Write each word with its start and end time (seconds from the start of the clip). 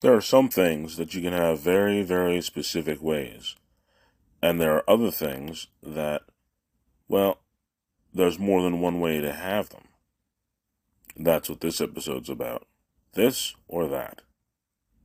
There 0.00 0.14
are 0.14 0.20
some 0.20 0.48
things 0.48 0.96
that 0.96 1.14
you 1.14 1.22
can 1.22 1.32
have 1.32 1.58
very, 1.58 2.02
very 2.02 2.40
specific 2.40 3.02
ways. 3.02 3.56
And 4.40 4.60
there 4.60 4.74
are 4.74 4.88
other 4.88 5.10
things 5.10 5.66
that, 5.82 6.22
well, 7.08 7.40
there's 8.14 8.38
more 8.38 8.62
than 8.62 8.80
one 8.80 9.00
way 9.00 9.20
to 9.20 9.32
have 9.32 9.70
them. 9.70 9.88
That's 11.16 11.48
what 11.48 11.60
this 11.60 11.80
episode's 11.80 12.30
about. 12.30 12.66
This 13.14 13.56
or 13.66 13.88
that. 13.88 14.22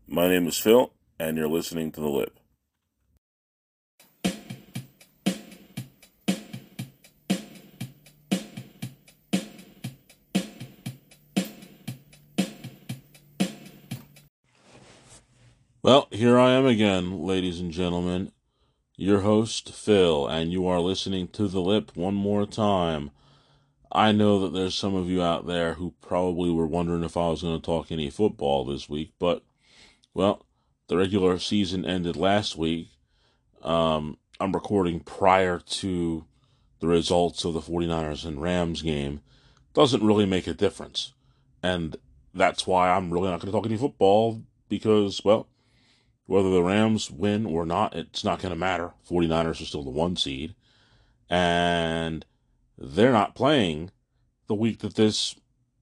My 0.07 0.27
name 0.27 0.47
is 0.47 0.59
Phil, 0.59 0.93
and 1.19 1.37
you're 1.37 1.47
listening 1.47 1.91
to 1.93 2.01
The 2.01 2.09
Lip. 2.09 2.39
Well, 15.83 16.07
here 16.11 16.39
I 16.39 16.51
am 16.51 16.65
again, 16.65 17.19
ladies 17.25 17.59
and 17.59 17.69
gentlemen, 17.69 18.31
your 18.95 19.19
host, 19.19 19.73
Phil, 19.73 20.25
and 20.25 20.49
you 20.49 20.65
are 20.65 20.79
listening 20.79 21.27
to 21.33 21.49
The 21.49 21.59
Lip 21.59 21.91
one 21.93 22.13
more 22.13 22.45
time. 22.45 23.11
I 23.91 24.13
know 24.13 24.39
that 24.39 24.53
there's 24.53 24.75
some 24.75 24.95
of 24.95 25.09
you 25.09 25.21
out 25.21 25.45
there 25.45 25.73
who 25.73 25.93
probably 25.99 26.49
were 26.51 26.65
wondering 26.65 27.03
if 27.03 27.17
I 27.17 27.27
was 27.27 27.41
going 27.41 27.59
to 27.59 27.65
talk 27.65 27.91
any 27.91 28.09
football 28.09 28.63
this 28.63 28.87
week, 28.87 29.11
but, 29.19 29.43
well, 30.13 30.45
the 30.87 30.95
regular 30.95 31.37
season 31.37 31.85
ended 31.85 32.15
last 32.15 32.57
week. 32.57 32.87
Um, 33.61 34.17
I'm 34.39 34.53
recording 34.53 35.01
prior 35.01 35.59
to 35.59 36.23
the 36.79 36.87
results 36.87 37.43
of 37.43 37.55
the 37.55 37.59
49ers 37.59 38.23
and 38.23 38.41
Rams 38.41 38.83
game. 38.83 39.19
Doesn't 39.73 40.01
really 40.01 40.25
make 40.25 40.47
a 40.47 40.53
difference. 40.53 41.11
And 41.61 41.97
that's 42.33 42.65
why 42.65 42.89
I'm 42.89 43.11
really 43.11 43.29
not 43.29 43.41
going 43.41 43.51
to 43.51 43.57
talk 43.57 43.65
any 43.65 43.75
football 43.75 44.43
because, 44.69 45.21
well, 45.25 45.49
whether 46.25 46.49
the 46.49 46.63
Rams 46.63 47.11
win 47.11 47.45
or 47.45 47.65
not, 47.65 47.95
it's 47.95 48.23
not 48.23 48.41
going 48.41 48.53
to 48.53 48.59
matter. 48.59 48.91
49ers 49.09 49.61
are 49.61 49.65
still 49.65 49.83
the 49.83 49.89
one 49.89 50.15
seed. 50.15 50.55
And 51.29 52.25
they're 52.77 53.11
not 53.11 53.35
playing 53.35 53.91
the 54.47 54.55
week 54.55 54.79
that 54.79 54.95
this 54.95 55.35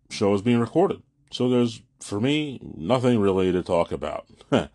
show 0.09 0.33
is 0.33 0.41
being 0.41 0.59
recorded. 0.59 1.01
So 1.31 1.49
there's, 1.49 1.81
for 1.99 2.19
me, 2.19 2.59
nothing 2.61 3.19
really 3.19 3.51
to 3.51 3.61
talk 3.61 3.91
about. 3.91 4.25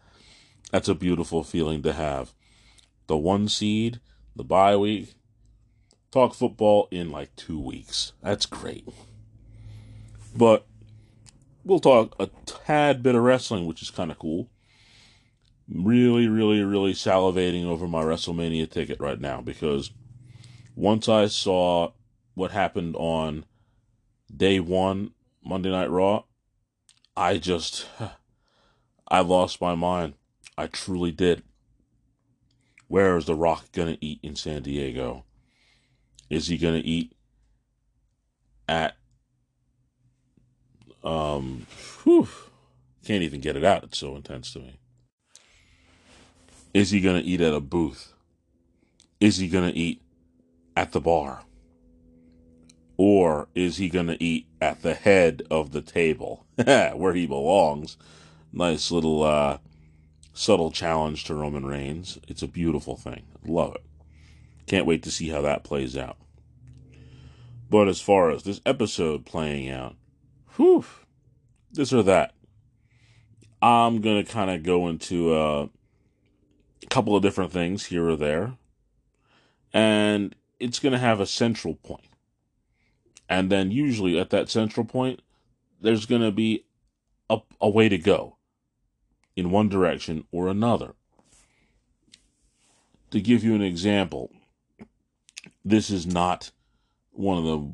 That's 0.70 0.88
a 0.88 0.94
beautiful 0.94 1.42
feeling 1.42 1.82
to 1.82 1.92
have. 1.92 2.32
The 3.06 3.16
one 3.16 3.48
seed, 3.48 4.00
the 4.34 4.44
bye 4.44 4.76
week, 4.76 5.14
talk 6.10 6.34
football 6.34 6.88
in 6.90 7.10
like 7.10 7.34
two 7.36 7.58
weeks. 7.58 8.12
That's 8.22 8.46
great. 8.46 8.88
But 10.34 10.66
we'll 11.64 11.80
talk 11.80 12.14
a 12.20 12.28
tad 12.44 13.02
bit 13.02 13.14
of 13.14 13.22
wrestling, 13.22 13.66
which 13.66 13.82
is 13.82 13.90
kind 13.90 14.10
of 14.10 14.18
cool 14.18 14.48
really, 15.68 16.28
really, 16.28 16.62
really 16.62 16.92
salivating 16.92 17.64
over 17.64 17.88
my 17.88 18.02
WrestleMania 18.02 18.70
ticket 18.70 19.00
right 19.00 19.20
now 19.20 19.40
because 19.40 19.90
once 20.74 21.08
I 21.08 21.26
saw 21.26 21.92
what 22.34 22.50
happened 22.50 22.94
on 22.96 23.44
day 24.34 24.60
one, 24.60 25.12
Monday 25.44 25.70
Night 25.70 25.90
Raw, 25.90 26.24
I 27.16 27.38
just, 27.38 27.88
I 29.08 29.20
lost 29.20 29.60
my 29.60 29.74
mind. 29.74 30.14
I 30.58 30.66
truly 30.66 31.12
did. 31.12 31.42
Where 32.88 33.16
is 33.16 33.24
The 33.24 33.34
Rock 33.34 33.72
going 33.72 33.94
to 33.94 34.04
eat 34.04 34.20
in 34.22 34.36
San 34.36 34.62
Diego? 34.62 35.24
Is 36.30 36.48
he 36.48 36.58
going 36.58 36.80
to 36.80 36.86
eat 36.86 37.14
at, 38.68 38.96
um, 41.02 41.66
whew, 42.02 42.28
can't 43.04 43.22
even 43.22 43.40
get 43.40 43.56
it 43.56 43.64
out. 43.64 43.84
It's 43.84 43.98
so 43.98 44.16
intense 44.16 44.52
to 44.52 44.60
me. 44.60 44.78
Is 46.76 46.90
he 46.90 47.00
going 47.00 47.18
to 47.18 47.26
eat 47.26 47.40
at 47.40 47.54
a 47.54 47.60
booth? 47.60 48.12
Is 49.18 49.38
he 49.38 49.48
going 49.48 49.72
to 49.72 49.74
eat 49.74 50.02
at 50.76 50.92
the 50.92 51.00
bar? 51.00 51.42
Or 52.98 53.48
is 53.54 53.78
he 53.78 53.88
going 53.88 54.08
to 54.08 54.22
eat 54.22 54.46
at 54.60 54.82
the 54.82 54.92
head 54.92 55.42
of 55.50 55.72
the 55.72 55.80
table 55.80 56.44
where 56.56 57.14
he 57.14 57.26
belongs? 57.26 57.96
Nice 58.52 58.90
little 58.90 59.22
uh, 59.22 59.56
subtle 60.34 60.70
challenge 60.70 61.24
to 61.24 61.34
Roman 61.34 61.64
Reigns. 61.64 62.18
It's 62.28 62.42
a 62.42 62.46
beautiful 62.46 62.98
thing. 62.98 63.22
Love 63.46 63.76
it. 63.76 63.84
Can't 64.66 64.84
wait 64.84 65.02
to 65.04 65.10
see 65.10 65.30
how 65.30 65.40
that 65.40 65.64
plays 65.64 65.96
out. 65.96 66.18
But 67.70 67.88
as 67.88 68.02
far 68.02 68.30
as 68.30 68.42
this 68.42 68.60
episode 68.66 69.24
playing 69.24 69.70
out, 69.70 69.96
whew, 70.56 70.84
this 71.72 71.94
or 71.94 72.02
that, 72.02 72.34
I'm 73.62 74.02
going 74.02 74.22
to 74.22 74.30
kind 74.30 74.50
of 74.50 74.62
go 74.62 74.88
into 74.88 75.32
uh, 75.32 75.68
a 76.86 76.94
couple 76.94 77.16
of 77.16 77.22
different 77.22 77.52
things 77.52 77.86
here 77.86 78.08
or 78.08 78.16
there. 78.16 78.54
And 79.72 80.34
it's 80.60 80.78
going 80.78 80.92
to 80.92 80.98
have 80.98 81.20
a 81.20 81.26
central 81.26 81.74
point. 81.74 82.06
And 83.28 83.50
then 83.50 83.70
usually 83.70 84.18
at 84.18 84.30
that 84.30 84.48
central 84.48 84.86
point, 84.86 85.20
there's 85.80 86.06
going 86.06 86.22
to 86.22 86.30
be 86.30 86.64
a, 87.28 87.38
a 87.60 87.68
way 87.68 87.88
to 87.88 87.98
go 87.98 88.36
in 89.34 89.50
one 89.50 89.68
direction 89.68 90.24
or 90.30 90.48
another. 90.48 90.94
To 93.10 93.20
give 93.20 93.44
you 93.44 93.54
an 93.54 93.62
example, 93.62 94.30
this 95.64 95.90
is 95.90 96.06
not 96.06 96.52
one 97.10 97.38
of 97.38 97.44
the 97.44 97.72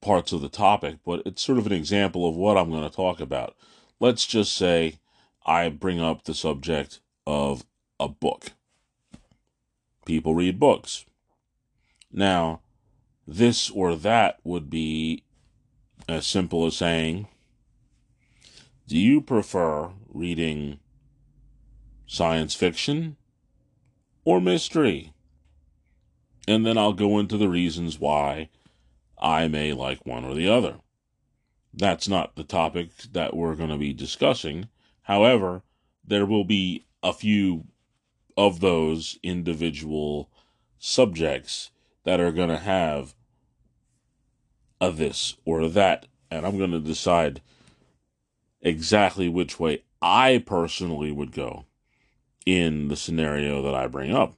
parts 0.00 0.32
of 0.32 0.40
the 0.40 0.48
topic, 0.48 0.98
but 1.04 1.22
it's 1.26 1.42
sort 1.42 1.58
of 1.58 1.66
an 1.66 1.72
example 1.72 2.28
of 2.28 2.36
what 2.36 2.56
I'm 2.56 2.70
going 2.70 2.88
to 2.88 2.94
talk 2.94 3.20
about. 3.20 3.56
Let's 4.00 4.26
just 4.26 4.54
say 4.54 4.98
I 5.44 5.68
bring 5.68 6.00
up 6.00 6.24
the 6.24 6.34
subject 6.34 7.00
of 7.26 7.64
a 8.02 8.08
book. 8.08 8.52
People 10.04 10.34
read 10.34 10.58
books. 10.58 11.06
Now, 12.10 12.60
this 13.26 13.70
or 13.70 13.94
that 13.94 14.40
would 14.42 14.68
be 14.68 15.22
as 16.08 16.26
simple 16.26 16.66
as 16.66 16.76
saying, 16.76 17.28
Do 18.88 18.98
you 18.98 19.20
prefer 19.20 19.90
reading 20.08 20.80
science 22.06 22.54
fiction 22.54 23.16
or 24.24 24.40
mystery? 24.40 25.12
And 26.48 26.66
then 26.66 26.76
I'll 26.76 26.92
go 26.92 27.20
into 27.20 27.36
the 27.36 27.48
reasons 27.48 28.00
why 28.00 28.50
I 29.16 29.46
may 29.46 29.72
like 29.72 30.04
one 30.04 30.24
or 30.24 30.34
the 30.34 30.48
other. 30.48 30.80
That's 31.72 32.08
not 32.08 32.34
the 32.34 32.44
topic 32.44 32.90
that 33.12 33.36
we're 33.36 33.54
going 33.54 33.70
to 33.70 33.78
be 33.78 33.92
discussing. 33.92 34.68
However, 35.02 35.62
there 36.04 36.26
will 36.26 36.44
be 36.44 36.84
a 37.02 37.12
few 37.12 37.66
of 38.36 38.60
those 38.60 39.18
individual 39.22 40.30
subjects 40.78 41.70
that 42.04 42.20
are 42.20 42.32
going 42.32 42.48
to 42.48 42.58
have 42.58 43.14
a 44.80 44.90
this 44.90 45.36
or 45.44 45.60
a 45.60 45.68
that. 45.68 46.06
And 46.30 46.46
I'm 46.46 46.58
going 46.58 46.72
to 46.72 46.80
decide 46.80 47.40
exactly 48.60 49.28
which 49.28 49.60
way 49.60 49.82
I 50.00 50.42
personally 50.44 51.12
would 51.12 51.32
go 51.32 51.66
in 52.44 52.88
the 52.88 52.96
scenario 52.96 53.62
that 53.62 53.74
I 53.74 53.86
bring 53.86 54.12
up. 54.12 54.34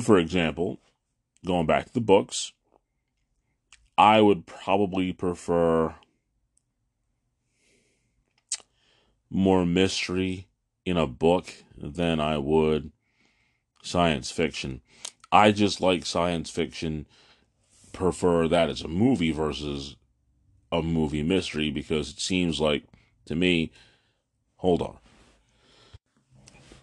For 0.00 0.18
example, 0.18 0.78
going 1.44 1.66
back 1.66 1.86
to 1.86 1.92
the 1.92 2.00
books, 2.00 2.52
I 3.96 4.20
would 4.20 4.46
probably 4.46 5.12
prefer 5.12 5.94
more 9.30 9.66
mystery 9.66 10.48
in 10.84 10.96
a 10.96 11.06
book 11.06 11.52
than 11.76 12.20
I 12.20 12.38
would 12.38 12.92
science 13.82 14.30
fiction. 14.30 14.80
I 15.30 15.52
just 15.52 15.80
like 15.80 16.06
science 16.06 16.50
fiction, 16.50 17.06
prefer 17.92 18.48
that 18.48 18.70
as 18.70 18.82
a 18.82 18.88
movie 18.88 19.32
versus 19.32 19.96
a 20.70 20.82
movie 20.82 21.22
mystery 21.22 21.70
because 21.70 22.10
it 22.10 22.20
seems 22.20 22.60
like 22.60 22.84
to 23.26 23.34
me. 23.34 23.72
Hold 24.56 24.82
on. 24.82 24.96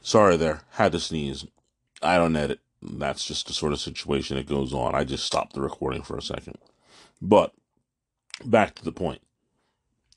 Sorry 0.01 0.37
there, 0.37 0.61
had 0.71 0.91
to 0.93 0.99
sneeze. 0.99 1.45
I 2.01 2.17
don't 2.17 2.35
edit. 2.35 2.59
That's 2.81 3.25
just 3.25 3.47
the 3.47 3.53
sort 3.53 3.73
of 3.73 3.79
situation 3.79 4.37
that 4.37 4.47
goes 4.47 4.73
on. 4.73 4.95
I 4.95 5.03
just 5.03 5.25
stopped 5.25 5.53
the 5.53 5.61
recording 5.61 6.01
for 6.01 6.17
a 6.17 6.21
second. 6.21 6.57
But 7.21 7.53
back 8.43 8.75
to 8.75 8.83
the 8.83 8.91
point. 8.91 9.21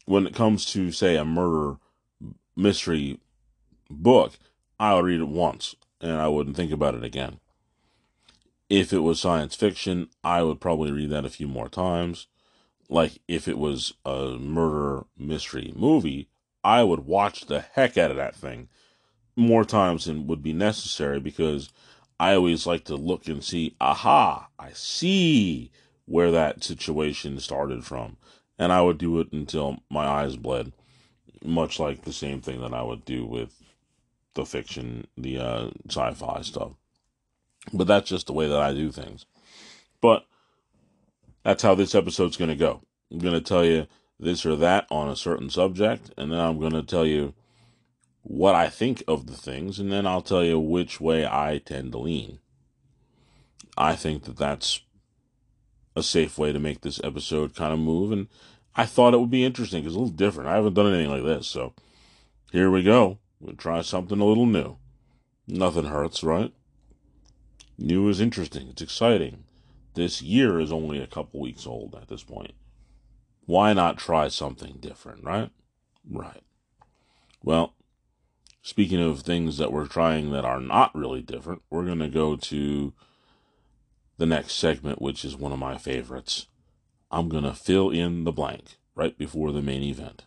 When 0.07 0.27
it 0.27 0.35
comes 0.35 0.67
to, 0.73 0.93
say, 0.93 1.17
a 1.17 1.25
murder 1.25 1.77
mystery 2.57 3.19
book, 3.91 4.33
I 4.79 4.95
would 4.95 5.05
read 5.05 5.21
it 5.21 5.29
once 5.29 5.75
and 6.01 6.13
I 6.13 6.29
wouldn't 6.29 6.57
think 6.57 6.73
about 6.73 6.95
it 6.95 7.05
again. 7.05 7.41
If 8.69 8.93
it 8.93 9.01
was 9.01 9.21
science 9.21 9.55
fiction, 9.55 10.09
I 10.23 10.43
would 10.43 10.61
probably 10.61 10.91
read 10.91 11.11
that 11.11 11.25
a 11.25 11.31
few 11.31 11.47
more 11.47 11.69
times. 11.69 12.27
Like 12.89 13.19
if 13.29 13.49
it 13.49 13.59
was 13.59 13.95
a 14.05 14.37
murder 14.39 15.05
mystery 15.17 15.73
movie, 15.77 16.29
I 16.63 16.83
would 16.83 17.01
watch 17.01 17.47
the 17.47 17.61
heck 17.61 17.97
out 17.99 18.11
of 18.11 18.17
that 18.17 18.35
thing 18.35 18.69
more 19.37 19.65
times 19.65 20.05
than 20.05 20.27
would 20.27 20.43
be 20.43 20.53
necessary 20.53 21.21
because 21.21 21.71
I 22.19 22.35
always 22.35 22.67
like 22.67 22.85
to 22.85 22.97
look 22.97 23.27
and 23.29 23.43
see, 23.43 23.75
aha, 23.81 24.49
I 24.59 24.71
see 24.73 25.71
where 26.07 26.31
that 26.31 26.63
situation 26.63 27.41
started 27.41 27.85
from. 27.85 28.17
And 28.59 28.73
I 28.73 28.83
would 28.83 28.99
do 28.99 29.19
it 29.21 29.33
until 29.33 29.81
my 29.91 30.07
eyes 30.07 30.37
bled 30.37 30.73
much 31.43 31.81
like 31.81 32.03
the 32.03 32.13
same 32.13 32.41
thing 32.41 32.61
that 32.61 32.73
I 32.73 32.83
would 32.83 33.05
do 33.05 33.27
with 33.27 33.64
the 34.35 34.45
fiction, 34.45 35.07
the 35.17 35.39
uh, 35.39 35.71
sci-fi 35.89 36.43
stuff. 36.43 36.73
But 37.73 37.87
that's 37.87 38.09
just 38.09 38.27
the 38.27 38.33
way 38.33 38.47
that 38.47 38.59
I 38.61 38.73
do 38.73 38.91
things. 38.91 39.27
But 40.01 40.27
that's 41.43 41.63
how 41.63 41.75
this 41.75 41.95
episode's 41.95 42.37
going 42.37 42.51
to 42.51 42.57
go. 42.57 42.83
I'm 43.11 43.19
going 43.19 43.35
to 43.35 43.41
tell 43.41 43.65
you 43.65 43.87
this 44.19 44.45
or 44.45 44.57
that 44.57 44.87
on 44.91 45.09
a 45.09 45.17
certain 45.17 45.51
subject, 45.51 46.11
and 46.17 46.33
then 46.33 46.41
I'm 46.41 46.59
going 46.59 46.73
to 46.73 46.83
tell 46.83 47.07
you 47.07 47.35
what 48.23 48.55
I 48.55 48.69
think 48.69 49.03
of 49.07 49.27
the 49.27 49.37
things, 49.37 49.79
and 49.79 49.93
then 49.93 50.07
I'll 50.07 50.23
tell 50.23 50.45
you 50.45 50.59
which 50.59 51.01
way 51.01 51.27
I 51.27 51.61
tend 51.65 51.93
to 51.93 51.99
lean. 51.99 52.39
I 53.77 53.97
think 53.97 54.25
that 54.25 54.37
that's 54.37 54.81
a 55.97 56.03
safe 56.03 56.39
way 56.39 56.53
to 56.53 56.59
make 56.59 56.81
this 56.81 57.01
episode 57.05 57.55
kind 57.55 57.73
of 57.73 57.79
move, 57.79 58.13
and 58.13 58.29
I 58.75 58.87
thought 58.87 59.15
it 59.15 59.21
would 59.21 59.31
be 59.31 59.45
interesting 59.45 59.83
because 59.83 59.95
it's 59.95 59.99
a 59.99 60.01
little 60.01 60.17
different. 60.17 60.49
I 60.49 60.57
haven't 60.57 60.75
done 60.75 60.93
anything 60.93 61.11
like 61.11 61.23
this, 61.23 61.47
so 61.47 61.75
here 62.51 62.71
we 62.71 62.83
go. 62.83 63.19
We'll 63.45 63.57
try 63.57 63.83
something 63.83 64.21
a 64.21 64.25
little 64.25 64.47
new. 64.47 64.79
Nothing 65.47 65.85
hurts, 65.85 66.25
right? 66.25 66.51
New 67.77 68.09
is 68.09 68.19
interesting. 68.19 68.69
It's 68.69 68.81
exciting. 68.81 69.45
This 69.93 70.23
year 70.23 70.59
is 70.59 70.73
only 70.73 70.99
a 70.99 71.07
couple 71.07 71.41
weeks 71.41 71.67
old 71.67 71.95
at 71.95 72.09
this 72.09 72.23
point. 72.23 72.53
Why 73.45 73.75
not 73.75 73.99
try 73.99 74.29
something 74.29 74.79
different, 74.81 75.23
right? 75.23 75.51
Right. 76.11 76.43
Well, 77.43 77.75
speaking 78.63 79.01
of 79.01 79.21
things 79.21 79.59
that 79.59 79.71
we're 79.71 79.89
trying 79.89 80.31
that 80.31 80.47
are 80.47 80.61
not 80.61 80.95
really 80.95 81.21
different, 81.21 81.61
we're 81.69 81.85
going 81.85 81.99
to 81.99 82.09
go 82.09 82.37
to 82.37 82.95
the 84.17 84.27
next 84.27 84.55
segment, 84.55 85.03
which 85.03 85.23
is 85.23 85.37
one 85.37 85.53
of 85.53 85.59
my 85.59 85.77
favorites. 85.77 86.47
I'm 87.11 87.29
going 87.29 87.45
to 87.45 87.53
fill 87.53 87.91
in 87.91 88.25
the 88.25 88.33
blank 88.33 88.79
right 88.95 89.19
before 89.19 89.53
the 89.53 89.61
main 89.61 89.83
event. 89.83 90.25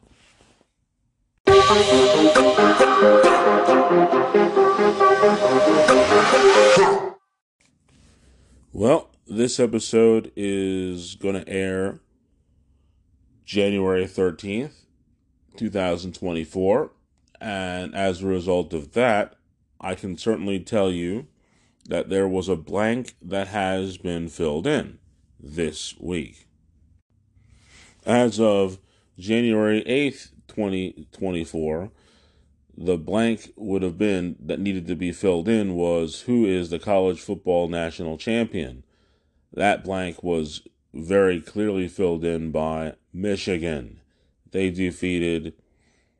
Well, 8.74 9.10
this 9.26 9.60
episode 9.60 10.32
is 10.36 11.16
going 11.16 11.36
to 11.36 11.48
air 11.48 12.00
January 13.46 14.06
13th, 14.06 14.74
2024. 15.56 16.92
And 17.40 17.96
as 17.96 18.22
a 18.22 18.28
result 18.28 18.74
of 18.74 18.94
that, 18.94 19.36
I 19.80 19.96
can 19.96 20.18
certainly 20.18 20.60
tell 20.60 20.92
you 20.92 21.28
that 21.88 22.10
there 22.10 22.28
was 22.28 22.50
a 22.50 22.56
blank 22.56 23.16
that 23.22 23.48
has 23.48 23.98
been 23.98 24.28
filled 24.28 24.68
in 24.68 25.00
this 25.40 25.96
week. 26.00 26.48
As 28.06 28.40
of 28.40 28.80
January 29.18 29.84
8th, 29.84 30.32
2024, 30.48 31.92
the 32.78 32.98
blank 32.98 33.52
would 33.56 33.82
have 33.82 33.98
been 33.98 34.36
that 34.40 34.60
needed 34.60 34.88
to 34.88 34.96
be 34.96 35.12
filled 35.12 35.48
in 35.48 35.74
was 35.74 36.22
who 36.22 36.46
is 36.46 36.70
the 36.70 36.80
college 36.80 37.20
football 37.20 37.68
national 37.68 38.18
champion? 38.18 38.84
That 39.54 39.84
blank 39.84 40.22
was 40.24 40.62
very 40.94 41.42
clearly 41.42 41.88
filled 41.88 42.24
in 42.24 42.52
by 42.52 42.94
Michigan. 43.12 44.00
They 44.52 44.70
defeated 44.70 45.54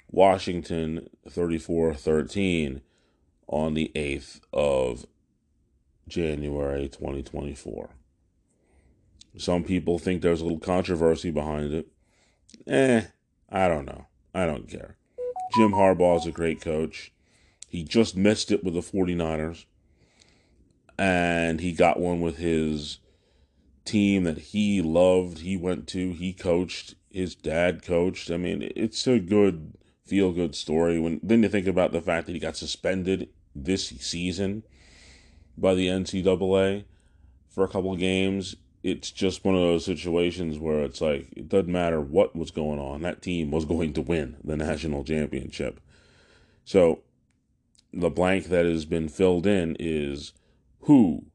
Washington 0.10 1.10
34 1.30 1.94
13 1.94 2.82
on 3.48 3.74
the 3.74 3.92
8th 3.96 4.40
of 4.52 5.06
January 6.08 6.88
2024. 6.88 7.90
Some 9.38 9.64
people 9.64 10.00
think 10.00 10.22
there's 10.22 10.42
a 10.42 10.44
little 10.44 10.60
controversy 10.60 11.32
behind 11.32 11.74
it. 11.74 11.88
Eh, 12.66 13.04
I 13.50 13.68
don't 13.68 13.86
know. 13.86 14.08
I 14.38 14.46
don't 14.46 14.70
care. 14.70 14.98
Jim 15.56 15.72
Harbaugh 15.72 16.20
is 16.20 16.28
a 16.28 16.32
great 16.32 16.62
coach. 16.62 17.12
He 17.68 17.84
just 17.84 18.16
missed 18.16 18.52
it 18.52 18.64
with 18.64 18.76
the 18.76 18.82
49ers. 18.82 19.66
And 21.00 21.60
he 21.60 21.72
got 21.72 22.00
one 22.00 22.22
with 22.22 22.38
his 22.38 23.00
team 23.84 24.26
that 24.26 24.38
he 24.38 24.80
loved, 24.80 25.40
he 25.40 25.58
went 25.58 25.88
to, 25.88 26.12
he 26.12 26.34
coached, 26.34 26.94
his 27.10 27.34
dad 27.34 27.82
coached. 27.82 28.30
I 28.30 28.38
mean, 28.38 28.72
it's 28.76 29.08
a 29.08 29.18
good 29.18 29.74
feel 30.06 30.32
good 30.32 30.54
story. 30.54 31.00
When 31.00 31.20
then 31.24 31.42
you 31.42 31.50
think 31.50 31.66
about 31.66 31.92
the 31.92 32.02
fact 32.02 32.28
that 32.28 32.34
he 32.34 32.40
got 32.40 32.58
suspended 32.58 33.30
this 33.56 33.88
season 33.88 34.62
by 35.58 35.74
the 35.74 35.88
NCAA 35.88 36.86
for 37.50 37.64
a 37.64 37.68
couple 37.68 37.94
of 37.94 38.00
games. 38.00 38.56
It's 38.88 39.12
just 39.12 39.44
one 39.44 39.54
of 39.54 39.60
those 39.60 39.84
situations 39.84 40.58
where 40.60 40.82
it's 40.82 41.02
like 41.02 41.28
it 41.36 41.50
doesn't 41.50 41.70
matter 41.70 42.00
what 42.00 42.38
was 42.38 42.52
going 42.52 42.80
on. 42.80 43.02
That 43.02 43.22
team 43.22 43.52
was 43.52 43.66
going 43.66 43.92
to 43.94 44.02
win 44.02 44.38
the 44.42 44.56
national 44.56 45.04
championship. 45.04 45.82
So 46.64 47.02
the 47.92 48.10
blank 48.10 48.46
that 48.46 48.66
has 48.66 48.86
been 48.86 49.10
filled 49.10 49.46
in 49.46 49.76
is 49.78 50.32
who 50.84 51.26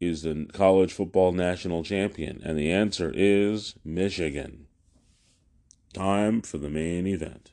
is 0.00 0.22
the 0.22 0.46
college 0.54 0.94
football 0.94 1.32
national 1.32 1.84
champion? 1.84 2.40
And 2.42 2.58
the 2.58 2.72
answer 2.72 3.12
is 3.14 3.74
Michigan. 3.84 4.66
Time 5.92 6.40
for 6.40 6.56
the 6.56 6.70
main 6.70 7.06
event. 7.06 7.50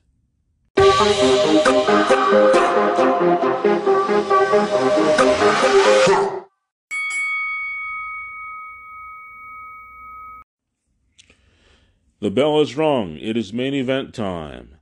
The 12.21 12.29
bell 12.29 12.61
is 12.61 12.77
rung. 12.77 13.17
It 13.17 13.35
is 13.35 13.51
main 13.51 13.73
event 13.73 14.13
time. 14.13 14.75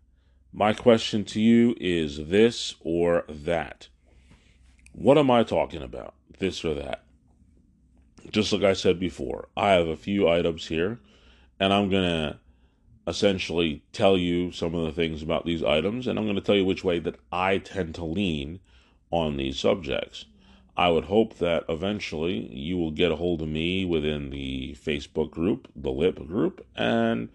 My 0.52 0.74
question 0.74 1.24
to 1.24 1.40
you 1.40 1.74
is 1.80 2.28
this 2.28 2.76
or 2.82 3.24
that? 3.30 3.88
What 4.92 5.18
am 5.18 5.32
I 5.32 5.44
talking 5.44 5.82
about? 5.82 6.16
This 6.40 6.66
or 6.66 6.74
that? 6.74 7.06
Just 8.30 8.52
like 8.52 8.64
I 8.64 8.74
said 8.74 9.00
before, 9.00 9.48
I 9.56 9.70
have 9.70 9.88
a 9.88 9.96
few 9.96 10.28
items 10.28 10.68
here, 10.68 11.00
and 11.62 11.72
I'm 11.72 11.90
going 11.90 12.04
to 12.04 12.40
essentially 13.08 13.84
tell 13.94 14.18
you 14.18 14.52
some 14.52 14.76
of 14.76 14.84
the 14.84 14.92
things 14.92 15.24
about 15.24 15.46
these 15.46 15.64
items, 15.64 16.08
and 16.08 16.20
I'm 16.20 16.26
going 16.26 16.36
to 16.36 16.42
tell 16.42 16.56
you 16.56 16.66
which 16.66 16.84
way 16.84 17.00
that 17.00 17.16
I 17.32 17.60
tend 17.60 17.96
to 17.96 18.04
lean 18.04 18.60
on 19.12 19.38
these 19.38 19.58
subjects. 19.58 20.26
I 20.80 20.88
would 20.88 21.04
hope 21.04 21.40
that 21.40 21.66
eventually 21.68 22.48
you 22.56 22.78
will 22.78 22.92
get 22.92 23.12
a 23.12 23.18
hold 23.18 23.42
of 23.42 23.50
me 23.50 23.84
within 23.84 24.30
the 24.30 24.78
Facebook 24.82 25.30
group, 25.30 25.68
the 25.76 25.92
LIP 25.92 26.26
group, 26.26 26.66
and 26.74 27.28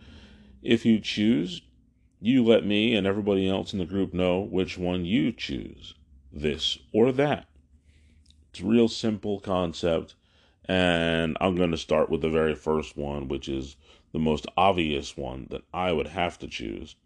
if 0.62 0.86
you 0.86 0.98
choose, 0.98 1.60
you 2.22 2.42
let 2.42 2.64
me 2.64 2.94
and 2.94 3.06
everybody 3.06 3.46
else 3.46 3.74
in 3.74 3.80
the 3.80 3.84
group 3.84 4.14
know 4.14 4.40
which 4.40 4.78
one 4.78 5.04
you 5.04 5.30
choose, 5.30 5.92
this 6.32 6.78
or 6.90 7.12
that. 7.12 7.46
It's 8.48 8.60
a 8.60 8.64
real 8.64 8.88
simple 8.88 9.40
concept, 9.40 10.14
and 10.64 11.36
I'm 11.38 11.54
going 11.54 11.72
to 11.72 11.76
start 11.76 12.08
with 12.08 12.22
the 12.22 12.30
very 12.30 12.54
first 12.54 12.96
one, 12.96 13.28
which 13.28 13.46
is 13.46 13.76
the 14.14 14.18
most 14.18 14.46
obvious 14.56 15.18
one 15.18 15.48
that 15.50 15.64
I 15.70 15.92
would 15.92 16.06
have 16.06 16.38
to 16.38 16.46
choose 16.46 16.96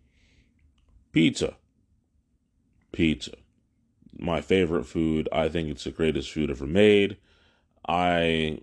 pizza. 1.11 1.57
Pizza. 2.93 3.33
My 4.19 4.41
favorite 4.41 4.85
food. 4.85 5.29
I 5.33 5.49
think 5.49 5.69
it's 5.69 5.85
the 5.85 5.91
greatest 5.91 6.31
food 6.31 6.51
ever 6.51 6.67
made. 6.67 7.17
I 7.87 8.61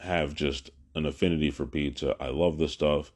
have 0.00 0.34
just 0.34 0.70
an 0.94 1.06
affinity 1.06 1.50
for 1.50 1.66
pizza. 1.66 2.16
I 2.20 2.28
love 2.28 2.58
the 2.58 2.68
stuff. 2.68 3.12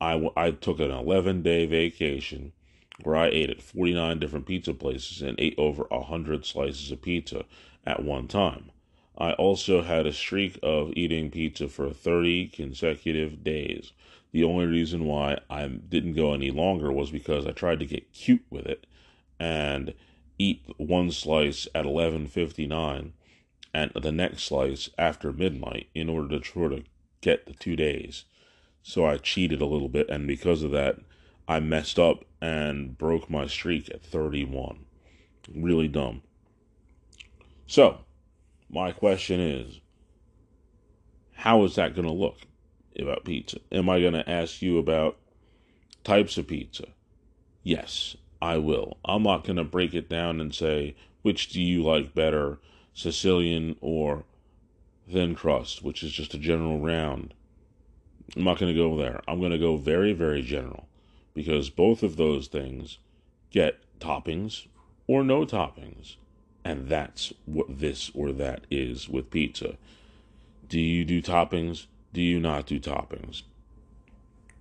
I, 0.00 0.30
I 0.36 0.50
took 0.52 0.80
an 0.80 0.90
11 0.90 1.42
day 1.42 1.66
vacation 1.66 2.52
where 3.02 3.16
I 3.16 3.28
ate 3.28 3.50
at 3.50 3.62
49 3.62 4.18
different 4.18 4.46
pizza 4.46 4.74
places 4.74 5.22
and 5.22 5.38
ate 5.38 5.54
over 5.58 5.84
100 5.90 6.44
slices 6.44 6.90
of 6.90 7.02
pizza 7.02 7.44
at 7.84 8.04
one 8.04 8.28
time. 8.28 8.70
I 9.16 9.32
also 9.32 9.82
had 9.82 10.06
a 10.06 10.12
streak 10.12 10.58
of 10.62 10.92
eating 10.96 11.30
pizza 11.30 11.68
for 11.68 11.90
30 11.90 12.48
consecutive 12.48 13.44
days. 13.44 13.92
The 14.32 14.44
only 14.44 14.66
reason 14.66 15.04
why 15.04 15.38
I 15.50 15.66
didn't 15.66 16.14
go 16.14 16.32
any 16.32 16.50
longer 16.50 16.90
was 16.90 17.10
because 17.10 17.46
I 17.46 17.52
tried 17.52 17.80
to 17.80 17.86
get 17.86 18.12
cute 18.12 18.44
with 18.50 18.66
it 18.66 18.86
and 19.38 19.94
eat 20.38 20.62
one 20.76 21.10
slice 21.10 21.66
at 21.74 21.84
11:59 21.84 23.12
and 23.74 23.90
the 23.94 24.12
next 24.12 24.44
slice 24.44 24.90
after 24.98 25.32
midnight 25.32 25.88
in 25.94 26.08
order 26.08 26.28
to 26.28 26.40
try 26.40 26.68
to 26.68 26.84
get 27.20 27.46
the 27.46 27.54
2 27.54 27.76
days. 27.76 28.24
So 28.82 29.04
I 29.04 29.16
cheated 29.16 29.60
a 29.60 29.66
little 29.66 29.88
bit 29.88 30.08
and 30.10 30.26
because 30.26 30.62
of 30.62 30.70
that 30.72 30.98
I 31.48 31.60
messed 31.60 31.98
up 31.98 32.24
and 32.40 32.96
broke 32.96 33.28
my 33.30 33.46
streak 33.46 33.88
at 33.90 34.02
31. 34.02 34.86
Really 35.54 35.88
dumb. 35.88 36.22
So, 37.66 38.00
my 38.68 38.92
question 38.92 39.40
is 39.40 39.80
how 41.42 41.64
is 41.64 41.74
that 41.74 41.94
going 41.94 42.06
to 42.06 42.12
look 42.12 42.38
about 42.98 43.24
pizza? 43.24 43.58
Am 43.72 43.88
I 43.88 44.00
going 44.00 44.12
to 44.12 44.28
ask 44.28 44.62
you 44.62 44.78
about 44.78 45.16
types 46.04 46.38
of 46.38 46.46
pizza? 46.46 46.86
Yes, 47.62 48.16
I 48.42 48.58
will. 48.58 48.96
I'm 49.04 49.22
not 49.22 49.44
going 49.44 49.56
to 49.56 49.64
break 49.64 49.94
it 49.94 50.08
down 50.08 50.40
and 50.40 50.52
say, 50.52 50.96
which 51.22 51.50
do 51.50 51.62
you 51.62 51.84
like 51.84 52.12
better, 52.12 52.58
Sicilian 52.92 53.76
or 53.80 54.24
thin 55.08 55.36
crust, 55.36 55.84
which 55.84 56.02
is 56.02 56.10
just 56.10 56.34
a 56.34 56.38
general 56.38 56.80
round. 56.80 57.34
I'm 58.36 58.42
not 58.42 58.58
going 58.58 58.74
to 58.74 58.78
go 58.78 58.96
there. 58.96 59.20
I'm 59.28 59.38
going 59.38 59.52
to 59.52 59.58
go 59.58 59.76
very, 59.76 60.12
very 60.12 60.42
general 60.42 60.88
because 61.34 61.70
both 61.70 62.02
of 62.02 62.16
those 62.16 62.48
things 62.48 62.98
get 63.52 63.78
toppings 64.00 64.66
or 65.06 65.22
no 65.22 65.44
toppings. 65.44 66.16
And 66.64 66.88
that's 66.88 67.32
what 67.46 67.78
this 67.78 68.10
or 68.12 68.32
that 68.32 68.66
is 68.72 69.08
with 69.08 69.30
pizza. 69.30 69.76
Do 70.68 70.80
you 70.80 71.04
do 71.04 71.22
toppings? 71.22 71.86
Do 72.12 72.20
you 72.20 72.40
not 72.40 72.66
do 72.66 72.80
toppings? 72.80 73.42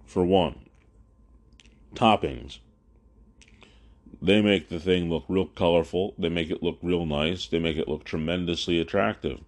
For 0.05 0.23
one, 0.23 0.65
toppings. 1.95 2.59
They 4.21 4.41
make 4.41 4.69
the 4.69 4.79
thing 4.79 5.09
look 5.09 5.25
real 5.27 5.47
colorful. 5.47 6.13
They 6.17 6.29
make 6.29 6.51
it 6.51 6.61
look 6.61 6.77
real 6.81 7.05
nice. 7.05 7.47
They 7.47 7.59
make 7.59 7.77
it 7.77 7.87
look 7.87 8.03
tremendously 8.03 8.79
attractive. 8.79 9.39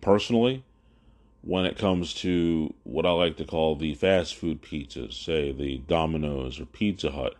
Personally, 0.00 0.62
when 1.42 1.64
it 1.64 1.78
comes 1.78 2.14
to 2.14 2.72
what 2.84 3.06
I 3.06 3.10
like 3.10 3.36
to 3.38 3.44
call 3.44 3.74
the 3.74 3.94
fast 3.94 4.36
food 4.36 4.62
pizzas, 4.62 5.14
say 5.14 5.52
the 5.52 5.78
Domino's 5.78 6.60
or 6.60 6.66
Pizza 6.66 7.10
Hut, 7.10 7.34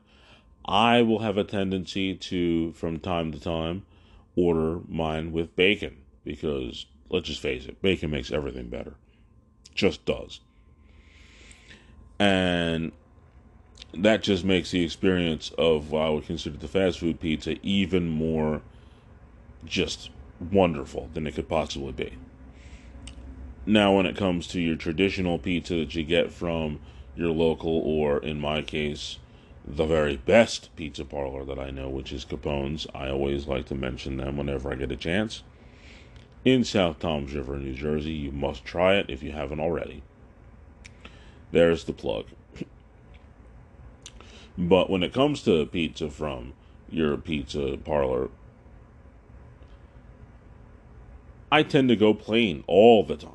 I 0.64 1.02
will 1.02 1.20
have 1.20 1.38
a 1.38 1.44
tendency 1.44 2.14
to, 2.14 2.72
from 2.72 2.98
time 2.98 3.30
to 3.32 3.40
time, 3.40 3.84
order 4.36 4.80
mine 4.88 5.32
with 5.32 5.54
bacon 5.54 5.98
because 6.24 6.86
let's 7.10 7.28
just 7.28 7.40
face 7.40 7.66
it, 7.66 7.80
bacon 7.82 8.10
makes 8.10 8.32
everything 8.32 8.68
better. 8.68 8.94
Just 9.74 10.04
does. 10.04 10.40
And 12.18 12.92
that 13.94 14.22
just 14.22 14.44
makes 14.44 14.70
the 14.70 14.84
experience 14.84 15.50
of 15.58 15.90
what 15.90 16.02
I 16.02 16.10
would 16.10 16.26
consider 16.26 16.56
the 16.56 16.68
fast 16.68 17.00
food 17.00 17.20
pizza 17.20 17.56
even 17.62 18.08
more 18.08 18.62
just 19.64 20.10
wonderful 20.40 21.10
than 21.12 21.26
it 21.26 21.34
could 21.34 21.48
possibly 21.48 21.92
be. 21.92 22.12
Now, 23.66 23.96
when 23.96 24.06
it 24.06 24.16
comes 24.16 24.46
to 24.48 24.60
your 24.60 24.76
traditional 24.76 25.38
pizza 25.38 25.74
that 25.76 25.94
you 25.94 26.02
get 26.02 26.32
from 26.32 26.80
your 27.14 27.30
local, 27.30 27.78
or 27.78 28.18
in 28.18 28.40
my 28.40 28.62
case, 28.62 29.18
the 29.66 29.84
very 29.84 30.16
best 30.16 30.74
pizza 30.76 31.04
parlor 31.04 31.44
that 31.44 31.58
I 31.58 31.70
know, 31.70 31.88
which 31.88 32.12
is 32.12 32.24
Capone's, 32.24 32.86
I 32.94 33.10
always 33.10 33.46
like 33.46 33.66
to 33.66 33.74
mention 33.74 34.16
them 34.16 34.36
whenever 34.36 34.72
I 34.72 34.76
get 34.76 34.90
a 34.90 34.96
chance. 34.96 35.42
In 36.44 36.64
South 36.64 36.98
Toms 36.98 37.34
River, 37.34 37.58
New 37.58 37.74
Jersey, 37.74 38.12
you 38.12 38.32
must 38.32 38.64
try 38.64 38.94
it 38.94 39.10
if 39.10 39.22
you 39.22 39.32
haven't 39.32 39.60
already. 39.60 40.02
There's 41.52 41.84
the 41.84 41.92
plug. 41.92 42.26
But 44.68 44.90
when 44.90 45.02
it 45.02 45.14
comes 45.14 45.42
to 45.42 45.64
pizza 45.64 46.10
from 46.10 46.52
your 46.90 47.16
pizza 47.16 47.78
parlor, 47.82 48.28
I 51.50 51.62
tend 51.62 51.88
to 51.88 51.96
go 51.96 52.12
plain 52.12 52.62
all 52.66 53.02
the 53.02 53.16
time. 53.16 53.32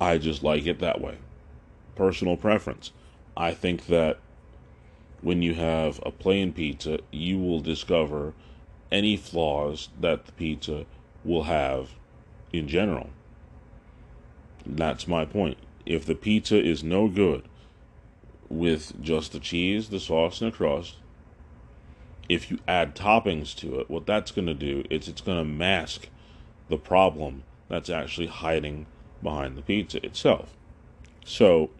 I 0.00 0.18
just 0.18 0.44
like 0.44 0.66
it 0.66 0.78
that 0.78 1.00
way. 1.00 1.18
Personal 1.96 2.36
preference. 2.36 2.92
I 3.36 3.52
think 3.52 3.86
that 3.86 4.18
when 5.20 5.42
you 5.42 5.54
have 5.54 6.00
a 6.06 6.12
plain 6.12 6.52
pizza, 6.52 7.00
you 7.10 7.38
will 7.38 7.60
discover 7.60 8.34
any 8.92 9.16
flaws 9.16 9.88
that 10.00 10.26
the 10.26 10.32
pizza 10.32 10.86
will 11.24 11.42
have 11.42 11.90
in 12.52 12.68
general. 12.68 13.10
That's 14.64 15.08
my 15.08 15.24
point. 15.24 15.58
If 15.84 16.06
the 16.06 16.14
pizza 16.14 16.62
is 16.62 16.84
no 16.84 17.08
good 17.08 17.48
with 18.50 19.00
just 19.00 19.32
the 19.32 19.40
cheese, 19.40 19.88
the 19.88 20.00
sauce, 20.00 20.42
and 20.42 20.52
the 20.52 20.56
crust, 20.56 20.96
if 22.28 22.50
you 22.50 22.58
add 22.68 22.94
toppings 22.94 23.54
to 23.56 23.80
it, 23.80 23.88
what 23.88 24.06
that's 24.06 24.30
going 24.30 24.46
to 24.46 24.54
do 24.54 24.84
is 24.90 25.08
it's 25.08 25.20
going 25.20 25.38
to 25.38 25.44
mask 25.44 26.08
the 26.68 26.76
problem 26.76 27.44
that's 27.68 27.88
actually 27.88 28.26
hiding 28.26 28.86
behind 29.22 29.56
the 29.56 29.62
pizza 29.62 30.04
itself. 30.04 30.54
So, 31.24 31.70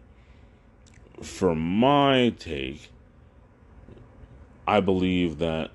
for 1.21 1.55
my 1.55 2.33
take, 2.39 2.89
I 4.67 4.79
believe 4.79 5.39
that 5.39 5.71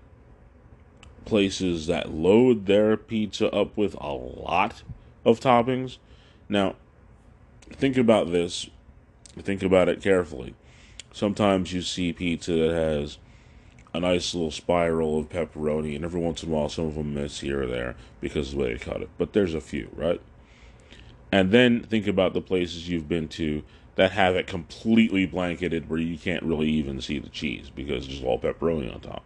places 1.25 1.87
that 1.87 2.13
load 2.13 2.67
their 2.67 2.97
pizza 2.97 3.51
up 3.53 3.77
with 3.77 3.95
a 4.01 4.13
lot 4.13 4.83
of 5.25 5.41
toppings. 5.41 5.99
Now, 6.49 6.77
think 7.71 7.97
about 7.97 8.33
this. 8.33 8.71
Think 9.39 9.63
about 9.63 9.89
it 9.89 10.01
carefully. 10.01 10.55
Sometimes 11.17 11.73
you 11.73 11.81
see 11.81 12.13
pizza 12.13 12.53
that 12.53 12.75
has 12.75 13.17
a 13.95 14.01
nice 14.01 14.35
little 14.35 14.51
spiral 14.51 15.19
of 15.19 15.31
pepperoni, 15.31 15.97
and 15.97 16.05
every 16.05 16.21
once 16.21 16.43
in 16.43 16.51
a 16.51 16.53
while, 16.53 16.69
some 16.69 16.89
of 16.89 16.95
them 16.95 17.15
miss 17.15 17.41
here 17.41 17.63
or 17.63 17.67
there 17.67 17.97
because 18.21 18.49
of 18.49 18.59
the 18.59 18.63
way 18.63 18.73
they 18.75 18.79
cut 18.79 19.01
it. 19.01 19.09
But 19.17 19.33
there's 19.33 19.55
a 19.55 19.63
few, 19.63 19.89
right? 19.95 20.21
And 21.33 21.53
then 21.53 21.83
think 21.83 22.07
about 22.07 22.35
the 22.35 22.43
places 22.43 22.91
you've 22.91 23.09
been 23.09 23.29
to 23.29 23.63
that 23.95 24.11
have 24.13 24.37
it 24.37 24.47
completely 24.47 25.25
blanketed 25.25 25.89
where 25.89 25.99
you 25.99 26.19
can't 26.19 26.43
really 26.43 26.69
even 26.69 27.01
see 27.01 27.19
the 27.19 27.31
cheese 27.31 27.71
because 27.75 28.07
there's 28.07 28.23
all 28.23 28.39
pepperoni 28.39 28.95
on 28.95 29.01
top. 29.01 29.25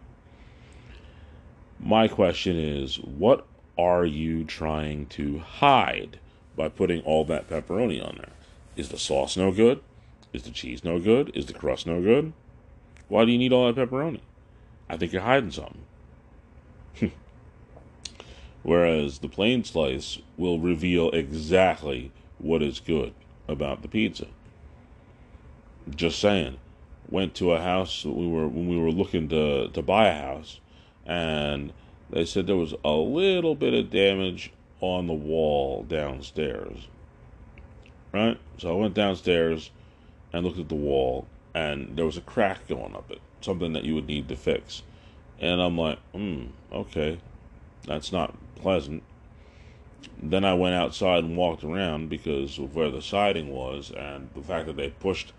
My 1.77 2.07
question 2.07 2.57
is 2.57 3.01
what 3.01 3.45
are 3.77 4.05
you 4.05 4.45
trying 4.45 5.07
to 5.07 5.39
hide 5.39 6.21
by 6.55 6.69
putting 6.69 7.01
all 7.01 7.25
that 7.25 7.49
pepperoni 7.49 8.01
on 8.01 8.15
there? 8.15 8.31
Is 8.77 8.87
the 8.87 8.97
sauce 8.97 9.35
no 9.35 9.51
good? 9.51 9.81
Is 10.33 10.43
the 10.43 10.51
cheese 10.51 10.83
no 10.83 10.99
good? 10.99 11.31
Is 11.33 11.45
the 11.45 11.53
crust 11.53 11.85
no 11.85 12.01
good? 12.01 12.33
Why 13.07 13.25
do 13.25 13.31
you 13.31 13.37
need 13.37 13.51
all 13.51 13.71
that 13.71 13.89
pepperoni? 13.89 14.21
I 14.89 14.97
think 14.97 15.11
you're 15.11 15.21
hiding 15.21 15.51
something. 15.51 15.83
Whereas 18.63 19.19
the 19.19 19.27
plain 19.27 19.63
slice 19.63 20.19
will 20.37 20.59
reveal 20.59 21.09
exactly 21.11 22.11
what 22.37 22.61
is 22.61 22.79
good 22.79 23.13
about 23.47 23.81
the 23.81 23.87
pizza. 23.87 24.27
Just 25.89 26.19
saying. 26.19 26.57
Went 27.09 27.35
to 27.35 27.51
a 27.51 27.61
house 27.61 28.05
we 28.05 28.27
were 28.27 28.47
when 28.47 28.69
we 28.69 28.77
were 28.77 28.91
looking 28.91 29.27
to 29.29 29.67
to 29.67 29.81
buy 29.81 30.07
a 30.07 30.21
house 30.21 30.61
and 31.05 31.73
they 32.09 32.23
said 32.25 32.47
there 32.47 32.55
was 32.55 32.73
a 32.85 32.91
little 32.91 33.55
bit 33.55 33.73
of 33.73 33.89
damage 33.89 34.53
on 34.79 35.07
the 35.07 35.13
wall 35.13 35.83
downstairs. 35.83 36.87
Right? 38.13 38.39
So 38.57 38.71
I 38.71 38.79
went 38.79 38.93
downstairs 38.93 39.71
and 40.33 40.45
looked 40.45 40.59
at 40.59 40.69
the 40.69 40.75
wall 40.75 41.27
and 41.53 41.97
there 41.97 42.05
was 42.05 42.17
a 42.17 42.21
crack 42.21 42.67
going 42.67 42.95
up 42.95 43.11
it, 43.11 43.21
something 43.41 43.73
that 43.73 43.83
you 43.83 43.95
would 43.95 44.07
need 44.07 44.29
to 44.29 44.35
fix. 44.35 44.83
And 45.39 45.61
I'm 45.61 45.77
like, 45.77 45.99
hmm, 46.13 46.47
okay, 46.71 47.19
that's 47.85 48.11
not 48.11 48.35
pleasant. 48.55 49.03
Then 50.21 50.45
I 50.45 50.53
went 50.53 50.75
outside 50.75 51.23
and 51.23 51.35
walked 51.35 51.63
around 51.63 52.09
because 52.09 52.57
of 52.57 52.75
where 52.75 52.91
the 52.91 53.01
siding 53.01 53.49
was 53.49 53.91
and 53.91 54.29
the 54.35 54.41
fact 54.41 54.67
that 54.67 54.77
they 54.77 54.89
pushed 54.89 55.33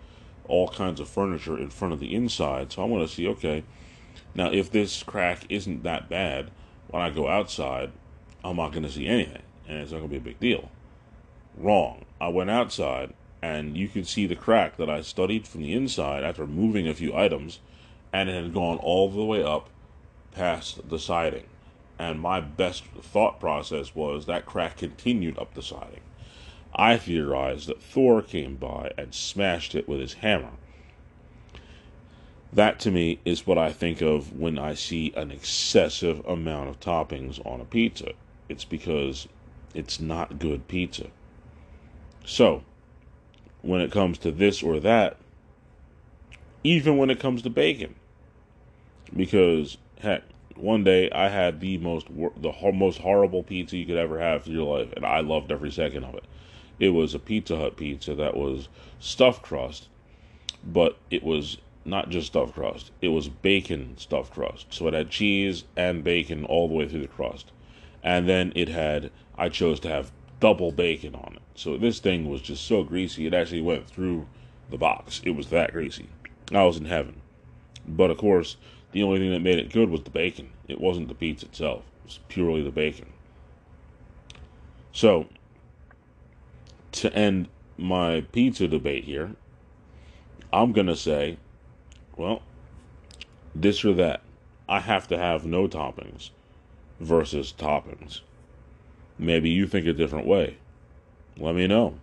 all 0.47 0.67
kinds 0.67 0.99
of 0.99 1.07
furniture 1.07 1.57
in 1.57 1.69
front 1.69 1.93
of 1.93 1.99
the 1.99 2.13
inside. 2.13 2.71
So 2.71 2.81
I 2.81 2.85
want 2.85 3.07
to 3.07 3.13
see, 3.13 3.27
okay, 3.29 3.63
now 4.35 4.51
if 4.51 4.71
this 4.71 5.01
crack 5.03 5.45
isn't 5.49 5.83
that 5.83 6.09
bad, 6.09 6.51
when 6.89 7.01
I 7.01 7.09
go 7.09 7.27
outside, 7.29 7.91
I'm 8.43 8.57
not 8.57 8.71
going 8.71 8.83
to 8.83 8.91
see 8.91 9.07
anything 9.07 9.41
and 9.67 9.79
it's 9.79 9.91
not 9.91 9.99
going 9.99 10.09
to 10.09 10.19
be 10.19 10.29
a 10.29 10.33
big 10.33 10.39
deal. 10.39 10.69
Wrong. 11.57 12.05
I 12.19 12.27
went 12.27 12.49
outside 12.49 13.13
and 13.43 13.75
you 13.75 13.89
could 13.89 14.07
see 14.07 14.25
the 14.25 14.37
crack 14.37 14.77
that 14.77 14.89
I 14.89 15.01
studied 15.01 15.45
from 15.45 15.63
the 15.63 15.73
inside 15.73 16.23
after 16.23 16.47
moving 16.47 16.87
a 16.87 16.93
few 16.93 17.13
items 17.13 17.59
and 18.13 18.29
it 18.29 18.41
had 18.41 18.53
gone 18.53 18.77
all 18.77 19.09
the 19.09 19.25
way 19.25 19.43
up 19.43 19.69
past 20.31 20.89
the 20.89 20.97
siding. 20.97 21.43
And 21.99 22.21
my 22.21 22.39
best 22.39 22.85
thought 22.85 23.41
process 23.41 23.93
was 23.93 24.27
that 24.27 24.45
crack 24.45 24.77
continued 24.77 25.37
up 25.37 25.55
the 25.55 25.61
siding. 25.61 25.99
I 26.73 26.95
theorized 26.95 27.67
that 27.67 27.83
Thor 27.83 28.21
came 28.21 28.55
by 28.55 28.93
and 28.97 29.13
smashed 29.13 29.75
it 29.75 29.89
with 29.89 29.99
his 29.99 30.13
hammer. 30.13 30.53
That 32.53 32.79
to 32.79 32.91
me 32.91 33.19
is 33.25 33.45
what 33.45 33.57
I 33.57 33.73
think 33.73 33.99
of 33.99 34.31
when 34.39 34.57
I 34.57 34.73
see 34.73 35.11
an 35.17 35.31
excessive 35.31 36.25
amount 36.25 36.69
of 36.69 36.79
toppings 36.79 37.45
on 37.45 37.59
a 37.59 37.65
pizza. 37.65 38.13
It's 38.47 38.63
because 38.63 39.27
it's 39.73 39.99
not 39.99 40.39
good 40.39 40.69
pizza. 40.69 41.07
So, 42.23 42.63
when 43.63 43.81
it 43.81 43.91
comes 43.91 44.19
to 44.19 44.31
this 44.31 44.61
or 44.61 44.79
that, 44.81 45.17
even 46.63 46.97
when 46.97 47.09
it 47.09 47.19
comes 47.19 47.41
to 47.41 47.49
bacon, 47.49 47.95
because 49.15 49.77
heck, 49.99 50.23
one 50.55 50.83
day 50.83 51.09
I 51.11 51.29
had 51.29 51.59
the 51.59 51.77
most 51.79 52.07
the 52.07 52.53
most 52.73 52.99
horrible 52.99 53.41
pizza 53.41 53.77
you 53.77 53.85
could 53.85 53.97
ever 53.97 54.19
have 54.19 54.45
in 54.45 54.53
your 54.53 54.77
life, 54.77 54.93
and 54.95 55.05
I 55.05 55.21
loved 55.21 55.51
every 55.51 55.71
second 55.71 56.03
of 56.03 56.13
it. 56.15 56.25
It 56.79 56.89
was 56.89 57.15
a 57.15 57.19
Pizza 57.19 57.57
Hut 57.57 57.77
pizza 57.77 58.13
that 58.15 58.35
was 58.35 58.67
stuffed 58.99 59.41
crust, 59.41 59.87
but 60.63 60.97
it 61.09 61.23
was 61.23 61.57
not 61.85 62.09
just 62.09 62.27
stuffed 62.27 62.53
crust. 62.53 62.91
It 63.01 63.09
was 63.09 63.29
bacon 63.29 63.97
stuffed 63.97 64.33
crust. 64.33 64.67
So 64.73 64.87
it 64.87 64.93
had 64.93 65.09
cheese 65.09 65.63
and 65.75 66.03
bacon 66.03 66.45
all 66.45 66.67
the 66.67 66.73
way 66.73 66.87
through 66.87 67.01
the 67.01 67.07
crust, 67.07 67.51
and 68.03 68.27
then 68.27 68.51
it 68.55 68.67
had 68.67 69.11
I 69.37 69.49
chose 69.49 69.79
to 69.81 69.89
have 69.89 70.11
double 70.43 70.73
bacon 70.73 71.15
on 71.15 71.35
it. 71.37 71.41
So 71.55 71.77
this 71.77 71.99
thing 71.99 72.29
was 72.29 72.41
just 72.41 72.65
so 72.65 72.83
greasy 72.83 73.25
it 73.25 73.33
actually 73.33 73.61
went 73.61 73.87
through 73.87 74.27
the 74.69 74.77
box. 74.77 75.21
It 75.23 75.37
was 75.37 75.47
that 75.51 75.71
greasy. 75.71 76.09
I 76.51 76.65
was 76.65 76.75
in 76.75 76.83
heaven. 76.83 77.21
But 77.87 78.11
of 78.11 78.17
course, 78.17 78.57
the 78.91 79.03
only 79.03 79.19
thing 79.19 79.31
that 79.31 79.39
made 79.39 79.57
it 79.57 79.71
good 79.71 79.89
was 79.89 80.03
the 80.03 80.09
bacon. 80.09 80.49
It 80.67 80.81
wasn't 80.81 81.07
the 81.07 81.15
pizza 81.15 81.45
itself. 81.45 81.83
It 82.03 82.07
was 82.07 82.19
purely 82.27 82.61
the 82.61 82.71
bacon. 82.71 83.13
So, 84.91 85.27
to 86.91 87.13
end 87.13 87.47
my 87.77 88.25
pizza 88.33 88.67
debate 88.67 89.05
here, 89.05 89.37
I'm 90.51 90.73
going 90.73 90.87
to 90.87 90.97
say, 90.97 91.37
well, 92.17 92.41
this 93.55 93.85
or 93.85 93.93
that. 93.93 94.19
I 94.67 94.81
have 94.81 95.07
to 95.07 95.17
have 95.17 95.45
no 95.45 95.69
toppings 95.69 96.31
versus 96.99 97.53
toppings. 97.57 98.19
Maybe 99.17 99.49
you 99.49 99.67
think 99.67 99.85
a 99.85 99.93
different 99.93 100.25
way. 100.25 100.57
Let 101.37 101.55
me 101.55 101.67
know. 101.67 101.99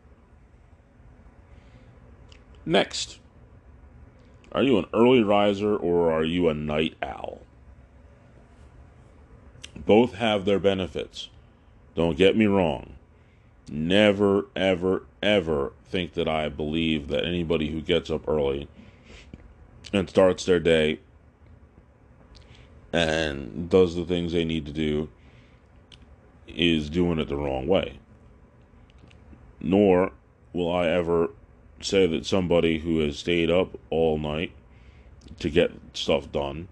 Next, 2.65 3.19
are 4.53 4.63
you 4.63 4.79
an 4.79 4.87
early 4.93 5.23
riser 5.23 5.77
or 5.77 6.13
are 6.13 6.25
you 6.25 6.49
a 6.49 6.55
night 6.55 6.95
owl? 7.03 7.41
Both 9.75 10.15
have 10.15 10.45
their 10.45 10.59
benefits. 10.59 11.29
Don't 11.95 12.17
get 12.17 12.37
me 12.37 12.47
wrong. 12.47 12.95
Never, 13.71 14.47
ever, 14.57 15.05
ever 15.23 15.73
think 15.89 16.15
that 16.15 16.29
I 16.29 16.49
believe 16.49 17.09
that 17.09 17.25
anybody 17.25 17.71
who 17.71 17.81
gets 17.81 18.11
up 18.11 18.29
early 18.29 18.69
and 19.93 20.09
starts 20.09 20.45
their 20.45 20.61
day 20.61 21.01
and 22.93 23.69
does 23.71 23.95
the 23.95 24.05
things 24.05 24.33
they 24.33 24.45
need 24.45 24.67
to 24.67 24.73
do 24.73 25.09
is 26.57 26.91
doing 26.91 27.19
it 27.19 27.29
the 27.29 27.37
wrong 27.37 27.67
way. 27.67 27.99
Nor 29.61 30.13
will 30.53 30.73
I 30.73 30.87
ever 30.87 31.31
say 31.81 32.07
that 32.07 32.27
somebody 32.27 32.79
who 32.79 32.99
has 33.01 33.19
stayed 33.19 33.51
up 33.51 33.79
all 33.91 34.19
night 34.19 34.53
to 35.39 35.51
get 35.51 35.73
stuff 35.95 36.31
done 36.31 36.69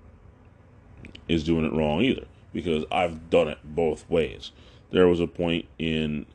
is 1.28 1.44
doing 1.44 1.64
it 1.64 1.72
wrong 1.72 2.02
either 2.02 2.26
because 2.52 2.84
I've 2.90 3.30
done 3.30 3.48
it 3.48 3.58
both 3.64 4.08
ways. 4.08 4.52
There 4.90 5.06
was 5.06 5.20
a 5.20 5.26
point 5.26 5.66
in 5.78 6.26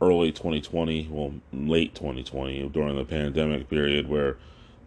early 0.00 0.32
2020, 0.32 1.08
well, 1.10 1.34
late 1.52 1.94
2020, 1.94 2.68
during 2.70 2.96
the 2.96 3.04
pandemic 3.04 3.68
period, 3.68 4.08
where 4.08 4.38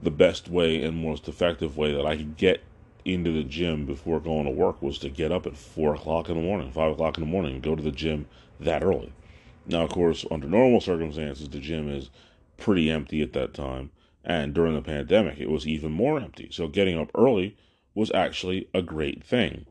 the 0.02 0.12
best 0.12 0.48
way 0.48 0.82
and 0.82 0.98
most 0.98 1.28
effective 1.28 1.78
way 1.78 1.94
that 1.94 2.06
I 2.06 2.18
could 2.18 2.38
get 2.38 2.64
into 3.06 3.32
the 3.32 3.44
gym 3.44 3.86
before 3.86 4.20
going 4.20 4.46
to 4.46 4.52
work 4.52 4.82
was 4.82 4.98
to 5.00 5.10
get 5.10 5.32
up 5.32 5.46
at 5.46 5.58
4 5.58 5.96
o'clock 5.96 6.30
in 6.30 6.36
the 6.36 6.42
morning, 6.42 6.72
5 6.72 6.94
o'clock 6.94 7.18
in 7.18 7.24
the 7.24 7.30
morning, 7.30 7.56
and 7.56 7.64
go 7.64 7.76
to 7.76 7.84
the 7.84 7.92
gym 7.92 8.28
that 8.60 8.84
early. 8.84 9.14
Now, 9.66 9.84
of 9.84 9.90
course, 9.90 10.26
under 10.32 10.48
normal 10.48 10.82
circumstances, 10.82 11.50
the 11.50 11.60
gym 11.60 11.90
is 11.90 12.10
pretty 12.58 12.90
empty 12.90 13.22
at 13.22 13.34
that 13.34 13.54
time. 13.54 13.92
And 14.24 14.54
during 14.54 14.76
the 14.76 14.82
pandemic, 14.82 15.40
it 15.40 15.50
was 15.50 15.68
even 15.68 15.92
more 15.92 16.20
empty. 16.20 16.50
So 16.52 16.68
getting 16.68 16.98
up 16.98 17.10
early 17.16 17.58
was 17.96 18.12
actually 18.12 18.68
a 18.74 18.82
great 18.82 19.24
thing. 19.24 19.66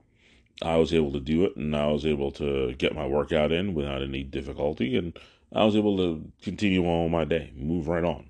I 0.62 0.76
was 0.76 0.92
able 0.92 1.12
to 1.12 1.20
do 1.20 1.44
it 1.44 1.56
and 1.56 1.74
I 1.74 1.86
was 1.86 2.04
able 2.04 2.32
to 2.32 2.74
get 2.74 2.94
my 2.94 3.06
workout 3.06 3.52
in 3.52 3.74
without 3.74 4.02
any 4.02 4.22
difficulty. 4.22 4.96
And 4.96 5.18
I 5.52 5.64
was 5.64 5.76
able 5.76 5.96
to 5.98 6.30
continue 6.42 6.84
on 6.84 7.10
my 7.10 7.24
day, 7.24 7.52
move 7.56 7.88
right 7.88 8.04
on. 8.04 8.28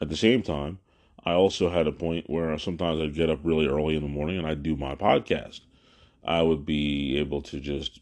At 0.00 0.08
the 0.08 0.16
same 0.16 0.42
time, 0.42 0.78
I 1.24 1.32
also 1.32 1.70
had 1.70 1.86
a 1.86 1.92
point 1.92 2.28
where 2.30 2.56
sometimes 2.58 3.00
I'd 3.00 3.14
get 3.14 3.30
up 3.30 3.40
really 3.42 3.66
early 3.66 3.96
in 3.96 4.02
the 4.02 4.08
morning 4.08 4.38
and 4.38 4.46
I'd 4.46 4.62
do 4.62 4.76
my 4.76 4.94
podcast. 4.94 5.60
I 6.24 6.42
would 6.42 6.64
be 6.64 7.18
able 7.18 7.42
to 7.42 7.60
just, 7.60 8.00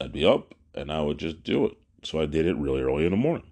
I'd 0.00 0.12
be 0.12 0.24
up 0.24 0.54
and 0.74 0.92
I 0.92 1.00
would 1.00 1.18
just 1.18 1.42
do 1.42 1.66
it. 1.66 1.76
So 2.04 2.20
I 2.20 2.26
did 2.26 2.46
it 2.46 2.56
really 2.56 2.80
early 2.80 3.04
in 3.04 3.10
the 3.10 3.16
morning. 3.16 3.46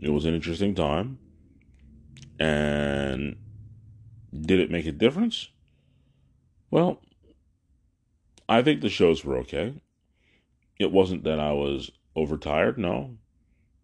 It 0.00 0.10
was 0.10 0.24
an 0.24 0.34
interesting 0.34 0.74
time. 0.74 1.18
And 2.38 3.36
did 4.32 4.60
it 4.60 4.70
make 4.70 4.86
a 4.86 4.92
difference? 4.92 5.48
Well, 6.70 7.00
I 8.48 8.62
think 8.62 8.80
the 8.80 8.88
shows 8.88 9.24
were 9.24 9.36
okay. 9.38 9.74
It 10.78 10.92
wasn't 10.92 11.24
that 11.24 11.40
I 11.40 11.52
was 11.52 11.90
overtired, 12.14 12.78
no. 12.78 13.16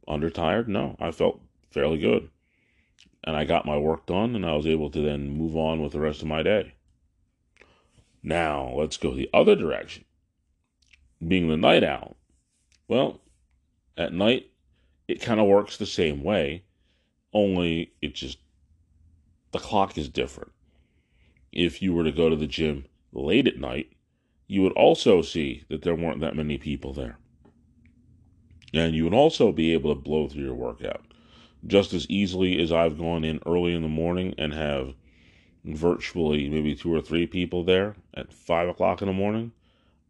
Undertired, 0.07 0.69
no. 0.69 0.97
I 1.01 1.11
felt 1.11 1.41
fairly 1.71 1.99
good. 1.99 2.31
And 3.27 3.37
I 3.37 3.45
got 3.45 3.67
my 3.67 3.79
work 3.79 4.07
done 4.07 4.37
and 4.37 4.45
I 4.45 4.55
was 4.55 4.67
able 4.67 4.91
to 4.91 5.01
then 5.01 5.31
move 5.31 5.57
on 5.57 5.83
with 5.83 5.93
the 5.93 6.01
rest 6.01 6.21
of 6.21 6.29
my 6.29 6.43
day. 6.43 6.75
Now, 8.23 8.73
let's 8.75 8.99
go 8.99 9.15
the 9.15 9.31
other 9.33 9.57
direction. 9.57 10.05
Being 11.27 11.49
the 11.49 11.57
night 11.57 11.83
owl. 11.83 12.17
Well, 12.87 13.21
at 13.97 14.13
night, 14.13 14.51
it 15.09 15.23
kind 15.23 15.41
of 15.41 15.47
works 15.47 15.77
the 15.77 15.87
same 15.87 16.23
way, 16.23 16.65
only 17.33 17.93
it 18.03 18.15
just, 18.15 18.39
the 19.53 19.59
clock 19.59 19.97
is 19.97 20.09
different. 20.09 20.53
If 21.53 21.81
you 21.81 21.93
were 21.93 22.05
to 22.05 22.13
go 22.13 22.29
to 22.29 22.37
the 22.37 22.47
gym 22.47 22.87
late 23.13 23.47
at 23.47 23.59
night, 23.59 23.93
you 24.47 24.63
would 24.63 24.73
also 24.73 25.23
see 25.23 25.65
that 25.71 25.83
there 25.83 25.95
weren't 25.95 26.21
that 26.21 26.37
many 26.37 26.59
people 26.59 26.93
there. 26.93 27.19
And 28.75 28.95
you 28.95 29.05
would 29.05 29.15
also 29.15 29.53
be 29.53 29.73
able 29.73 29.95
to 29.95 30.01
blow 30.01 30.29
through 30.29 30.43
your 30.43 30.55
workout 30.55 31.05
just 31.67 31.93
as 31.93 32.09
easily 32.09 32.61
as 32.63 32.73
I've 32.73 32.99
gone 32.99 33.25
in 33.25 33.41
early 33.47 33.75
in 33.75 33.83
the 33.83 33.89
morning 33.89 34.35
and 34.37 34.53
have 34.53 34.95
virtually 35.65 36.49
maybe 36.49 36.75
two 36.75 36.93
or 36.93 37.01
three 37.01 37.27
people 37.27 37.65
there 37.65 37.97
at 38.13 38.33
five 38.33 38.69
o'clock 38.69 39.01
in 39.01 39.09
the 39.09 39.15
morning. 39.15 39.53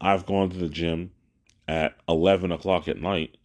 I've 0.01 0.25
gone 0.25 0.49
to 0.49 0.57
the 0.57 0.69
gym 0.69 1.11
at 1.67 1.95
11 2.07 2.51
o'clock 2.51 2.87
at 2.87 3.01
night 3.01 3.37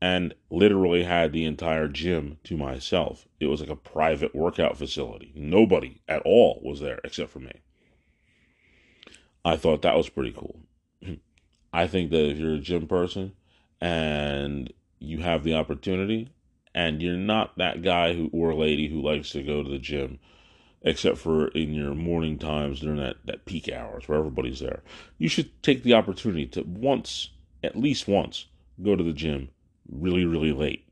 and 0.00 0.34
literally 0.50 1.04
had 1.04 1.32
the 1.32 1.44
entire 1.44 1.86
gym 1.86 2.38
to 2.44 2.56
myself. 2.56 3.28
It 3.38 3.46
was 3.46 3.60
like 3.60 3.70
a 3.70 3.76
private 3.76 4.34
workout 4.34 4.76
facility. 4.76 5.32
Nobody 5.36 6.00
at 6.08 6.22
all 6.22 6.60
was 6.64 6.80
there 6.80 7.00
except 7.04 7.30
for 7.30 7.38
me. 7.38 7.52
I 9.44 9.56
thought 9.56 9.82
that 9.82 9.96
was 9.96 10.08
pretty 10.08 10.32
cool. 10.32 10.60
I 11.72 11.86
think 11.86 12.10
that 12.10 12.30
if 12.30 12.38
you're 12.38 12.54
a 12.54 12.58
gym 12.58 12.88
person 12.88 13.32
and 13.80 14.72
you 14.98 15.18
have 15.18 15.44
the 15.44 15.54
opportunity 15.54 16.30
and 16.74 17.02
you're 17.02 17.16
not 17.16 17.56
that 17.58 17.82
guy 17.82 18.14
who 18.14 18.30
or 18.32 18.54
lady 18.54 18.88
who 18.88 19.02
likes 19.02 19.30
to 19.30 19.42
go 19.42 19.62
to 19.62 19.70
the 19.70 19.78
gym 19.78 20.18
except 20.84 21.18
for 21.18 21.48
in 21.48 21.72
your 21.72 21.94
morning 21.94 22.38
times 22.38 22.80
during 22.80 22.98
that, 22.98 23.16
that 23.24 23.44
peak 23.44 23.70
hours 23.70 24.08
where 24.08 24.18
everybody's 24.18 24.60
there. 24.60 24.82
You 25.18 25.28
should 25.28 25.62
take 25.62 25.82
the 25.82 25.94
opportunity 25.94 26.46
to 26.48 26.62
once, 26.62 27.30
at 27.62 27.76
least 27.76 28.08
once, 28.08 28.46
go 28.82 28.96
to 28.96 29.04
the 29.04 29.12
gym 29.12 29.48
really, 29.88 30.24
really 30.24 30.52
late. 30.52 30.86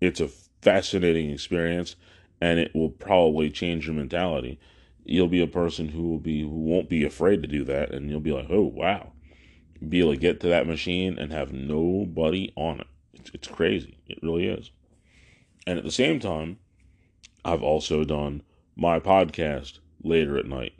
It's 0.00 0.20
a 0.20 0.28
fascinating 0.60 1.30
experience 1.30 1.96
and 2.40 2.58
it 2.58 2.74
will 2.74 2.90
probably 2.90 3.50
change 3.50 3.86
your 3.86 3.94
mentality. 3.94 4.58
You'll 5.04 5.28
be 5.28 5.42
a 5.42 5.46
person 5.46 5.88
who 5.88 6.08
will 6.08 6.18
be 6.18 6.42
who 6.42 6.48
won't 6.48 6.88
be 6.88 7.04
afraid 7.04 7.42
to 7.42 7.48
do 7.48 7.64
that 7.64 7.92
and 7.92 8.10
you'll 8.10 8.20
be 8.20 8.32
like, 8.32 8.48
"Oh, 8.50 8.62
wow." 8.62 9.12
Be 9.88 10.00
able 10.00 10.12
to 10.12 10.18
get 10.18 10.40
to 10.40 10.48
that 10.48 10.66
machine 10.66 11.18
and 11.18 11.32
have 11.32 11.52
nobody 11.52 12.52
on 12.56 12.80
it. 12.80 12.86
It's, 13.14 13.30
it's 13.32 13.48
crazy. 13.48 13.98
It 14.08 14.18
really 14.22 14.46
is. 14.46 14.70
And 15.68 15.76
at 15.76 15.84
the 15.84 15.90
same 15.90 16.18
time, 16.18 16.60
I've 17.44 17.62
also 17.62 18.02
done 18.02 18.40
my 18.74 18.98
podcast 18.98 19.80
later 20.02 20.38
at 20.38 20.46
night. 20.46 20.72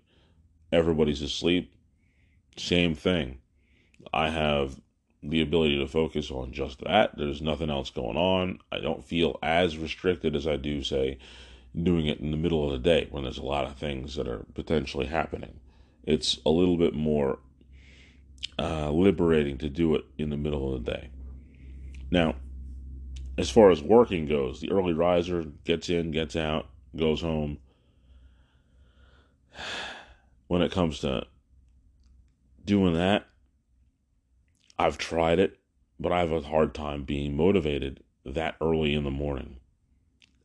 Everybody's 0.72 1.20
asleep. 1.20 1.74
Same 2.57 2.94
thing. 2.94 3.37
I 4.14 4.31
have 4.31 4.81
the 5.22 5.42
ability 5.42 5.79
to 5.79 5.87
focus 5.87 6.31
on 6.31 6.55
just 6.55 6.83
that. 6.85 7.18
There's 7.18 7.42
nothing 7.42 7.68
else 7.68 7.90
going 7.90 8.16
on. 8.16 8.61
I 8.72 8.79
don't 8.79 9.05
feel 9.05 9.38
as 9.42 9.77
restricted 9.77 10.35
as 10.35 10.46
I 10.46 10.57
do, 10.57 10.83
say, 10.83 11.18
doing 11.77 12.07
it 12.07 12.20
in 12.20 12.31
the 12.31 12.38
middle 12.38 12.64
of 12.64 12.72
the 12.72 12.79
day 12.79 13.09
when 13.11 13.24
there's 13.24 13.37
a 13.37 13.44
lot 13.44 13.66
of 13.66 13.77
things 13.77 14.14
that 14.14 14.27
are 14.27 14.46
potentially 14.55 15.05
happening. 15.05 15.61
It's 16.05 16.38
a 16.46 16.51
little 16.51 16.79
bit 16.79 16.94
more 16.94 17.40
uh, 18.59 18.90
liberating 18.90 19.59
to 19.59 19.68
do 19.68 19.94
it 19.96 20.07
in 20.16 20.31
the 20.31 20.38
middle 20.38 20.74
of 20.74 20.83
the 20.83 20.92
day. 20.92 21.11
Now, 22.11 22.37
as 23.38 23.48
far 23.48 23.70
as 23.70 23.81
working 23.81 24.27
goes, 24.27 24.61
the 24.61 24.70
early 24.70 24.92
riser 24.92 25.44
gets 25.64 25.88
in, 25.88 26.11
gets 26.11 26.35
out, 26.37 26.68
goes 26.94 27.22
home. 27.22 27.59
When 30.48 30.62
it 30.62 30.72
comes 30.72 31.01
to 31.01 31.27
doing 32.64 32.94
that, 32.94 33.27
I've 34.79 34.96
tried 34.96 35.38
it, 35.38 35.59
but 36.01 36.11
I 36.11 36.20
have 36.20 36.33
a 36.33 36.40
hard 36.40 36.72
time 36.72 37.05
being 37.05 37.37
motivated 37.37 38.03
that 38.24 38.57
early 38.62 38.94
in 38.94 39.05
the 39.05 39.11
morning. 39.11 39.57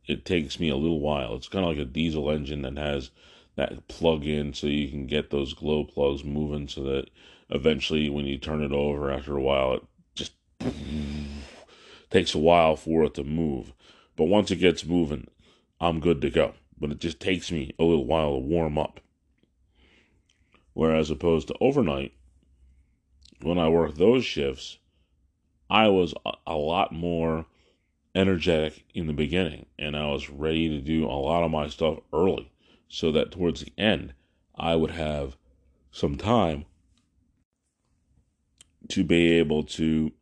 It 0.06 0.26
takes 0.26 0.60
me 0.60 0.68
a 0.68 0.76
little 0.76 1.00
while. 1.00 1.34
It's 1.34 1.48
kind 1.48 1.64
of 1.64 1.70
like 1.70 1.78
a 1.78 1.86
diesel 1.86 2.30
engine 2.30 2.60
that 2.62 2.76
has 2.76 3.12
that 3.56 3.88
plug 3.88 4.26
in 4.26 4.52
so 4.52 4.66
you 4.66 4.88
can 4.88 5.06
get 5.06 5.30
those 5.30 5.54
glow 5.54 5.84
plugs 5.84 6.22
moving 6.22 6.68
so 6.68 6.82
that 6.82 7.08
eventually 7.48 8.10
when 8.10 8.26
you 8.26 8.36
turn 8.36 8.62
it 8.62 8.72
over 8.72 9.10
after 9.10 9.36
a 9.36 9.40
while 9.40 9.74
it 9.74 9.82
just 10.14 10.32
takes 12.14 12.32
a 12.32 12.38
while 12.38 12.76
for 12.76 13.02
it 13.02 13.14
to 13.14 13.24
move. 13.24 13.72
But 14.14 14.26
once 14.26 14.52
it 14.52 14.56
gets 14.56 14.86
moving, 14.86 15.26
I'm 15.80 15.98
good 15.98 16.20
to 16.20 16.30
go. 16.30 16.54
But 16.78 16.92
it 16.92 17.00
just 17.00 17.18
takes 17.18 17.50
me 17.50 17.74
a 17.76 17.82
little 17.82 18.06
while 18.06 18.34
to 18.34 18.38
warm 18.38 18.78
up. 18.78 19.00
Whereas 20.74 21.10
opposed 21.10 21.48
to 21.48 21.56
overnight, 21.60 22.12
when 23.42 23.58
I 23.58 23.68
worked 23.68 23.98
those 23.98 24.24
shifts, 24.24 24.78
I 25.68 25.88
was 25.88 26.14
a 26.46 26.54
lot 26.54 26.92
more 26.92 27.46
energetic 28.14 28.84
in 28.94 29.08
the 29.08 29.12
beginning 29.12 29.66
and 29.76 29.96
I 29.96 30.06
was 30.06 30.30
ready 30.30 30.68
to 30.68 30.80
do 30.80 31.06
a 31.06 31.10
lot 31.10 31.42
of 31.42 31.50
my 31.50 31.66
stuff 31.66 31.98
early 32.12 32.52
so 32.86 33.10
that 33.10 33.32
towards 33.32 33.64
the 33.64 33.72
end 33.76 34.14
I 34.54 34.76
would 34.76 34.92
have 34.92 35.36
some 35.90 36.16
time 36.16 36.66
to 38.90 39.02
be 39.02 39.32
able 39.32 39.64
to 39.64 40.12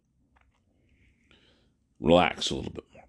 relax 2.02 2.50
a 2.50 2.56
little 2.56 2.72
bit 2.72 2.84
more. 2.92 3.04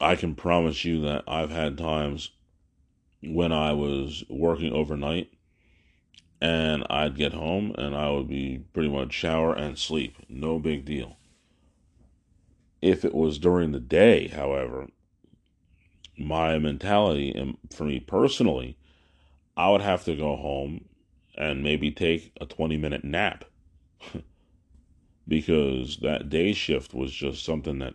I 0.00 0.16
can 0.16 0.34
promise 0.34 0.84
you 0.84 1.00
that 1.02 1.22
I've 1.28 1.50
had 1.50 1.78
times 1.78 2.30
when 3.22 3.52
I 3.52 3.72
was 3.72 4.24
working 4.28 4.72
overnight 4.72 5.30
and 6.40 6.84
I'd 6.90 7.16
get 7.16 7.34
home 7.34 7.74
and 7.78 7.94
I 7.94 8.10
would 8.10 8.28
be 8.28 8.64
pretty 8.72 8.88
much 8.88 9.12
shower 9.12 9.54
and 9.54 9.78
sleep. 9.78 10.16
No 10.28 10.58
big 10.58 10.84
deal. 10.84 11.16
If 12.82 13.04
it 13.04 13.14
was 13.14 13.38
during 13.38 13.72
the 13.72 13.80
day, 13.80 14.28
however, 14.28 14.88
my 16.18 16.58
mentality 16.58 17.32
and 17.32 17.56
for 17.70 17.84
me 17.84 18.00
personally, 18.00 18.76
I 19.56 19.70
would 19.70 19.80
have 19.80 20.04
to 20.04 20.16
go 20.16 20.36
home 20.36 20.86
and 21.36 21.62
maybe 21.62 21.90
take 21.90 22.32
a 22.40 22.46
20 22.46 22.76
minute 22.76 23.04
nap 23.04 23.44
because 25.28 25.98
that 25.98 26.28
day 26.28 26.52
shift 26.52 26.94
was 26.94 27.12
just 27.12 27.44
something 27.44 27.78
that 27.80 27.94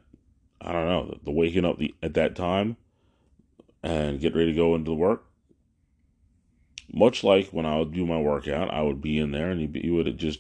I 0.60 0.72
don't 0.72 0.86
know, 0.86 1.18
the 1.24 1.32
waking 1.32 1.66
up 1.66 1.80
the, 1.80 1.96
at 2.04 2.14
that 2.14 2.36
time 2.36 2.78
and 3.82 4.20
get 4.20 4.36
ready 4.36 4.52
to 4.52 4.56
go 4.56 4.76
into 4.76 4.92
the 4.92 4.96
work 4.96 5.26
much 6.94 7.24
like 7.24 7.50
when 7.50 7.66
I 7.66 7.80
would 7.80 7.94
do 7.94 8.06
my 8.06 8.20
workout, 8.20 8.74
I 8.74 8.82
would 8.82 9.02
be 9.02 9.18
in 9.18 9.32
there 9.32 9.50
and 9.50 9.76
you, 9.76 9.94
would 9.94 10.18
just 10.18 10.40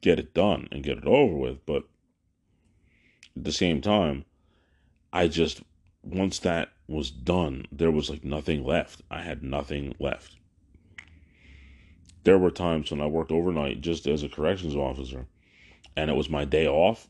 get 0.00 0.18
it 0.18 0.34
done 0.34 0.68
and 0.70 0.84
get 0.84 0.98
it 0.98 1.06
over 1.06 1.36
with. 1.36 1.64
But 1.66 1.84
at 3.36 3.44
the 3.44 3.52
same 3.52 3.80
time, 3.80 4.24
I 5.12 5.28
just, 5.28 5.62
once 6.02 6.38
that 6.40 6.70
was 6.86 7.10
done, 7.10 7.66
there 7.72 7.90
was 7.90 8.10
like 8.10 8.24
nothing 8.24 8.64
left. 8.64 9.02
I 9.10 9.22
had 9.22 9.42
nothing 9.42 9.94
left. 9.98 10.36
There 12.24 12.38
were 12.38 12.50
times 12.50 12.90
when 12.90 13.00
I 13.00 13.06
worked 13.06 13.32
overnight 13.32 13.80
just 13.80 14.06
as 14.06 14.22
a 14.22 14.28
corrections 14.28 14.76
officer 14.76 15.26
and 15.98 16.10
it 16.10 16.14
was 16.14 16.30
my 16.30 16.44
day 16.44 16.68
off. 16.68 17.08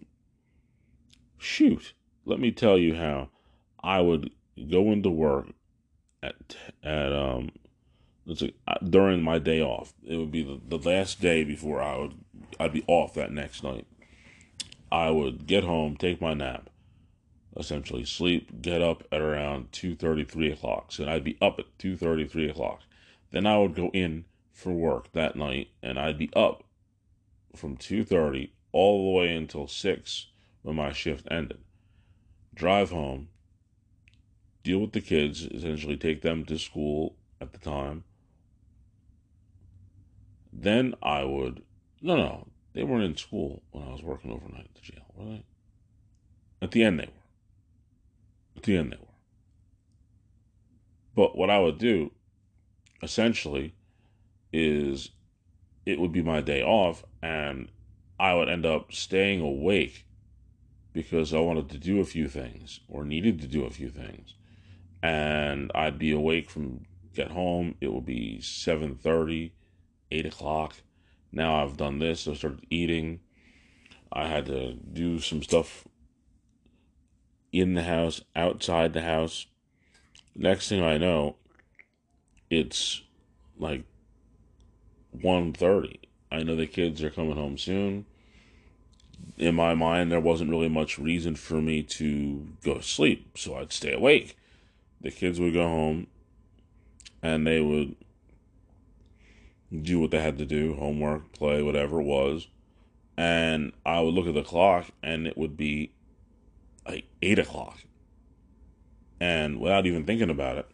Shoot, 1.37 1.93
let 2.25 2.41
me 2.41 2.51
tell 2.51 2.79
you 2.79 2.95
how 2.95 3.29
I 3.85 4.01
would 4.01 4.31
go 4.71 4.91
into 4.93 5.11
work 5.11 5.49
at 6.23 6.57
at 6.83 7.13
um 7.13 7.51
uh, 8.27 8.75
during 8.83 9.23
my 9.23 9.39
day 9.39 9.61
off. 9.61 9.93
It 10.03 10.17
would 10.17 10.33
be 10.33 10.43
the, 10.43 10.61
the 10.67 10.89
last 10.89 11.21
day 11.21 11.45
before 11.45 11.83
I 11.83 11.99
would 11.99 12.15
I'd 12.59 12.73
be 12.73 12.85
off 12.87 13.13
that 13.15 13.31
next 13.31 13.63
night. 13.63 13.87
I 14.91 15.11
would 15.11 15.47
get 15.47 15.65
home, 15.65 15.97
take 15.97 16.23
my 16.23 16.33
nap, 16.33 16.71
essentially 17.59 18.07
sleep, 18.07 18.63
get 18.63 18.81
up 18.81 19.05
at 19.13 19.21
around 19.21 19.71
two 19.71 19.95
thirty, 19.97 20.25
three 20.25 20.51
o'clock. 20.51 20.93
So 20.93 21.07
I'd 21.07 21.25
be 21.25 21.37
up 21.43 21.59
at 21.59 21.79
two 21.79 21.95
thirty, 21.95 22.27
three 22.27 22.49
o'clock. 22.49 22.81
Then 23.33 23.47
I 23.47 23.59
would 23.59 23.75
go 23.75 23.91
in 23.93 24.25
for 24.51 24.73
work 24.73 25.13
that 25.13 25.37
night, 25.37 25.69
and 25.83 25.99
I'd 25.99 26.17
be 26.19 26.31
up 26.35 26.65
from 27.55 27.77
two 27.77 28.03
thirty 28.03 28.55
all 28.73 29.13
the 29.13 29.19
way 29.19 29.35
until 29.35 29.67
six 29.67 30.27
when 30.63 30.77
my 30.77 30.93
shift 30.93 31.27
ended. 31.31 31.59
Drive 32.55 32.91
home, 32.91 33.29
deal 34.63 34.81
with 34.81 34.93
the 34.93 35.01
kids, 35.01 35.45
essentially 35.47 35.97
take 35.97 36.23
them 36.23 36.45
to 36.45 36.59
school 36.59 37.15
at 37.41 37.53
the 37.53 37.59
time, 37.59 38.05
then 40.53 40.95
I 41.03 41.25
would. 41.25 41.63
No, 42.01 42.17
no, 42.17 42.49
they 42.73 42.83
weren't 42.83 43.05
in 43.05 43.17
school 43.17 43.63
when 43.71 43.85
I 43.85 43.93
was 43.93 44.03
working 44.03 44.31
overnight 44.31 44.67
at 44.67 44.75
the 44.75 44.93
jail, 44.93 45.05
were 45.15 45.25
they? 45.25 45.45
At 46.61 46.73
the 46.73 46.83
end, 46.83 47.01
they 47.01 47.07
were. 47.07 47.13
At 48.57 48.63
the 48.65 48.77
end, 48.77 48.93
they 48.93 48.97
were. 48.97 49.05
But 51.15 51.37
what 51.37 51.51
I 51.51 51.59
would 51.59 51.79
do, 51.79 52.13
essentially, 53.03 53.75
is 54.53 55.11
it 55.87 55.99
would 55.99 56.13
be 56.13 56.23
my 56.23 56.41
day 56.41 56.63
off, 56.63 57.05
and 57.23 57.69
I 58.19 58.35
would 58.35 58.49
end 58.49 58.67
up 58.67 58.93
staying 58.93 59.41
awake 59.41 60.05
because 60.93 61.33
I 61.33 61.39
wanted 61.39 61.69
to 61.71 61.79
do 61.79 62.01
a 62.01 62.05
few 62.05 62.29
things 62.29 62.81
or 62.89 63.05
needed 63.05 63.41
to 63.41 63.47
do 63.47 63.65
a 63.65 63.71
few 63.71 63.89
things. 63.89 64.35
And 65.03 65.71
I'd 65.75 65.99
be 65.99 66.11
awake 66.11 66.51
from 66.51 66.87
get 67.15 67.31
home. 67.31 67.77
It 67.81 67.93
would 67.93 68.07
be 68.07 68.41
seven 68.41 68.97
thirty 68.97 69.53
eight 70.11 70.27
o'clock. 70.27 70.77
Now 71.31 71.63
I've 71.63 71.77
done 71.77 71.99
this. 71.99 72.27
I 72.27 72.35
started 72.35 72.67
eating. 72.71 73.21
I 74.11 74.27
had 74.27 74.47
to 74.47 74.73
do 74.75 75.21
some 75.21 75.43
stuff 75.43 75.87
in 77.53 77.75
the 77.75 77.83
house, 77.83 78.23
outside 78.35 78.93
the 78.93 79.03
house. 79.03 79.47
Next 80.35 80.69
thing 80.69 80.83
I 80.83 80.99
know, 80.99 81.37
it's 82.51 83.03
like 83.59 83.85
1.30. 85.17 85.99
I 86.31 86.43
know 86.43 86.57
the 86.57 86.67
kids 86.67 87.03
are 87.03 87.11
coming 87.11 87.37
home 87.37 87.59
soon. 87.59 88.07
In 89.37 89.55
my 89.55 89.75
mind, 89.75 90.13
there 90.13 90.21
wasn't 90.21 90.51
really 90.51 90.69
much 90.69 90.99
reason 90.99 91.35
for 91.35 91.61
me 91.61 91.83
to 91.83 92.49
go 92.63 92.75
to 92.75 92.83
sleep, 92.83 93.37
so 93.37 93.57
I'd 93.57 93.73
stay 93.73 93.93
awake. 93.93 94.37
The 95.01 95.11
kids 95.11 95.41
would 95.41 95.55
go 95.55 95.67
home, 95.67 96.07
and 97.23 97.47
they 97.47 97.61
would 97.61 97.97
do 99.83 100.01
what 100.01 100.11
they 100.11 100.21
had 100.21 100.39
to 100.39 100.47
do, 100.47 100.75
homework, 100.75 101.33
play, 101.33 101.63
whatever 101.63 102.01
it 102.01 102.05
was. 102.05 102.49
And 103.17 103.73
I 103.85 104.01
would 104.01 104.15
look 104.15 104.27
at 104.27 104.35
the 104.35 104.43
clock 104.43 104.87
and 105.03 105.27
it 105.27 105.37
would 105.37 105.57
be 105.57 105.93
like 106.87 107.07
eight 107.21 107.39
o'clock. 107.39 107.79
And 109.21 109.61
without 109.61 109.87
even 109.87 110.05
thinking 110.05 110.31
about 110.31 110.59
it, 110.59 110.69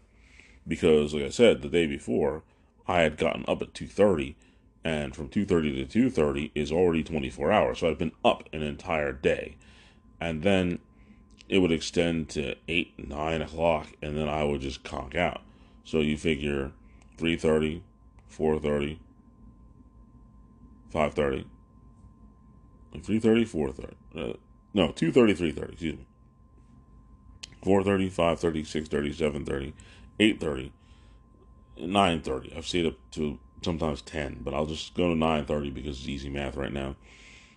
because 0.69 1.15
like 1.15 1.25
I 1.25 1.31
said, 1.31 1.63
the 1.63 1.69
day 1.69 1.87
before, 1.87 2.43
I 2.87 3.01
had 3.01 3.17
gotten 3.17 3.45
up 3.49 3.63
at 3.63 3.75
two 3.75 3.87
thirty, 3.87 4.37
and 4.85 5.17
from 5.17 5.29
two 5.29 5.45
thirty 5.45 5.75
to 5.75 5.87
two 5.87 6.11
thirty 6.11 6.53
is 6.55 6.71
already 6.71 7.03
twenty 7.03 7.31
four 7.31 7.51
hours. 7.51 7.79
So 7.79 7.89
i've 7.89 7.99
been 7.99 8.13
up 8.25 8.49
an 8.53 8.63
entire 8.63 9.13
day. 9.13 9.57
And 10.21 10.43
then 10.43 10.79
it 11.49 11.59
would 11.59 11.73
extend 11.73 12.29
to 12.31 12.55
eight, 12.69 12.95
nine 12.97 13.43
o'clock, 13.43 13.89
and 14.01 14.17
then 14.17 14.29
I 14.29 14.45
would 14.45 14.61
just 14.61 14.85
conk 14.85 15.15
out. 15.15 15.43
So 15.85 16.01
you 16.01 16.17
figure 16.17 16.73
three 17.19 17.37
thirty, 17.37 17.83
4.30, 18.37 18.99
5.30, 20.93 21.45
3.30, 22.97 23.49
4.30. 23.49 23.91
Uh, 24.17 24.37
no, 24.73 24.89
2.30, 24.89 25.37
3.30, 25.37 25.73
excuse 25.73 25.95
me. 25.95 26.07
4.30, 27.65 28.13
5.30, 28.13 28.89
6.30, 28.89 29.45
7.30, 29.45 29.73
8.30, 30.21 30.71
9.30. 31.79 32.57
I've 32.57 32.67
stayed 32.67 32.87
up 32.87 32.95
to 33.13 33.39
sometimes 33.65 34.03
10, 34.03 34.41
but 34.43 34.55
I'll 34.55 34.67
just 34.67 34.95
go 34.95 35.09
to 35.09 35.19
9.30 35.19 35.73
because 35.75 35.99
it's 35.99 36.09
easy 36.09 36.29
math 36.29 36.57
right 36.57 36.73
now. 36.73 36.97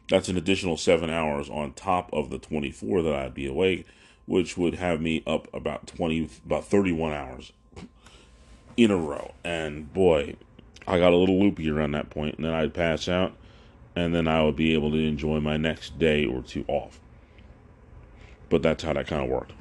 That's 0.09 0.29
an 0.29 0.37
additional 0.37 0.77
seven 0.77 1.09
hours 1.09 1.49
on 1.49 1.73
top 1.73 2.09
of 2.13 2.29
the 2.29 2.39
24 2.39 3.03
that 3.03 3.13
I'd 3.13 3.33
be 3.33 3.45
awake, 3.45 3.85
which 4.25 4.57
would 4.57 4.75
have 4.75 5.01
me 5.01 5.21
up 5.27 5.47
about 5.53 5.87
20, 5.87 6.29
about 6.45 6.65
31 6.65 7.13
hours 7.13 7.51
in 8.77 8.91
a 8.91 8.97
row. 8.97 9.33
And 9.43 9.91
boy, 9.93 10.35
I 10.87 10.99
got 10.99 11.11
a 11.11 11.17
little 11.17 11.39
loopy 11.39 11.69
around 11.69 11.91
that 11.91 12.09
point, 12.09 12.35
and 12.37 12.45
then 12.45 12.53
I'd 12.53 12.73
pass 12.73 13.09
out, 13.09 13.33
and 13.95 14.15
then 14.15 14.27
I 14.27 14.43
would 14.43 14.55
be 14.55 14.73
able 14.73 14.91
to 14.91 14.97
enjoy 14.97 15.41
my 15.41 15.57
next 15.57 15.99
day 15.99 16.25
or 16.25 16.41
two 16.41 16.63
off. 16.67 16.99
But 18.49 18.63
that's 18.63 18.83
how 18.83 18.93
that 18.93 19.07
kind 19.07 19.23
of 19.23 19.29
worked. 19.29 19.51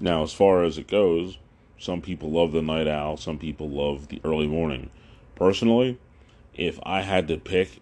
Now, 0.00 0.22
as 0.22 0.32
far 0.32 0.62
as 0.62 0.78
it 0.78 0.86
goes, 0.86 1.38
some 1.76 2.00
people 2.00 2.30
love 2.30 2.52
the 2.52 2.62
night 2.62 2.86
owl, 2.86 3.16
some 3.16 3.38
people 3.38 3.68
love 3.68 4.08
the 4.08 4.20
early 4.24 4.46
morning. 4.46 4.90
Personally, 5.38 5.98
if 6.52 6.80
I 6.82 7.02
had 7.02 7.28
to 7.28 7.36
pick 7.38 7.80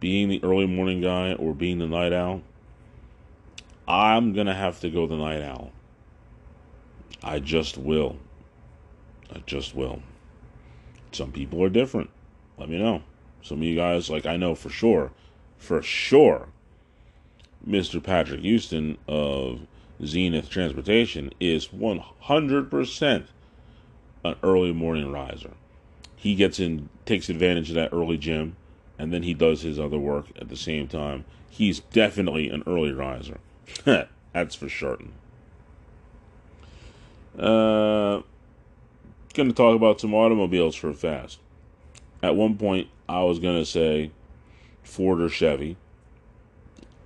being 0.00 0.28
the 0.28 0.42
early 0.42 0.66
morning 0.66 1.02
guy 1.02 1.34
or 1.34 1.52
being 1.52 1.78
the 1.78 1.86
night 1.86 2.14
owl, 2.14 2.40
I'm 3.86 4.32
going 4.32 4.46
to 4.46 4.54
have 4.54 4.80
to 4.80 4.88
go 4.90 5.06
the 5.06 5.18
night 5.18 5.42
owl. 5.42 5.70
I 7.22 7.40
just 7.40 7.76
will. 7.76 8.16
I 9.30 9.42
just 9.44 9.74
will. 9.74 10.02
Some 11.12 11.30
people 11.30 11.62
are 11.62 11.68
different. 11.68 12.08
Let 12.56 12.70
me 12.70 12.78
know. 12.78 13.02
Some 13.42 13.58
of 13.58 13.64
you 13.64 13.76
guys, 13.76 14.08
like 14.08 14.24
I 14.24 14.38
know 14.38 14.54
for 14.54 14.70
sure, 14.70 15.12
for 15.58 15.82
sure, 15.82 16.48
Mr. 17.68 18.02
Patrick 18.02 18.40
Houston 18.40 18.96
of 19.06 19.66
Zenith 20.04 20.48
Transportation 20.48 21.32
is 21.38 21.68
100% 21.68 23.26
an 24.24 24.36
early 24.42 24.72
morning 24.72 25.12
riser. 25.12 25.52
He 26.22 26.36
gets 26.36 26.60
in, 26.60 26.88
takes 27.04 27.28
advantage 27.28 27.70
of 27.70 27.74
that 27.74 27.92
early 27.92 28.16
gym, 28.16 28.54
and 28.96 29.12
then 29.12 29.24
he 29.24 29.34
does 29.34 29.62
his 29.62 29.80
other 29.80 29.98
work 29.98 30.26
at 30.40 30.48
the 30.48 30.56
same 30.56 30.86
time. 30.86 31.24
He's 31.50 31.80
definitely 31.80 32.48
an 32.48 32.62
early 32.64 32.92
riser. 32.92 33.40
That's 33.84 34.54
for 34.54 34.68
certain. 34.68 35.14
Uh, 37.36 38.22
going 39.34 39.48
to 39.48 39.52
talk 39.52 39.74
about 39.74 40.00
some 40.00 40.14
automobiles 40.14 40.76
for 40.76 40.90
a 40.90 40.94
fast. 40.94 41.40
At 42.22 42.36
one 42.36 42.56
point, 42.56 42.86
I 43.08 43.24
was 43.24 43.40
going 43.40 43.58
to 43.58 43.66
say 43.66 44.12
Ford 44.84 45.20
or 45.20 45.28
Chevy. 45.28 45.76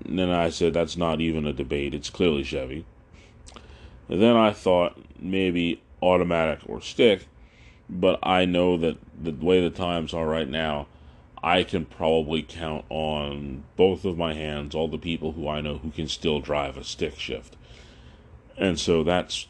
And 0.05 0.19
then 0.19 0.29
I 0.29 0.51
said 0.51 0.75
that's 0.75 0.99
not 0.99 1.23
even 1.23 1.47
a 1.47 1.55
debate. 1.55 1.95
It's 1.95 2.11
clearly 2.11 2.43
Chevy. 2.43 2.85
And 4.11 4.21
then 4.21 4.37
I 4.37 4.53
thought 4.53 4.99
maybe 5.19 5.81
automatic 6.03 6.61
or 6.67 6.83
stick, 6.83 7.29
but 7.89 8.19
I 8.23 8.45
know 8.45 8.77
that 8.77 8.99
the 9.23 9.33
way 9.33 9.61
the 9.61 9.71
times 9.71 10.13
are 10.13 10.27
right 10.27 10.49
now, 10.49 10.87
I 11.43 11.63
can 11.63 11.85
probably 11.85 12.43
count 12.43 12.85
on 12.89 13.65
both 13.77 14.05
of 14.05 14.19
my 14.19 14.35
hands 14.35 14.75
all 14.75 14.89
the 14.89 14.99
people 14.99 15.33
who 15.33 15.49
I 15.49 15.61
know 15.61 15.79
who 15.79 15.91
can 15.91 16.09
still 16.09 16.41
drive 16.41 16.77
a 16.77 16.85
stick 16.85 17.19
shift. 17.19 17.57
And 18.57 18.81
so 18.81 19.05
that's 19.05 19.47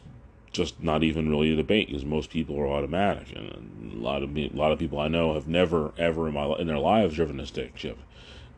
just 0.51 0.81
not 0.81 1.03
even 1.03 1.29
really 1.29 1.53
a 1.53 1.55
debate 1.55 1.87
because 1.87 2.03
most 2.03 2.29
people 2.29 2.59
are 2.59 2.67
automatic, 2.67 3.35
and 3.35 3.93
a 3.93 3.97
lot 3.97 4.23
of 4.23 4.31
me, 4.31 4.49
a 4.51 4.57
lot 4.57 4.71
of 4.71 4.79
people 4.79 4.99
I 4.99 5.07
know 5.07 5.33
have 5.33 5.47
never 5.47 5.93
ever 5.97 6.27
in 6.27 6.33
my 6.33 6.45
in 6.57 6.67
their 6.67 6.79
lives 6.79 7.15
driven 7.15 7.39
a 7.39 7.45
stick 7.45 7.77
shift. 7.77 7.99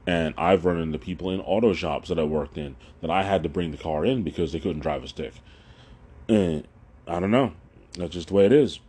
And 0.07 0.33
I've 0.37 0.65
run 0.65 0.79
into 0.79 0.97
people 0.97 1.29
in 1.29 1.41
auto 1.41 1.73
shops 1.73 2.09
that 2.09 2.17
I 2.17 2.23
worked 2.23 2.57
in 2.57 2.77
that 3.01 3.11
I 3.11 3.23
had 3.23 3.43
to 3.43 3.49
bring 3.49 3.71
the 3.71 3.77
car 3.77 4.05
in 4.05 4.23
because 4.23 4.53
they 4.53 4.59
couldn't 4.59 4.79
drive 4.79 5.03
a 5.03 5.07
stick. 5.07 5.33
And 6.27 6.67
I 7.05 7.19
don't 7.19 7.31
know. 7.31 7.53
That's 7.93 8.13
just 8.13 8.29
the 8.29 8.33
way 8.33 8.45
it 8.45 8.53
is. 8.53 8.79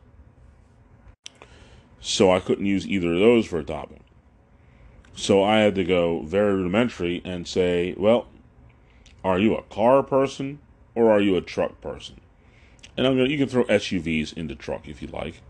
So 2.01 2.31
I 2.33 2.41
couldn't 2.41 2.67
use 2.67 2.87
either 2.87 3.13
of 3.15 3.21
those 3.21 3.47
for 3.47 3.59
a 3.59 3.65
topping. 3.65 4.01
So 5.15 5.43
I 5.43 5.59
had 5.59 5.75
to 5.75 5.85
go 5.85 6.23
very 6.23 6.55
rudimentary 6.55 7.21
and 7.25 7.47
say, 7.47 7.95
well, 7.97 8.29
are 9.23 9.39
you 9.39 9.55
a 9.55 9.63
car 9.63 10.03
person 10.03 10.61
or 10.95 11.11
are 11.11 11.21
you 11.21 11.37
a 11.37 11.43
truck 11.43 11.81
person? 11.81 12.21
And 12.97 13.07
I'm 13.07 13.17
gonna 13.17 13.29
you 13.29 13.39
can 13.39 13.49
throw 13.49 13.65
SUVs 13.65 14.33
into 14.37 14.55
truck 14.55 14.89
if 14.89 15.03
you 15.03 15.09
like. 15.09 15.43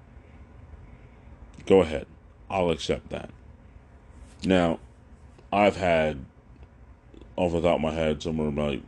Go 1.66 1.82
ahead. 1.82 2.06
I'll 2.48 2.70
accept 2.70 3.10
that. 3.10 3.30
Now, 4.44 4.80
I've 5.52 5.76
had 5.76 6.24
off 7.36 7.52
the 7.52 7.60
top 7.60 7.76
of 7.76 7.80
my 7.80 7.92
head 7.92 8.22
somewhere 8.22 8.50
like 8.50 8.82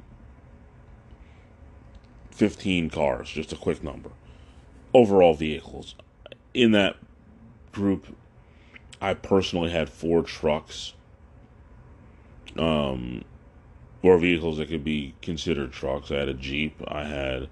15 2.33 2.91
cars, 2.91 3.31
just 3.31 3.53
a 3.53 3.57
quick 3.57 3.83
number. 3.85 4.11
Overall 4.93 5.35
vehicles. 5.35 5.95
In 6.55 6.73
that 6.73 6.97
group, 7.73 8.17
I 9.01 9.15
personally 9.15 9.71
had 9.71 9.89
four 9.89 10.23
trucks. 10.23 10.95
Um, 12.57 13.25
or 14.03 14.19
vehicles 14.19 14.59
that 14.59 14.69
could 14.69 14.85
be 14.85 15.15
considered 15.23 15.73
trucks. 15.73 16.11
I 16.11 16.17
had 16.17 16.29
a 16.29 16.35
Jeep, 16.35 16.81
I 16.87 17.05
had 17.05 17.49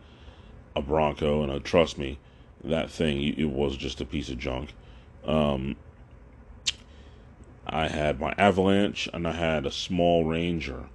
a 0.77 0.83
Bronco, 0.83 1.43
and 1.43 1.65
trust 1.65 1.97
me, 1.97 2.19
that 2.63 2.91
thing 2.91 3.23
it 3.23 3.51
was 3.51 3.77
just 3.77 4.01
a 4.01 4.05
piece 4.05 4.29
of 4.29 4.39
junk. 4.39 4.75
Um, 5.25 5.77
I 7.67 7.89
had 7.89 8.21
my 8.21 8.35
Avalanche, 8.37 9.09
and 9.13 9.27
I 9.27 9.33
had 9.33 9.65
a 9.65 9.71
small 9.71 10.25
Ranger. 10.25 10.87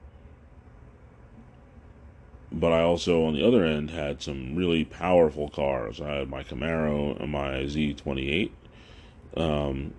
But 2.51 2.71
I 2.71 2.81
also, 2.81 3.25
on 3.25 3.33
the 3.33 3.45
other 3.45 3.65
end, 3.65 3.91
had 3.91 4.21
some 4.21 4.55
really 4.55 4.85
powerful 4.85 5.49
cars. 5.49 5.99
I 5.99 6.15
had 6.15 6.29
my 6.29 6.43
Camaro 6.43 7.19
and 7.19 7.31
my 7.31 7.63
Z28. 7.63 8.51
Um, 9.35 9.93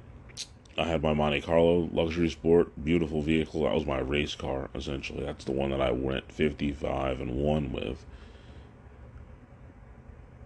I 0.79 0.85
had 0.85 1.03
my 1.03 1.15
Monte 1.15 1.41
Carlo 1.41 1.89
luxury 1.93 2.29
sport, 2.29 2.85
beautiful 2.85 3.23
vehicle. 3.23 3.63
That 3.63 3.75
was 3.75 3.87
my 3.87 3.99
race 3.99 4.35
car, 4.35 4.69
essentially. 4.75 5.25
That's 5.25 5.45
the 5.45 5.53
one 5.53 5.71
that 5.71 5.81
I 5.81 5.91
went 5.91 6.31
55 6.31 7.21
and 7.21 7.37
1 7.37 7.73
with. 7.73 8.05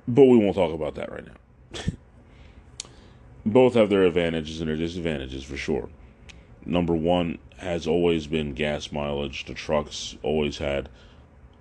But 0.07 0.25
we 0.25 0.39
won't 0.39 0.57
talk 0.57 0.73
about 0.73 0.95
that 0.95 1.11
right 1.11 1.27
now. 1.27 1.83
Both 3.47 3.75
have 3.75 3.91
their 3.91 4.05
advantages 4.05 4.61
and 4.61 4.69
their 4.69 4.77
disadvantages 4.77 5.43
for 5.45 5.57
sure. 5.57 5.89
Number 6.65 6.95
one 6.95 7.39
has 7.59 7.87
always 7.87 8.27
been 8.27 8.55
gas 8.55 8.93
mileage. 8.93 9.47
The 9.47 9.55
trucks 9.55 10.17
always 10.23 10.59
had 10.59 10.89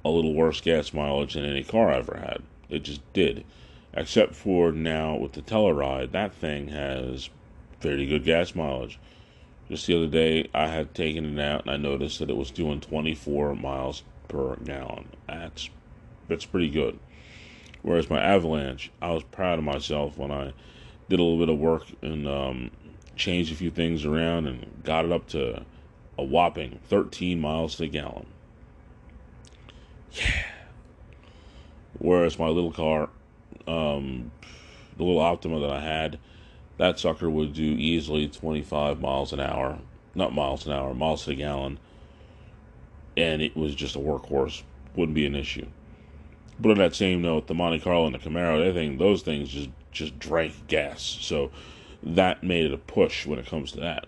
a 0.03 0.09
little 0.09 0.33
worse 0.33 0.61
gas 0.61 0.93
mileage 0.93 1.33
than 1.33 1.45
any 1.45 1.63
car 1.63 1.91
I 1.91 1.97
ever 1.97 2.17
had. 2.17 2.41
It 2.69 2.83
just 2.83 3.01
did. 3.13 3.45
Except 3.93 4.35
for 4.35 4.71
now 4.71 5.15
with 5.15 5.33
the 5.33 5.41
Telluride, 5.41 6.11
that 6.11 6.33
thing 6.33 6.67
has 6.69 7.29
very 7.81 8.05
good 8.05 8.23
gas 8.23 8.53
mileage. 8.53 8.99
Just 9.67 9.87
the 9.87 9.97
other 9.97 10.07
day, 10.07 10.49
I 10.53 10.67
had 10.67 10.93
taken 10.93 11.37
it 11.37 11.41
out 11.41 11.61
and 11.61 11.71
I 11.71 11.77
noticed 11.77 12.19
that 12.19 12.29
it 12.29 12.37
was 12.37 12.51
doing 12.51 12.81
24 12.81 13.55
miles 13.55 14.03
per 14.27 14.55
gallon. 14.57 15.09
That's 15.27 15.69
that's 16.27 16.45
pretty 16.45 16.69
good. 16.69 16.99
Whereas 17.81 18.09
my 18.09 18.21
Avalanche, 18.21 18.91
I 19.01 19.11
was 19.11 19.23
proud 19.23 19.57
of 19.57 19.65
myself 19.65 20.17
when 20.17 20.31
I 20.31 20.53
did 21.07 21.19
a 21.19 21.23
little 21.23 21.39
bit 21.39 21.49
of 21.49 21.59
work 21.59 21.85
and 22.01 22.27
um, 22.27 22.71
changed 23.15 23.51
a 23.51 23.55
few 23.55 23.71
things 23.71 24.05
around 24.05 24.47
and 24.47 24.83
got 24.83 25.05
it 25.05 25.11
up 25.11 25.27
to 25.29 25.65
a 26.17 26.23
whopping 26.23 26.79
13 26.87 27.39
miles 27.39 27.75
to 27.75 27.83
the 27.83 27.87
gallon. 27.87 28.27
Yeah. 30.11 30.45
Whereas 31.97 32.39
my 32.39 32.47
little 32.47 32.71
car, 32.71 33.09
um, 33.69 34.31
the 34.97 35.03
little 35.03 35.21
Optima 35.21 35.59
that 35.59 35.69
I 35.69 35.79
had, 35.79 36.19
that 36.77 36.99
sucker 36.99 37.29
would 37.29 37.53
do 37.53 37.63
easily 37.63 38.27
25 38.27 38.99
miles 38.99 39.33
an 39.33 39.39
hour. 39.39 39.79
Not 40.15 40.33
miles 40.33 40.65
an 40.65 40.73
hour, 40.73 40.93
miles 40.93 41.25
to 41.25 41.31
a 41.31 41.35
gallon. 41.35 41.79
And 43.15 43.41
it 43.41 43.55
was 43.55 43.75
just 43.75 43.95
a 43.95 43.99
workhorse. 43.99 44.63
Wouldn't 44.95 45.15
be 45.15 45.25
an 45.25 45.35
issue. 45.35 45.67
But 46.59 46.71
on 46.71 46.77
that 46.77 46.95
same 46.95 47.21
note, 47.21 47.47
the 47.47 47.53
Monte 47.53 47.79
Carlo 47.79 48.05
and 48.05 48.15
the 48.15 48.19
Camaro, 48.19 48.59
they 48.59 48.73
think 48.73 48.99
those 48.99 49.21
things 49.21 49.49
just 49.49 49.69
just 49.91 50.19
drank 50.19 50.67
gas. 50.67 51.01
So 51.01 51.51
that 52.03 52.43
made 52.43 52.65
it 52.65 52.73
a 52.73 52.77
push 52.77 53.25
when 53.25 53.39
it 53.39 53.45
comes 53.45 53.71
to 53.73 53.79
that. 53.79 54.07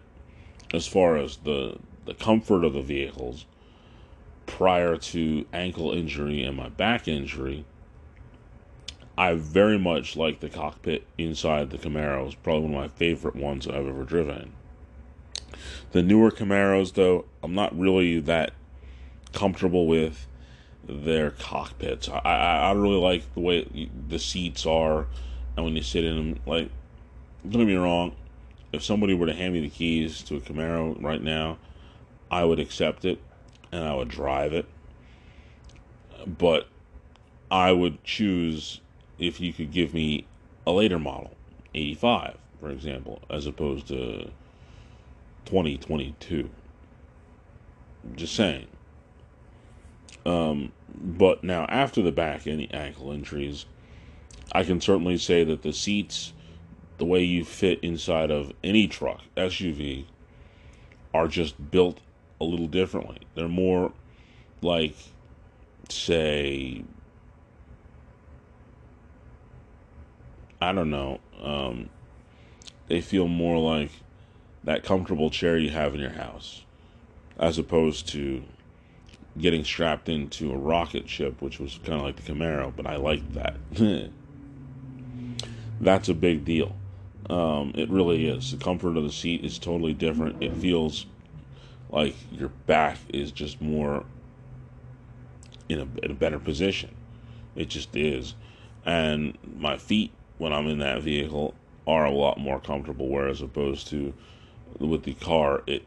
As 0.74 0.88
far 0.88 1.18
as 1.18 1.38
the 1.38 1.78
the 2.06 2.14
comfort 2.14 2.64
of 2.64 2.74
the 2.74 2.82
vehicles, 2.82 3.46
prior 4.46 4.98
to 4.98 5.46
ankle 5.54 5.92
injury 5.92 6.44
and 6.44 6.58
my 6.58 6.70
back 6.70 7.08
injury, 7.08 7.66
I 9.22 9.36
very 9.36 9.78
much 9.78 10.16
like 10.16 10.40
the 10.40 10.50
cockpit 10.50 11.06
inside 11.16 11.70
the 11.70 11.78
Camaro. 11.78 12.26
It's 12.26 12.34
probably 12.34 12.70
one 12.70 12.74
of 12.74 12.92
my 12.92 12.98
favorite 12.98 13.36
ones 13.36 13.68
I've 13.68 13.86
ever 13.86 14.04
driven. 14.04 14.54
The 15.92 16.02
newer 16.02 16.32
Camaros, 16.32 16.94
though, 16.94 17.26
I'm 17.44 17.54
not 17.54 17.78
really 17.78 18.20
that 18.22 18.54
comfortable 19.32 19.86
with 19.86 20.26
their 20.90 21.30
cockpits. 21.30 22.10
I, 22.10 22.18
I, 22.18 22.58
I 22.70 22.72
really 22.72 23.00
like 23.00 23.32
the 23.36 23.42
way 23.42 23.90
the 24.10 24.18
seats 24.18 24.66
are, 24.66 25.06
and 25.56 25.66
when 25.66 25.76
you 25.76 25.84
sit 25.84 26.04
in 26.04 26.16
them, 26.16 26.40
like, 26.48 26.72
don't 27.44 27.62
get 27.62 27.68
me 27.68 27.76
wrong, 27.76 28.16
if 28.74 28.84
somebody 28.84 29.14
were 29.14 29.28
to 29.28 29.36
hand 29.36 29.54
me 29.54 29.60
the 29.62 29.70
keys 29.70 30.24
to 30.24 30.38
a 30.38 30.42
Camaro 30.42 31.00
right 31.00 31.22
now, 31.22 31.60
I 32.32 32.44
would 32.44 32.58
accept 32.60 33.06
it 33.06 33.20
and 33.72 33.84
I 33.84 33.94
would 33.94 34.10
drive 34.10 34.52
it. 34.52 34.66
But 36.26 36.68
I 37.52 37.72
would 37.72 38.04
choose 38.04 38.82
if 39.22 39.40
you 39.40 39.54
could 39.54 39.72
give 39.72 39.94
me 39.94 40.26
a 40.68 40.72
later 40.72 41.00
model, 41.00 41.32
85, 41.74 42.38
for 42.60 42.70
example, 42.70 43.22
as 43.30 43.46
opposed 43.46 43.88
to 43.88 44.32
2022. 45.46 46.50
Just 48.16 48.36
saying. 48.36 48.68
Um, 50.26 50.72
but 50.94 51.44
now, 51.44 51.66
after 51.66 52.02
the 52.02 52.12
back 52.12 52.46
and 52.48 52.74
ankle 52.74 53.12
injuries, 53.12 53.66
I 54.52 54.64
can 54.64 54.82
certainly 54.82 55.18
say 55.18 55.44
that 55.44 55.62
the 55.62 55.72
seats, 55.72 56.34
the 56.98 57.06
way 57.06 57.24
you 57.24 57.46
fit 57.46 57.80
inside 57.84 58.32
of 58.32 58.52
any 58.64 58.88
truck, 58.88 59.22
SUV, 59.38 60.06
are 61.14 61.28
just 61.28 61.72
built 61.72 62.00
a 62.40 62.44
little 62.44 62.68
differently. 62.68 63.20
They're 63.36 63.48
more 63.48 63.94
like, 64.62 64.96
say, 65.90 66.84
I 70.62 70.72
don't 70.74 70.92
know. 70.92 71.20
Um, 71.42 71.90
they 72.88 73.02
feel 73.02 73.28
more 73.28 73.58
like 73.58 73.92
that 74.64 74.84
comfortable 74.84 75.32
chair 75.32 75.58
you 75.58 75.72
have 75.72 75.96
in 75.96 76.00
your 76.00 76.12
house, 76.12 76.64
as 77.40 77.58
opposed 77.58 78.08
to 78.10 78.44
getting 79.38 79.64
strapped 79.64 80.08
into 80.08 80.52
a 80.52 80.58
rocket 80.58 81.10
ship, 81.10 81.42
which 81.42 81.60
was 81.60 81.80
kind 81.84 82.00
of 82.00 82.02
like 82.04 82.18
the 82.18 82.32
Camaro. 82.32 82.72
But 82.76 82.86
I 82.86 82.98
liked 82.98 83.34
that. 83.34 83.56
That's 85.82 86.10
a 86.10 86.14
big 86.14 86.46
deal. 86.46 86.76
Um, 87.30 87.72
it 87.76 87.90
really 87.90 88.28
is. 88.28 88.52
The 88.52 88.58
comfort 88.58 88.98
of 88.98 89.04
the 89.04 89.12
seat 89.12 89.44
is 89.44 89.58
totally 89.58 89.94
different. 89.94 90.44
It 90.44 90.54
feels 90.54 91.08
like 91.90 92.16
your 92.32 92.50
back 92.50 93.00
is 93.10 93.32
just 93.32 93.62
more 93.62 94.06
in 95.70 95.80
a, 95.80 95.88
in 96.04 96.12
a 96.12 96.14
better 96.14 96.40
position. 96.40 96.94
It 97.56 97.70
just 97.70 97.96
is. 97.96 98.36
And 98.86 99.38
my 99.58 99.78
feet 99.78 100.12
when 100.42 100.54
I'm 100.54 100.68
in 100.68 100.80
that 100.80 101.04
vehicle 101.04 101.54
are 101.86 102.04
a 102.04 102.12
lot 102.12 102.40
more 102.40 102.60
comfortable. 102.60 103.08
Whereas 103.08 103.44
opposed 103.44 103.88
to 103.90 104.12
with 104.80 105.04
the 105.04 105.14
car, 105.14 105.62
it 105.68 105.86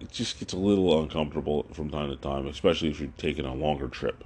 it 0.00 0.10
just 0.10 0.38
gets 0.38 0.54
a 0.54 0.58
little 0.58 1.02
uncomfortable 1.02 1.66
from 1.74 1.90
time 1.90 2.08
to 2.08 2.16
time, 2.16 2.46
especially 2.46 2.88
if 2.88 2.98
you're 2.98 3.10
taking 3.18 3.44
a 3.44 3.54
longer 3.54 3.88
trip. 3.88 4.24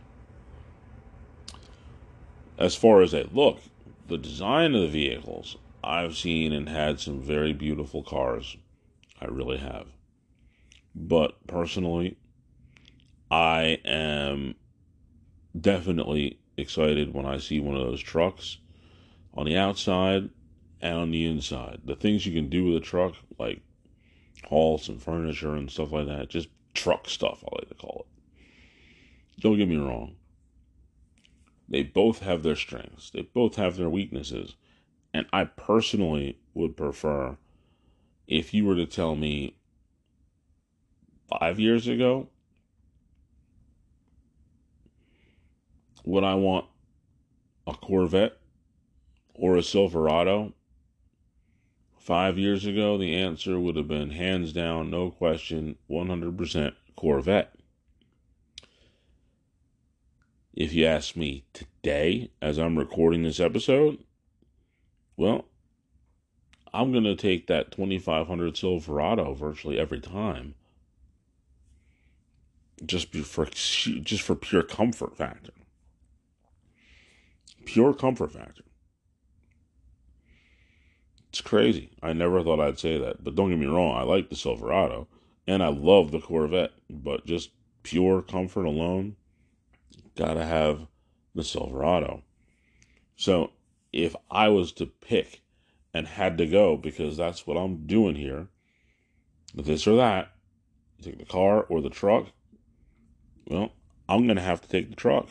As 2.57 2.77
far 2.77 3.03
as 3.03 3.11
they 3.11 3.25
look, 3.33 3.63
the 4.07 4.17
design 4.17 4.77
of 4.77 4.83
the 4.83 4.87
vehicles, 4.87 5.57
I've 5.83 6.17
seen 6.17 6.53
and 6.53 6.69
had 6.69 7.01
some 7.01 7.21
very 7.21 7.53
beautiful 7.53 8.05
cars. 8.05 8.57
I 9.21 9.25
really 9.25 9.59
have. 9.59 9.89
But 10.95 11.45
personally, 11.49 12.17
I 13.29 13.81
am 13.85 14.55
definitely 15.61 16.39
excited 16.57 17.13
when 17.13 17.27
I 17.27 17.39
see 17.39 17.59
one 17.59 17.75
of 17.75 17.85
those 17.85 18.01
trucks 18.01 18.59
on 19.35 19.47
the 19.47 19.57
outside 19.57 20.31
and 20.81 20.97
on 20.97 21.11
the 21.11 21.27
inside. 21.27 21.81
The 21.85 21.97
things 21.97 22.27
you 22.27 22.33
can 22.33 22.49
do 22.49 22.65
with 22.65 22.77
a 22.77 22.81
truck, 22.81 23.15
like 23.39 23.63
haul 24.45 24.79
some 24.79 24.99
furniture 24.99 25.55
and 25.55 25.71
stuff 25.71 25.93
like 25.93 26.07
that, 26.07 26.29
just 26.29 26.49
truck 26.75 27.09
stuff, 27.09 27.43
I 27.45 27.57
like 27.57 27.69
to 27.69 27.75
call 27.75 28.07
it. 28.07 29.41
Don't 29.41 29.57
get 29.57 29.69
me 29.69 29.77
wrong. 29.77 30.17
They 31.69 31.83
both 31.83 32.21
have 32.21 32.43
their 32.43 32.57
strengths, 32.57 33.11
they 33.11 33.23
both 33.23 33.57
have 33.57 33.77
their 33.77 33.89
weaknesses. 33.89 34.55
And 35.13 35.27
I 35.33 35.45
personally 35.45 36.39
would 36.55 36.77
prefer 36.77 37.37
if 38.27 38.53
you 38.53 38.65
were 38.65 38.75
to 38.75 38.87
tell 38.87 39.15
me 39.15 39.57
five 41.29 41.61
years 41.61 41.87
ago 41.87 42.29
would 46.05 46.25
I 46.25 46.35
want 46.35 46.67
a 47.67 47.75
Corvette 47.75 48.39
or 49.35 49.57
a 49.57 49.63
Silverado? 49.63 50.55
Five 51.99 52.39
years 52.39 52.67
ago, 52.67 52.99
the 52.99 53.15
answer 53.15 53.59
would 53.59 53.77
have 53.77 53.89
been 53.89 54.11
hands 54.11 54.53
down, 54.53 54.91
no 54.91 55.11
question, 55.11 55.77
100% 55.91 56.75
Corvette. 56.97 57.55
If 60.53 60.73
you 60.73 60.85
ask 60.85 61.17
me 61.17 61.45
today, 61.53 62.31
as 62.41 62.59
I'm 62.59 62.79
recording 62.79 63.23
this 63.23 63.41
episode, 63.41 64.05
well, 65.17 65.47
I'm 66.75 66.93
going 66.93 67.05
to 67.05 67.17
take 67.17 67.47
that 67.47 67.71
2500 67.71 68.57
Silverado 68.57 69.33
virtually 69.33 69.79
every 69.79 70.01
time. 70.01 70.55
Just 72.85 73.15
for 73.15 73.47
just 73.47 74.23
for 74.23 74.35
pure 74.35 74.63
comfort 74.63 75.17
factor. 75.17 75.53
Pure 77.65 77.95
comfort 77.95 78.33
factor. 78.33 78.65
It's 81.35 81.41
crazy. 81.41 81.91
I 82.01 82.13
never 82.13 82.45
thought 82.45 82.61
I'd 82.61 82.79
say 82.79 82.97
that, 82.97 83.25
but 83.25 83.35
don't 83.35 83.51
get 83.51 83.59
me 83.59 83.67
wrong, 83.67 83.97
I 83.97 84.05
like 84.05 84.29
the 84.29 84.37
Silverado 84.37 85.09
and 85.49 85.65
I 85.65 85.67
love 85.67 86.13
the 86.13 86.21
Corvette, 86.21 86.71
but 86.89 87.27
just 87.27 87.51
pure 87.83 88.23
comfort 88.23 88.67
alone, 88.67 89.17
gotta 90.15 90.45
have 90.45 90.87
the 91.35 91.43
Silverado. 91.43 92.23
So 93.17 93.51
if 93.93 94.15
I 94.31 94.47
was 94.47 94.71
to 94.75 94.87
pick 94.87 95.43
and 95.93 96.07
had 96.07 96.39
to 96.39 96.47
go 96.47 96.77
because 96.77 97.17
that's 97.17 97.49
what 97.49 97.57
I'm 97.57 97.85
doing 97.85 98.15
here, 98.15 98.47
this 99.53 99.89
or 99.89 99.97
that, 99.97 100.31
take 101.03 101.19
the 101.19 101.25
car 101.25 101.65
or 101.65 101.81
the 101.81 101.91
truck, 101.91 102.29
well, 103.49 103.73
I'm 104.09 104.29
to 104.37 104.41
have 104.41 104.61
to 104.61 104.69
take 104.69 104.89
the 104.89 104.95
truck. 104.95 105.31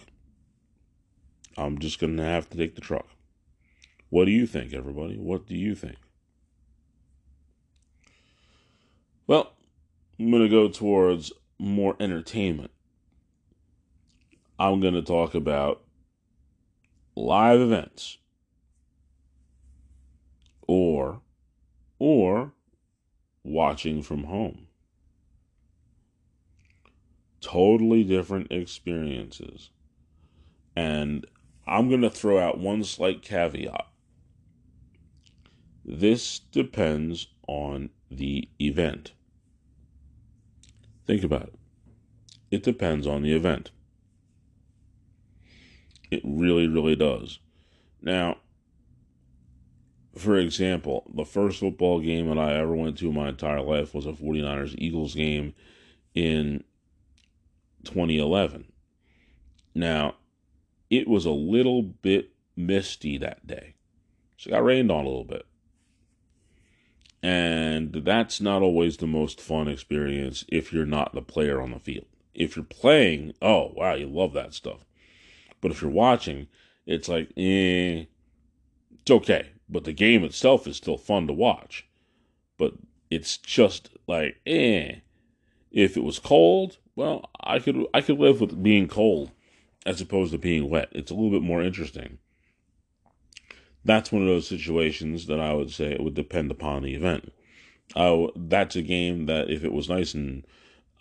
I'm 1.55 1.79
just 1.79 1.97
to 2.17 2.23
have 2.25 2.49
to 2.49 2.57
take 2.57 2.75
the 2.75 2.81
truck. 2.81 3.07
What 4.13 4.25
do 4.25 4.31
you 4.31 4.45
think, 4.45 4.75
everybody? 4.75 5.17
What 5.17 5.47
do 5.47 5.55
you 5.55 5.73
think? 5.73 5.95
Well, 9.25 9.53
I'm 10.19 10.29
going 10.29 10.43
to 10.43 10.49
go 10.49 10.67
towards 10.67 11.33
more 11.57 11.95
entertainment. 11.99 12.69
I'm 14.59 14.81
going 14.81 14.93
to 14.93 15.01
talk 15.01 15.33
about 15.33 15.81
live 17.15 17.59
events 17.59 18.19
or 20.67 21.21
or 21.97 22.53
watching 23.43 24.03
from 24.03 24.25
home. 24.25 24.67
Totally 27.41 28.03
different 28.03 28.51
experiences. 28.51 29.71
And 30.75 31.25
I'm 31.65 31.89
going 31.89 32.01
to 32.01 32.11
throw 32.11 32.37
out 32.37 32.59
one 32.59 32.83
slight 32.83 33.23
caveat. 33.23 33.87
This 35.85 36.39
depends 36.39 37.27
on 37.47 37.89
the 38.09 38.47
event. 38.59 39.13
Think 41.05 41.23
about 41.23 41.43
it. 41.43 41.55
It 42.51 42.63
depends 42.63 43.05
on 43.05 43.23
the 43.23 43.33
event. 43.33 43.71
It 46.11 46.21
really, 46.23 46.67
really 46.67 46.95
does. 46.95 47.39
Now, 48.01 48.37
for 50.15 50.37
example, 50.37 51.11
the 51.13 51.25
first 51.25 51.59
football 51.59 51.99
game 51.99 52.29
that 52.29 52.37
I 52.37 52.53
ever 52.53 52.75
went 52.75 52.97
to 52.99 53.07
in 53.07 53.15
my 53.15 53.29
entire 53.29 53.61
life 53.61 53.93
was 53.93 54.05
a 54.05 54.11
49ers 54.11 54.75
Eagles 54.77 55.15
game 55.15 55.55
in 56.13 56.63
2011. 57.85 58.71
Now, 59.73 60.15
it 60.89 61.07
was 61.07 61.25
a 61.25 61.31
little 61.31 61.81
bit 61.81 62.29
misty 62.55 63.17
that 63.17 63.47
day. 63.47 63.73
So 64.37 64.49
it 64.49 64.51
got 64.51 64.63
rained 64.63 64.91
on 64.91 65.05
a 65.05 65.09
little 65.09 65.23
bit. 65.23 65.47
And 67.23 67.93
that's 67.93 68.41
not 68.41 68.61
always 68.61 68.97
the 68.97 69.07
most 69.07 69.39
fun 69.39 69.69
experience 69.69 70.43
if 70.49 70.73
you're 70.73 70.85
not 70.85 71.13
the 71.13 71.21
player 71.21 71.61
on 71.61 71.71
the 71.71 71.79
field. 71.79 72.05
If 72.35 72.57
you're 72.57 72.65
playing, 72.65 73.33
oh, 73.41 73.71
wow, 73.75 73.93
you 73.93 74.07
love 74.07 74.33
that 74.33 74.53
stuff. 74.53 74.83
But 75.61 75.71
if 75.71 75.81
you're 75.81 75.89
watching, 75.89 76.47
it's 76.85 77.07
like, 77.07 77.29
eh, 77.37 78.05
it's 78.99 79.09
okay. 79.11 79.51
But 79.69 79.85
the 79.85 79.93
game 79.93 80.25
itself 80.25 80.67
is 80.67 80.75
still 80.75 80.97
fun 80.97 81.27
to 81.27 81.33
watch. 81.33 81.87
But 82.57 82.73
it's 83.09 83.37
just 83.37 83.91
like, 84.05 84.41
eh. 84.45 84.95
If 85.71 85.95
it 85.95 86.03
was 86.03 86.19
cold, 86.19 86.77
well, 86.95 87.29
I 87.39 87.59
could 87.59 87.87
I 87.93 88.01
could 88.01 88.19
live 88.19 88.41
with 88.41 88.61
being 88.61 88.87
cold 88.87 89.31
as 89.85 90.01
opposed 90.01 90.33
to 90.33 90.37
being 90.37 90.69
wet. 90.69 90.89
It's 90.91 91.09
a 91.09 91.15
little 91.15 91.31
bit 91.31 91.41
more 91.41 91.63
interesting. 91.63 92.19
That's 93.85 94.11
one 94.11 94.21
of 94.21 94.27
those 94.27 94.47
situations 94.47 95.27
that 95.27 95.39
I 95.39 95.53
would 95.53 95.71
say 95.71 95.91
it 95.91 96.03
would 96.03 96.13
depend 96.13 96.51
upon 96.51 96.83
the 96.83 96.95
event. 96.95 97.33
That's 98.35 98.75
a 98.75 98.81
game 98.81 99.25
that 99.25 99.49
if 99.49 99.63
it 99.63 99.73
was 99.73 99.89
nice 99.89 100.13
and 100.13 100.45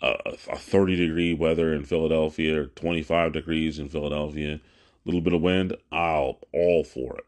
uh, 0.01 0.16
a 0.27 0.59
30 0.59 0.97
degree 0.97 1.33
weather 1.33 1.73
in 1.73 1.85
Philadelphia, 1.85 2.62
or 2.62 2.66
25 2.66 3.33
degrees 3.33 3.79
in 3.79 3.88
Philadelphia, 3.88 4.55
a 4.55 4.61
little 5.05 5.21
bit 5.21 5.33
of 5.33 5.40
wind, 5.40 5.77
I'll 5.92 6.40
all 6.53 6.83
for 6.83 7.16
it. 7.16 7.25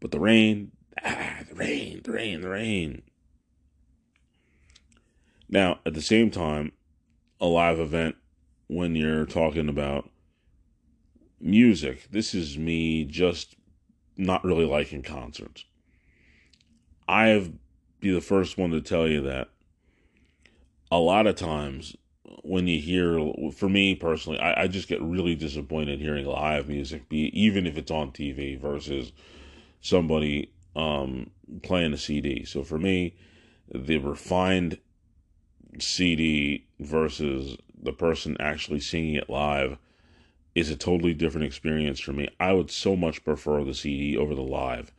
But 0.00 0.10
the 0.10 0.20
rain, 0.20 0.72
ah, 1.02 1.38
the 1.48 1.54
rain, 1.54 2.02
the 2.04 2.12
rain, 2.12 2.40
the 2.42 2.50
rain. 2.50 3.02
Now, 5.48 5.80
at 5.86 5.94
the 5.94 6.02
same 6.02 6.30
time, 6.30 6.72
a 7.40 7.46
live 7.46 7.78
event 7.78 8.16
when 8.68 8.96
you're 8.96 9.26
talking 9.26 9.68
about 9.68 10.10
music, 11.40 12.08
this 12.10 12.34
is 12.34 12.58
me 12.58 13.04
just 13.04 13.56
not 14.16 14.44
really 14.44 14.64
liking 14.64 15.02
concerts. 15.02 15.64
I've 17.08 17.52
be 18.00 18.10
the 18.10 18.20
first 18.20 18.58
one 18.58 18.70
to 18.70 18.80
tell 18.80 19.06
you 19.06 19.20
that 19.22 19.48
a 20.90 20.98
lot 20.98 21.26
of 21.26 21.36
times 21.36 21.96
when 22.42 22.66
you 22.66 22.80
hear 22.80 23.32
for 23.54 23.68
me 23.68 23.94
personally 23.94 24.40
I, 24.40 24.62
I 24.62 24.66
just 24.66 24.88
get 24.88 25.00
really 25.00 25.36
disappointed 25.36 26.00
hearing 26.00 26.26
live 26.26 26.68
music 26.68 27.08
be 27.08 27.30
even 27.38 27.64
if 27.64 27.78
it's 27.78 27.92
on 27.92 28.10
tv 28.10 28.58
versus 28.58 29.12
somebody 29.80 30.50
um, 30.74 31.30
playing 31.62 31.92
a 31.92 31.98
CD. 31.98 32.44
So 32.44 32.62
for 32.62 32.78
me, 32.78 33.14
the 33.72 33.98
refined 33.98 34.78
CD 35.78 36.66
versus 36.78 37.56
the 37.80 37.92
person 37.92 38.36
actually 38.40 38.80
singing 38.80 39.14
it 39.14 39.28
live 39.28 39.78
is 40.54 40.70
a 40.70 40.76
totally 40.76 41.14
different 41.14 41.46
experience 41.46 42.00
for 42.00 42.12
me. 42.12 42.28
I 42.38 42.52
would 42.52 42.70
so 42.70 42.96
much 42.96 43.24
prefer 43.24 43.64
the 43.64 43.74
CD 43.74 44.16
over 44.16 44.34
the 44.34 44.42
live, 44.42 44.92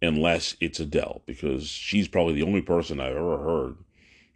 unless 0.00 0.56
it's 0.60 0.80
Adele, 0.80 1.22
because 1.26 1.66
she's 1.66 2.08
probably 2.08 2.34
the 2.34 2.42
only 2.42 2.62
person 2.62 3.00
I've 3.00 3.16
ever 3.16 3.38
heard 3.38 3.76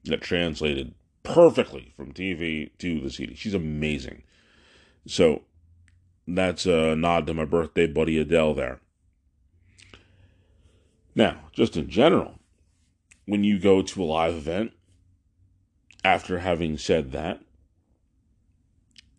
that 0.05 0.21
translated 0.21 0.95
perfectly 1.23 1.93
from 1.97 2.13
TV 2.13 2.71
to 2.79 3.01
the 3.01 3.11
CD. 3.11 3.35
She's 3.35 3.55
amazing. 3.55 4.23
So 5.07 5.43
that's 6.27 6.67
a 6.67 6.97
nod 6.97 7.27
to 7.27 7.35
my 7.35 7.45
birthday 7.45 7.87
buddy 7.87 8.19
Adele 8.19 8.55
there. 8.55 8.81
Now, 11.15 11.39
just 11.53 11.77
in 11.77 11.89
general, 11.89 12.39
when 13.25 13.43
you 13.43 13.59
go 13.59 13.83
to 13.83 14.03
a 14.03 14.05
live 14.05 14.35
event, 14.35 14.73
after 16.05 16.41
having 16.41 16.79
said 16.79 17.11
that, 17.13 17.41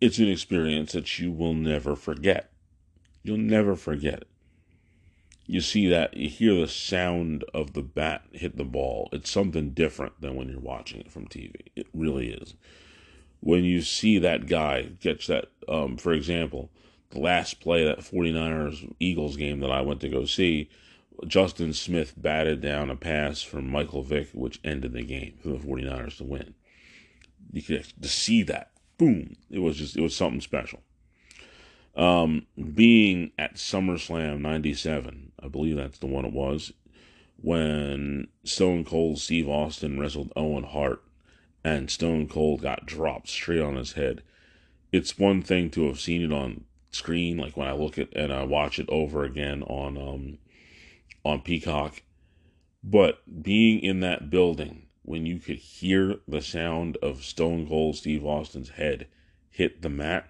it's 0.00 0.18
an 0.18 0.28
experience 0.28 0.92
that 0.92 1.18
you 1.18 1.32
will 1.32 1.54
never 1.54 1.96
forget. 1.96 2.50
You'll 3.22 3.38
never 3.38 3.74
forget 3.76 4.14
it. 4.14 4.28
You 5.46 5.60
see 5.62 5.88
that, 5.88 6.14
you 6.14 6.28
hear 6.28 6.54
the 6.54 6.68
sound 6.68 7.42
of 7.54 7.72
the 7.72 7.82
bat 7.82 8.22
hit 8.32 8.56
the 8.56 8.64
ball. 8.64 9.08
It's 9.12 9.30
something 9.30 9.70
different 9.70 10.20
than 10.20 10.36
when 10.36 10.48
you're 10.48 10.60
watching 10.60 11.00
it 11.00 11.10
from 11.10 11.26
TV. 11.26 11.54
It 11.74 11.86
really 11.94 12.30
is. 12.32 12.54
When 13.40 13.64
you 13.64 13.80
see 13.80 14.18
that 14.18 14.46
guy 14.46 14.90
catch 15.00 15.26
that, 15.28 15.46
um, 15.66 15.96
for 15.96 16.12
example, 16.12 16.70
the 17.10 17.20
last 17.20 17.60
play 17.60 17.84
that 17.84 18.00
49ers 18.00 18.94
Eagles 19.00 19.36
game 19.36 19.60
that 19.60 19.70
I 19.70 19.80
went 19.80 20.00
to 20.02 20.08
go 20.08 20.26
see, 20.26 20.68
Justin 21.26 21.72
Smith 21.72 22.12
batted 22.16 22.60
down 22.60 22.90
a 22.90 22.96
pass 22.96 23.42
from 23.42 23.70
Michael 23.70 24.02
Vick, 24.02 24.28
which 24.34 24.60
ended 24.62 24.92
the 24.92 25.02
game 25.02 25.38
for 25.42 25.48
the 25.48 25.58
49ers 25.58 26.18
to 26.18 26.24
win. 26.24 26.54
You 27.52 27.62
could 27.62 27.86
to 28.00 28.08
see 28.08 28.42
that. 28.44 28.70
Boom. 28.98 29.36
It 29.50 29.60
was 29.60 29.76
just, 29.76 29.96
it 29.96 30.02
was 30.02 30.14
something 30.14 30.40
special. 30.40 30.80
Um, 31.96 32.46
being 32.74 33.32
at 33.38 33.54
SummerSlam 33.54 34.40
97, 34.40 35.32
I 35.42 35.48
believe 35.48 35.76
that's 35.76 35.98
the 35.98 36.06
one 36.06 36.24
it 36.24 36.32
was, 36.32 36.72
when 37.40 38.28
Stone 38.44 38.84
Cold 38.84 39.18
Steve 39.18 39.48
Austin 39.48 39.98
wrestled 39.98 40.32
Owen 40.36 40.64
Hart 40.64 41.02
and 41.64 41.90
Stone 41.90 42.28
Cold 42.28 42.62
got 42.62 42.86
dropped 42.86 43.28
straight 43.28 43.60
on 43.60 43.76
his 43.76 43.92
head. 43.92 44.22
It's 44.92 45.18
one 45.18 45.42
thing 45.42 45.70
to 45.70 45.86
have 45.86 46.00
seen 46.00 46.22
it 46.22 46.32
on 46.32 46.64
screen, 46.90 47.36
like 47.36 47.56
when 47.56 47.68
I 47.68 47.72
look 47.72 47.98
at 47.98 48.14
and 48.16 48.32
I 48.32 48.44
watch 48.44 48.78
it 48.78 48.88
over 48.88 49.24
again 49.24 49.62
on 49.64 49.96
um 49.96 50.38
on 51.24 51.42
Peacock. 51.42 52.02
But 52.82 53.20
being 53.42 53.80
in 53.80 54.00
that 54.00 54.30
building 54.30 54.87
when 55.08 55.24
you 55.24 55.38
could 55.38 55.56
hear 55.56 56.16
the 56.28 56.42
sound 56.42 56.98
of 56.98 57.24
Stone 57.24 57.66
Cold 57.66 57.96
Steve 57.96 58.26
Austin's 58.26 58.68
head 58.68 59.06
hit 59.48 59.80
the 59.80 59.88
mat 59.88 60.28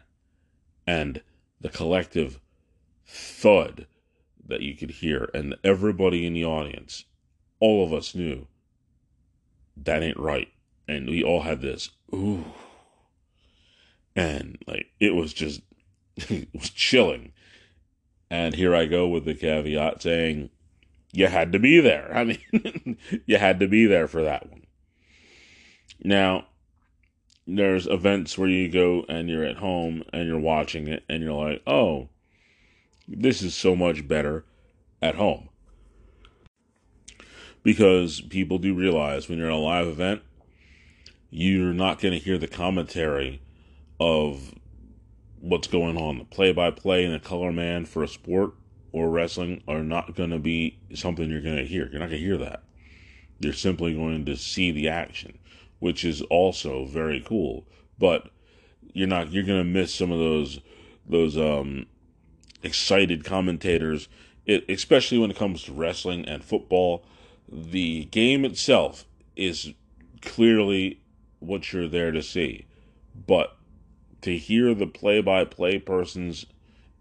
and 0.86 1.20
the 1.60 1.68
collective 1.68 2.38
thud 3.04 3.88
that 4.46 4.62
you 4.62 4.76
could 4.76 4.92
hear, 4.92 5.28
and 5.34 5.56
everybody 5.64 6.24
in 6.24 6.32
the 6.32 6.44
audience, 6.44 7.04
all 7.58 7.84
of 7.84 7.92
us 7.92 8.14
knew 8.14 8.46
that 9.76 10.02
ain't 10.02 10.16
right. 10.16 10.48
And 10.86 11.08
we 11.08 11.24
all 11.24 11.42
had 11.42 11.60
this, 11.60 11.90
ooh. 12.14 12.44
And 14.14 14.58
like, 14.68 14.86
it 15.00 15.16
was 15.16 15.34
just, 15.34 15.60
it 16.16 16.48
was 16.54 16.70
chilling. 16.70 17.32
And 18.30 18.54
here 18.54 18.76
I 18.76 18.86
go 18.86 19.08
with 19.08 19.24
the 19.24 19.34
caveat 19.34 20.02
saying, 20.02 20.50
you 21.12 21.26
had 21.26 21.50
to 21.52 21.58
be 21.58 21.80
there. 21.80 22.10
I 22.14 22.24
mean, 22.24 22.96
you 23.26 23.38
had 23.38 23.58
to 23.58 23.66
be 23.66 23.86
there 23.86 24.06
for 24.06 24.22
that 24.22 24.48
one. 24.48 24.62
Now, 26.02 26.46
there's 27.46 27.86
events 27.86 28.36
where 28.36 28.48
you 28.48 28.68
go 28.68 29.04
and 29.08 29.28
you're 29.28 29.44
at 29.44 29.56
home 29.56 30.04
and 30.12 30.28
you're 30.28 30.38
watching 30.38 30.86
it 30.86 31.04
and 31.08 31.22
you're 31.22 31.32
like, 31.32 31.62
oh, 31.66 32.08
this 33.08 33.42
is 33.42 33.54
so 33.54 33.74
much 33.74 34.06
better 34.06 34.44
at 35.00 35.14
home. 35.14 35.48
Because 37.62 38.20
people 38.20 38.58
do 38.58 38.74
realize 38.74 39.28
when 39.28 39.38
you're 39.38 39.48
in 39.48 39.54
a 39.54 39.58
live 39.58 39.86
event, 39.86 40.22
you're 41.30 41.74
not 41.74 42.00
going 42.00 42.12
to 42.12 42.24
hear 42.24 42.38
the 42.38 42.46
commentary 42.46 43.40
of 43.98 44.54
what's 45.40 45.68
going 45.68 45.96
on. 45.96 46.18
The 46.18 46.24
play 46.24 46.52
by 46.52 46.70
play 46.70 47.04
and 47.04 47.14
the 47.14 47.18
color 47.18 47.52
man 47.52 47.84
for 47.86 48.02
a 48.02 48.08
sport 48.08 48.52
or 48.92 49.10
wrestling 49.10 49.62
are 49.68 49.82
not 49.82 50.14
going 50.14 50.30
to 50.30 50.38
be 50.38 50.78
something 50.94 51.30
you're 51.30 51.42
going 51.42 51.56
to 51.56 51.66
hear. 51.66 51.88
You're 51.90 52.00
not 52.00 52.10
going 52.10 52.20
to 52.20 52.26
hear 52.26 52.38
that. 52.38 52.62
You're 53.40 53.52
simply 53.52 53.94
going 53.94 54.24
to 54.24 54.36
see 54.36 54.70
the 54.70 54.88
action, 54.88 55.38
which 55.78 56.04
is 56.04 56.22
also 56.22 56.84
very 56.84 57.20
cool. 57.20 57.64
But 57.98 58.30
you're 58.92 59.08
not 59.08 59.32
you're 59.32 59.44
to 59.44 59.64
miss 59.64 59.94
some 59.94 60.10
of 60.10 60.18
those 60.18 60.60
those 61.06 61.36
um 61.36 61.86
excited 62.62 63.24
commentators, 63.24 64.08
it, 64.46 64.64
especially 64.68 65.18
when 65.18 65.30
it 65.30 65.36
comes 65.36 65.62
to 65.64 65.72
wrestling 65.72 66.26
and 66.26 66.44
football. 66.44 67.04
The 67.50 68.04
game 68.06 68.44
itself 68.44 69.06
is 69.36 69.72
clearly 70.20 71.00
what 71.38 71.72
you're 71.72 71.88
there 71.88 72.10
to 72.10 72.22
see, 72.22 72.66
but 73.26 73.56
to 74.22 74.36
hear 74.36 74.74
the 74.74 74.86
play-by-play 74.86 75.78
person's 75.78 76.44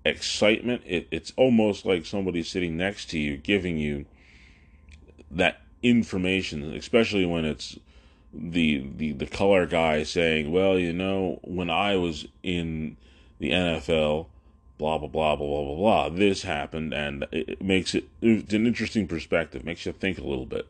excitement, 0.05 0.83
it, 0.85 1.07
it's 1.11 1.33
almost 1.35 1.85
like 1.85 2.05
somebody 2.05 2.43
sitting 2.43 2.77
next 2.77 3.09
to 3.09 3.19
you 3.19 3.35
giving 3.35 3.77
you 3.77 4.05
that 5.29 5.61
information, 5.81 6.73
especially 6.73 7.25
when 7.25 7.43
it's 7.43 7.77
the 8.33 8.85
the 8.95 9.13
the 9.13 9.25
color 9.25 9.65
guy 9.65 10.03
saying, 10.03 10.51
"Well, 10.51 10.77
you 10.77 10.93
know, 10.93 11.39
when 11.43 11.69
I 11.69 11.95
was 11.95 12.27
in 12.43 12.97
the 13.39 13.51
NFL, 13.51 14.27
blah 14.77 14.97
blah 14.97 15.07
blah 15.07 15.35
blah 15.35 15.47
blah 15.47 15.63
blah 15.63 15.75
blah. 15.75 16.09
This 16.09 16.43
happened, 16.43 16.93
and 16.93 17.25
it 17.31 17.61
makes 17.61 17.95
it 17.95 18.07
it's 18.21 18.53
an 18.53 18.67
interesting 18.67 19.07
perspective. 19.07 19.63
Makes 19.63 19.85
you 19.85 19.91
think 19.93 20.17
a 20.17 20.23
little 20.23 20.45
bit. 20.45 20.67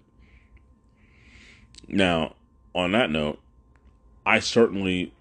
Now, 1.88 2.36
on 2.76 2.92
that 2.92 3.10
note, 3.10 3.40
I 4.26 4.40
certainly 4.40 5.14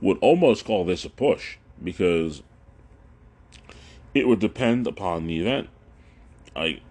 would 0.00 0.18
almost 0.18 0.64
call 0.64 0.84
this 0.84 1.04
a 1.04 1.10
push 1.10 1.56
because 1.82 2.42
it 4.14 4.26
would 4.26 4.40
depend 4.40 4.86
upon 4.86 5.26
the 5.26 5.40
event. 5.40 5.68
Like 6.54 6.82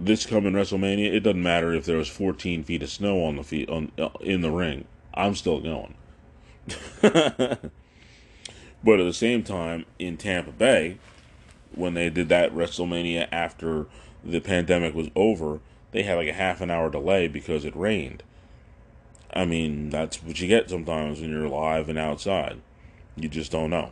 this 0.00 0.26
coming 0.26 0.54
WrestleMania, 0.54 1.12
it 1.12 1.20
doesn't 1.20 1.42
matter 1.42 1.72
if 1.72 1.84
there 1.84 1.98
was 1.98 2.08
14 2.08 2.64
feet 2.64 2.82
of 2.82 2.90
snow 2.90 3.24
on 3.24 3.36
the 3.36 3.44
feet 3.44 3.68
on 3.68 3.92
uh, 3.98 4.08
in 4.20 4.40
the 4.40 4.50
ring. 4.50 4.86
I'm 5.14 5.34
still 5.34 5.60
going. 5.60 5.94
But 8.82 9.00
at 9.00 9.04
the 9.04 9.12
same 9.12 9.42
time, 9.42 9.84
in 9.98 10.16
Tampa 10.16 10.52
Bay, 10.52 10.98
when 11.74 11.94
they 11.94 12.08
did 12.08 12.28
that 12.30 12.54
WrestleMania 12.54 13.28
after 13.30 13.86
the 14.24 14.40
pandemic 14.40 14.94
was 14.94 15.10
over, 15.14 15.60
they 15.92 16.02
had 16.02 16.16
like 16.16 16.28
a 16.28 16.32
half 16.32 16.60
an 16.60 16.70
hour 16.70 16.90
delay 16.90 17.28
because 17.28 17.64
it 17.64 17.76
rained. 17.76 18.22
I 19.32 19.44
mean, 19.44 19.90
that's 19.90 20.22
what 20.22 20.40
you 20.40 20.48
get 20.48 20.70
sometimes 20.70 21.20
when 21.20 21.30
you're 21.30 21.48
live 21.48 21.88
and 21.88 21.98
outside. 21.98 22.60
You 23.16 23.28
just 23.28 23.52
don't 23.52 23.70
know. 23.70 23.90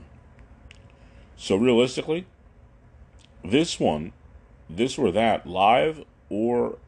So 1.36 1.54
realistically, 1.54 2.26
this 3.44 3.78
one, 3.78 4.12
this 4.68 4.98
or 4.98 5.10
that, 5.12 5.46
live 5.46 6.04
or 6.28 6.78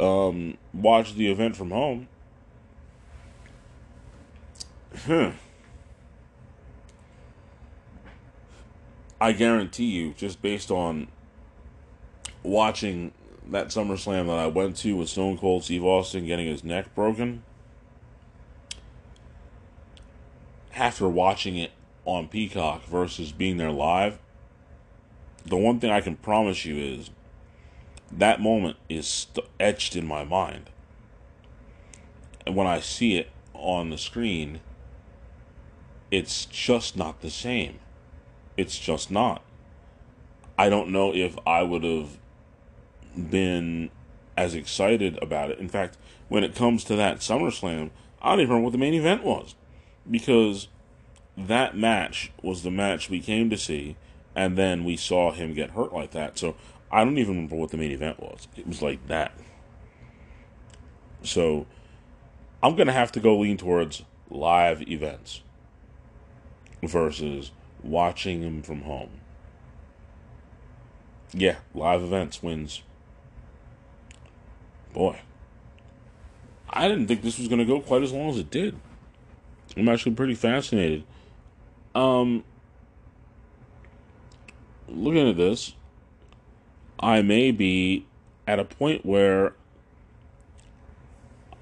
um, 0.00 0.56
watch 0.72 1.14
the 1.14 1.30
event 1.30 1.56
from 1.56 1.70
home. 1.70 2.08
Hmm. 5.04 5.30
I 9.20 9.32
guarantee 9.32 9.86
you, 9.86 10.14
just 10.16 10.40
based 10.42 10.70
on 10.70 11.08
watching 12.42 13.12
that 13.50 13.68
SummerSlam 13.68 14.26
that 14.26 14.38
I 14.38 14.46
went 14.46 14.76
to 14.78 14.96
with 14.96 15.08
Stone 15.08 15.38
Cold 15.38 15.64
Steve 15.64 15.84
Austin 15.84 16.26
getting 16.26 16.46
his 16.46 16.62
neck 16.62 16.94
broken, 16.94 17.42
after 20.74 21.08
watching 21.08 21.56
it 21.56 21.72
on 22.04 22.28
Peacock 22.28 22.84
versus 22.84 23.32
being 23.32 23.56
there 23.56 23.72
live, 23.72 24.18
the 25.44 25.56
one 25.56 25.80
thing 25.80 25.90
I 25.90 26.00
can 26.00 26.16
promise 26.16 26.64
you 26.64 26.76
is 26.76 27.10
that 28.10 28.40
moment 28.40 28.76
is 28.88 29.06
st- 29.06 29.46
etched 29.60 29.96
in 29.96 30.06
my 30.06 30.24
mind. 30.24 30.70
And 32.46 32.56
when 32.56 32.66
I 32.66 32.80
see 32.80 33.16
it 33.16 33.30
on 33.54 33.90
the 33.90 33.98
screen, 33.98 34.60
it's 36.10 36.46
just 36.46 36.96
not 36.96 37.20
the 37.20 37.30
same. 37.30 37.78
It's 38.56 38.78
just 38.78 39.10
not. 39.10 39.42
I 40.56 40.68
don't 40.68 40.90
know 40.90 41.14
if 41.14 41.38
I 41.46 41.62
would 41.62 41.84
have 41.84 42.18
been 43.30 43.90
as 44.36 44.54
excited 44.54 45.18
about 45.22 45.50
it. 45.50 45.58
In 45.58 45.68
fact, 45.68 45.96
when 46.28 46.44
it 46.44 46.54
comes 46.54 46.84
to 46.84 46.96
that 46.96 47.18
SummerSlam, 47.18 47.90
I 48.20 48.30
don't 48.30 48.40
even 48.40 48.50
remember 48.50 48.64
what 48.64 48.72
the 48.72 48.78
main 48.78 48.94
event 48.94 49.22
was 49.22 49.54
because 50.10 50.68
that 51.36 51.76
match 51.76 52.32
was 52.42 52.62
the 52.62 52.70
match 52.70 53.08
we 53.08 53.20
came 53.20 53.50
to 53.50 53.56
see, 53.56 53.96
and 54.38 54.56
then 54.56 54.84
we 54.84 54.96
saw 54.96 55.32
him 55.32 55.52
get 55.52 55.70
hurt 55.70 55.92
like 55.92 56.12
that. 56.12 56.38
So 56.38 56.54
I 56.92 57.02
don't 57.02 57.18
even 57.18 57.34
remember 57.34 57.56
what 57.56 57.72
the 57.72 57.76
main 57.76 57.90
event 57.90 58.20
was. 58.20 58.46
It 58.56 58.68
was 58.68 58.80
like 58.80 59.04
that. 59.08 59.32
So 61.24 61.66
I'm 62.62 62.76
going 62.76 62.86
to 62.86 62.92
have 62.92 63.10
to 63.12 63.20
go 63.20 63.36
lean 63.36 63.56
towards 63.56 64.04
live 64.30 64.88
events 64.88 65.42
versus 66.84 67.50
watching 67.82 68.42
him 68.42 68.62
from 68.62 68.82
home. 68.82 69.10
Yeah, 71.32 71.56
live 71.74 72.04
events 72.04 72.40
wins. 72.40 72.82
Boy, 74.94 75.18
I 76.70 76.86
didn't 76.86 77.08
think 77.08 77.22
this 77.22 77.40
was 77.40 77.48
going 77.48 77.58
to 77.58 77.64
go 77.64 77.80
quite 77.80 78.04
as 78.04 78.12
long 78.12 78.30
as 78.30 78.38
it 78.38 78.52
did. 78.52 78.78
I'm 79.76 79.88
actually 79.88 80.14
pretty 80.14 80.36
fascinated. 80.36 81.02
Um, 81.96 82.44
looking 84.88 85.28
at 85.28 85.36
this, 85.36 85.74
I 87.00 87.22
may 87.22 87.50
be 87.50 88.06
at 88.46 88.58
a 88.58 88.64
point 88.64 89.04
where 89.04 89.54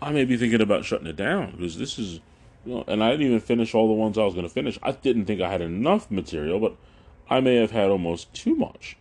I 0.01 0.12
may 0.12 0.24
be 0.24 0.37
thinking 0.37 0.61
about 0.61 0.85
shutting 0.85 1.07
it 1.07 1.16
down 1.16 1.53
because 1.53 1.79
this 1.79 1.99
is 1.99 2.20
you 2.64 2.74
know, 2.74 2.85
and 2.87 3.03
I 3.03 3.11
didn't 3.12 3.27
even 3.27 3.41
finish 3.41 3.74
all 3.74 3.87
the 3.87 3.95
ones 3.95 4.18
I 4.18 4.24
was 4.24 4.35
going 4.35 4.47
to 4.47 4.53
finish. 4.53 4.79
I 4.83 4.93
didn't 4.93 5.27
think 5.27 5.41
I 5.41 5.51
had 5.51 5.61
enough 5.61 6.11
material, 6.11 6.59
but 6.59 6.77
I 7.31 7.41
may 7.41 7.57
have 7.57 7.70
had 7.70 7.91
almost 7.91 8.33
too 8.35 8.55
much. 8.55 8.97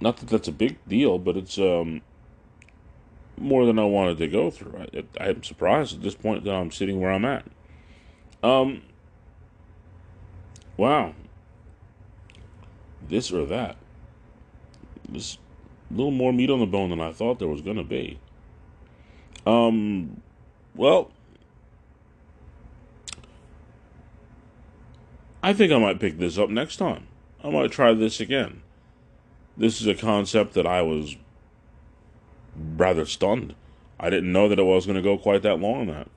Not 0.00 0.16
that 0.18 0.28
that's 0.28 0.48
a 0.48 0.52
big 0.52 0.78
deal, 0.88 1.18
but 1.18 1.36
it's 1.36 1.58
um, 1.58 2.00
more 3.38 3.64
than 3.64 3.78
I 3.78 3.84
wanted 3.84 4.18
to 4.18 4.28
go 4.28 4.50
through. 4.50 4.86
I, 4.92 5.04
I'm 5.22 5.42
surprised 5.42 5.94
at 5.94 6.02
this 6.02 6.14
point 6.14 6.44
that 6.44 6.54
I'm 6.54 6.70
sitting 6.70 7.00
where 7.00 7.12
I'm 7.12 7.24
at. 7.24 7.44
Um, 8.42 8.82
wow. 10.76 11.14
This 13.10 13.32
or 13.32 13.44
that. 13.46 13.76
This 15.08 15.36
little 15.90 16.12
more 16.12 16.32
meat 16.32 16.48
on 16.48 16.60
the 16.60 16.66
bone 16.66 16.90
than 16.90 17.00
I 17.00 17.12
thought 17.12 17.40
there 17.40 17.48
was 17.48 17.60
going 17.60 17.76
to 17.76 17.84
be. 17.84 18.18
Um, 19.44 20.22
well, 20.76 21.10
I 25.42 25.52
think 25.52 25.72
I 25.72 25.78
might 25.78 25.98
pick 25.98 26.18
this 26.18 26.38
up 26.38 26.50
next 26.50 26.76
time. 26.76 27.08
I 27.42 27.50
might 27.50 27.72
try 27.72 27.92
this 27.94 28.20
again. 28.20 28.62
This 29.56 29.80
is 29.80 29.86
a 29.86 29.94
concept 29.94 30.54
that 30.54 30.66
I 30.66 30.82
was 30.82 31.16
rather 32.76 33.04
stunned. 33.06 33.54
I 33.98 34.08
didn't 34.08 34.32
know 34.32 34.48
that 34.48 34.58
it 34.58 34.64
was 34.64 34.86
going 34.86 34.96
to 34.96 35.02
go 35.02 35.18
quite 35.18 35.42
that 35.42 35.58
long 35.58 35.80
on 35.80 35.86
that. 35.88 36.08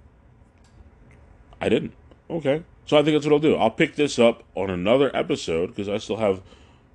I 1.60 1.70
didn't. 1.70 1.94
Okay. 2.30 2.64
So 2.86 2.98
I 2.98 3.04
think 3.04 3.16
that's 3.16 3.26
what 3.26 3.34
I'll 3.34 3.39
do. 3.39 3.56
I'll 3.56 3.72
pick 3.72 3.96
this 3.96 4.20
up 4.20 4.44
on 4.56 4.70
another 4.70 5.10
episode 5.16 5.68
because 5.68 5.89
I 5.89 5.98
still 5.98 6.18
have 6.18 6.41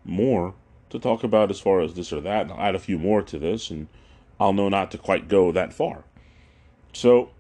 more 0.09 0.55
to 0.91 0.99
talk 0.99 1.23
about 1.23 1.51
as 1.51 1.61
far 1.61 1.81
as 1.81 1.95
this 1.95 2.13
or 2.13 2.21
that. 2.23 2.43
And 2.43 2.53
I'll 2.53 2.61
add 2.61 2.75
a 2.75 2.81
few 2.81 2.99
more 2.99 3.23
to 3.23 3.39
this, 3.39 3.71
and 3.71 3.89
I'll 4.41 4.53
know 4.53 4.69
not 4.69 4.91
to 4.93 4.99
quite 4.99 5.29
go 5.29 5.53
that 5.53 5.73
far. 5.73 6.05
So, 6.93 7.31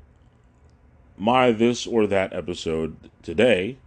my 1.16 1.50
this 1.50 1.86
or 1.86 2.06
that 2.06 2.32
episode 2.32 3.10
today, 3.22 3.78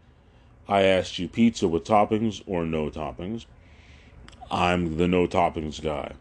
I 0.68 0.84
asked 0.84 1.20
you 1.20 1.28
pizza 1.28 1.68
with 1.68 1.84
toppings 1.84 2.42
or 2.46 2.66
no 2.66 2.90
toppings. 2.90 3.46
I'm 4.50 4.98
the 4.98 5.08
no 5.08 5.28
toppings 5.28 5.82
guy. 5.82 6.14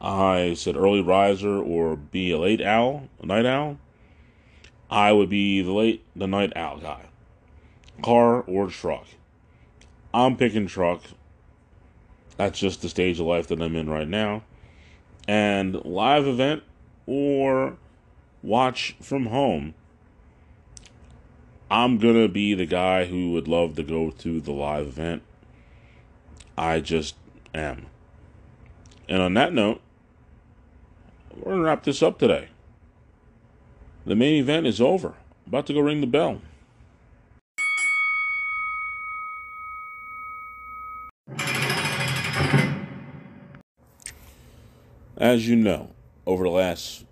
I 0.00 0.54
said 0.54 0.76
early 0.76 1.02
riser 1.02 1.58
or 1.58 1.96
be 1.96 2.30
a 2.30 2.38
late 2.38 2.60
owl, 2.60 3.08
a 3.20 3.26
night 3.26 3.46
owl. 3.46 3.78
I 4.90 5.12
would 5.12 5.28
be 5.28 5.62
the 5.62 5.72
late, 5.72 6.04
the 6.16 6.26
night 6.26 6.52
owl 6.56 6.78
guy. 6.78 7.06
Car 8.02 8.40
or 8.42 8.68
truck. 8.68 9.06
I'm 10.12 10.36
picking 10.36 10.66
truck. 10.66 11.02
That's 12.40 12.58
just 12.58 12.80
the 12.80 12.88
stage 12.88 13.20
of 13.20 13.26
life 13.26 13.48
that 13.48 13.60
I'm 13.60 13.76
in 13.76 13.90
right 13.90 14.08
now. 14.08 14.44
And 15.28 15.74
live 15.84 16.26
event 16.26 16.62
or 17.04 17.76
watch 18.42 18.96
from 18.98 19.26
home. 19.26 19.74
I'm 21.70 21.98
going 21.98 22.14
to 22.14 22.28
be 22.28 22.54
the 22.54 22.64
guy 22.64 23.04
who 23.04 23.32
would 23.32 23.46
love 23.46 23.76
to 23.76 23.82
go 23.82 24.10
to 24.10 24.40
the 24.40 24.52
live 24.52 24.86
event. 24.86 25.22
I 26.56 26.80
just 26.80 27.14
am. 27.54 27.88
And 29.06 29.20
on 29.20 29.34
that 29.34 29.52
note, 29.52 29.82
we're 31.36 31.44
going 31.44 31.58
to 31.58 31.64
wrap 31.64 31.84
this 31.84 32.02
up 32.02 32.18
today. 32.18 32.48
The 34.06 34.16
main 34.16 34.40
event 34.40 34.66
is 34.66 34.80
over. 34.80 35.12
About 35.46 35.66
to 35.66 35.74
go 35.74 35.80
ring 35.80 36.00
the 36.00 36.06
bell. 36.06 36.40
As 45.20 45.46
you 45.46 45.54
know, 45.54 45.90
over 46.26 46.44
the 46.44 46.50
last 46.50 47.04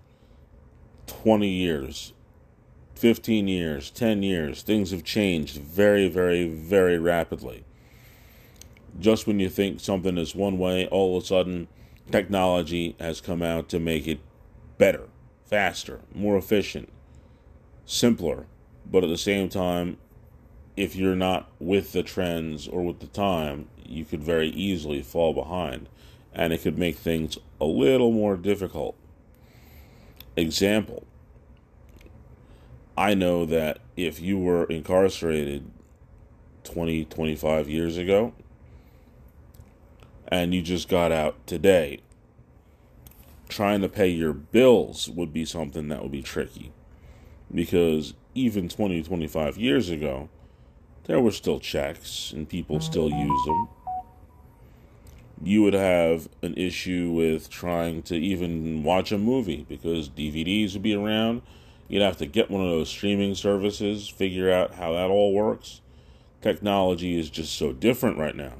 20 1.05 1.47
years, 1.47 2.13
15 2.95 3.47
years, 3.47 3.91
10 3.91 4.23
years, 4.23 4.63
things 4.63 4.89
have 4.89 5.03
changed 5.03 5.57
very, 5.61 6.09
very, 6.09 6.49
very 6.49 6.97
rapidly. 6.97 7.65
Just 8.99 9.27
when 9.27 9.39
you 9.39 9.47
think 9.47 9.79
something 9.79 10.17
is 10.17 10.33
one 10.33 10.57
way, 10.57 10.87
all 10.87 11.15
of 11.15 11.23
a 11.23 11.27
sudden 11.27 11.67
technology 12.09 12.95
has 12.99 13.21
come 13.21 13.43
out 13.43 13.69
to 13.69 13.79
make 13.79 14.07
it 14.07 14.21
better, 14.79 15.07
faster, 15.45 15.99
more 16.11 16.35
efficient, 16.35 16.89
simpler, 17.85 18.47
but 18.89 19.03
at 19.03 19.09
the 19.11 19.17
same 19.19 19.49
time, 19.49 19.97
if 20.75 20.95
you're 20.95 21.15
not 21.15 21.51
with 21.59 21.91
the 21.91 22.01
trends 22.01 22.67
or 22.67 22.83
with 22.83 23.01
the 23.01 23.07
time, 23.07 23.67
you 23.85 24.03
could 24.03 24.23
very 24.23 24.49
easily 24.49 25.03
fall 25.03 25.31
behind 25.31 25.87
and 26.33 26.53
it 26.53 26.61
could 26.61 26.77
make 26.77 26.97
things 26.97 27.37
a 27.59 27.65
little 27.65 28.11
more 28.11 28.35
difficult. 28.35 28.95
Example 30.35 31.05
I 32.99 33.13
know 33.13 33.45
that 33.45 33.79
if 33.95 34.19
you 34.19 34.37
were 34.37 34.65
incarcerated 34.65 35.71
20, 36.65 37.05
25 37.05 37.69
years 37.69 37.95
ago, 37.95 38.33
and 40.27 40.53
you 40.53 40.61
just 40.61 40.89
got 40.89 41.09
out 41.09 41.47
today, 41.47 42.01
trying 43.47 43.79
to 43.79 43.87
pay 43.87 44.09
your 44.09 44.33
bills 44.33 45.09
would 45.09 45.31
be 45.31 45.45
something 45.45 45.87
that 45.87 46.01
would 46.01 46.11
be 46.11 46.21
tricky. 46.21 46.73
Because 47.53 48.15
even 48.35 48.67
20, 48.67 49.01
25 49.01 49.57
years 49.57 49.89
ago, 49.89 50.27
there 51.05 51.21
were 51.21 51.31
still 51.31 51.61
checks 51.61 52.33
and 52.33 52.49
people 52.49 52.81
still 52.81 53.09
mm-hmm. 53.09 53.29
used 53.29 53.47
them. 53.47 53.69
You 55.41 55.63
would 55.63 55.73
have 55.73 56.27
an 56.41 56.53
issue 56.55 57.11
with 57.11 57.49
trying 57.49 58.01
to 58.03 58.15
even 58.15 58.83
watch 58.83 59.11
a 59.11 59.17
movie 59.17 59.65
because 59.69 60.09
DVDs 60.09 60.73
would 60.73 60.83
be 60.83 60.95
around. 60.95 61.41
You'd 61.87 62.01
have 62.01 62.17
to 62.17 62.25
get 62.25 62.51
one 62.51 62.61
of 62.61 62.69
those 62.69 62.89
streaming 62.89 63.35
services, 63.35 64.09
figure 64.09 64.51
out 64.51 64.75
how 64.75 64.93
that 64.93 65.09
all 65.09 65.33
works. 65.33 65.81
Technology 66.41 67.17
is 67.17 67.29
just 67.29 67.57
so 67.57 67.73
different 67.73 68.17
right 68.17 68.35
now 68.35 68.53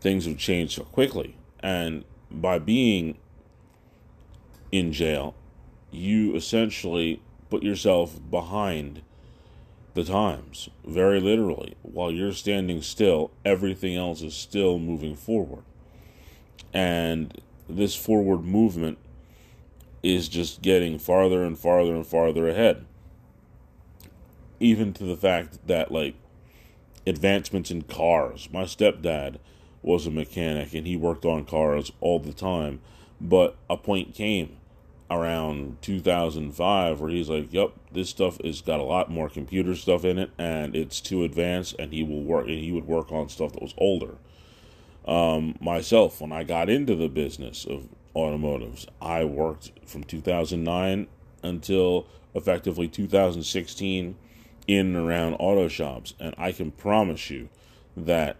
things 0.00 0.26
have 0.26 0.38
changed 0.38 0.74
so 0.74 0.84
quickly. 0.84 1.36
And 1.60 2.04
by 2.30 2.58
being 2.58 3.18
in 4.70 4.92
jail, 4.92 5.34
you 5.90 6.34
essentially 6.34 7.22
put 7.50 7.62
yourself 7.62 8.18
behind 8.30 9.02
the 9.98 10.04
times, 10.04 10.68
very 10.86 11.18
literally. 11.18 11.74
While 11.82 12.12
you're 12.12 12.32
standing 12.32 12.82
still, 12.82 13.32
everything 13.44 13.96
else 13.96 14.22
is 14.22 14.34
still 14.34 14.78
moving 14.78 15.16
forward. 15.16 15.64
And 16.72 17.40
this 17.68 17.96
forward 17.96 18.44
movement 18.44 18.98
is 20.02 20.28
just 20.28 20.62
getting 20.62 21.00
farther 21.00 21.42
and 21.42 21.58
farther 21.58 21.96
and 21.96 22.06
farther 22.06 22.48
ahead. 22.48 22.86
Even 24.60 24.92
to 24.92 25.04
the 25.04 25.16
fact 25.16 25.66
that, 25.66 25.90
like, 25.90 26.14
advancements 27.04 27.72
in 27.72 27.82
cars. 27.82 28.48
My 28.52 28.62
stepdad 28.62 29.38
was 29.82 30.06
a 30.06 30.12
mechanic 30.12 30.74
and 30.74 30.86
he 30.86 30.96
worked 30.96 31.24
on 31.24 31.44
cars 31.44 31.90
all 32.00 32.20
the 32.20 32.32
time. 32.32 32.80
But 33.20 33.56
a 33.68 33.76
point 33.76 34.14
came 34.14 34.57
around 35.10 35.80
2005 35.80 37.00
where 37.00 37.10
he's 37.10 37.28
like, 37.28 37.52
"Yep, 37.52 37.72
this 37.92 38.10
stuff 38.10 38.38
has 38.44 38.60
got 38.60 38.80
a 38.80 38.84
lot 38.84 39.10
more 39.10 39.28
computer 39.28 39.74
stuff 39.74 40.04
in 40.04 40.18
it, 40.18 40.30
and 40.38 40.76
it's 40.76 41.00
too 41.00 41.24
advanced." 41.24 41.76
And 41.78 41.92
he 41.92 42.02
will 42.02 42.22
work, 42.22 42.46
and 42.46 42.58
he 42.58 42.72
would 42.72 42.86
work 42.86 43.10
on 43.10 43.28
stuff 43.28 43.52
that 43.52 43.62
was 43.62 43.74
older. 43.78 44.16
Um, 45.06 45.56
myself, 45.60 46.20
when 46.20 46.32
I 46.32 46.44
got 46.44 46.68
into 46.68 46.94
the 46.94 47.08
business 47.08 47.64
of 47.64 47.88
automotives, 48.14 48.86
I 49.00 49.24
worked 49.24 49.72
from 49.86 50.04
2009 50.04 51.06
until 51.42 52.06
effectively 52.34 52.88
2016 52.88 54.16
in 54.66 54.94
and 54.94 54.96
around 54.96 55.34
auto 55.34 55.68
shops, 55.68 56.14
and 56.20 56.34
I 56.36 56.52
can 56.52 56.70
promise 56.70 57.30
you 57.30 57.48
that 57.96 58.36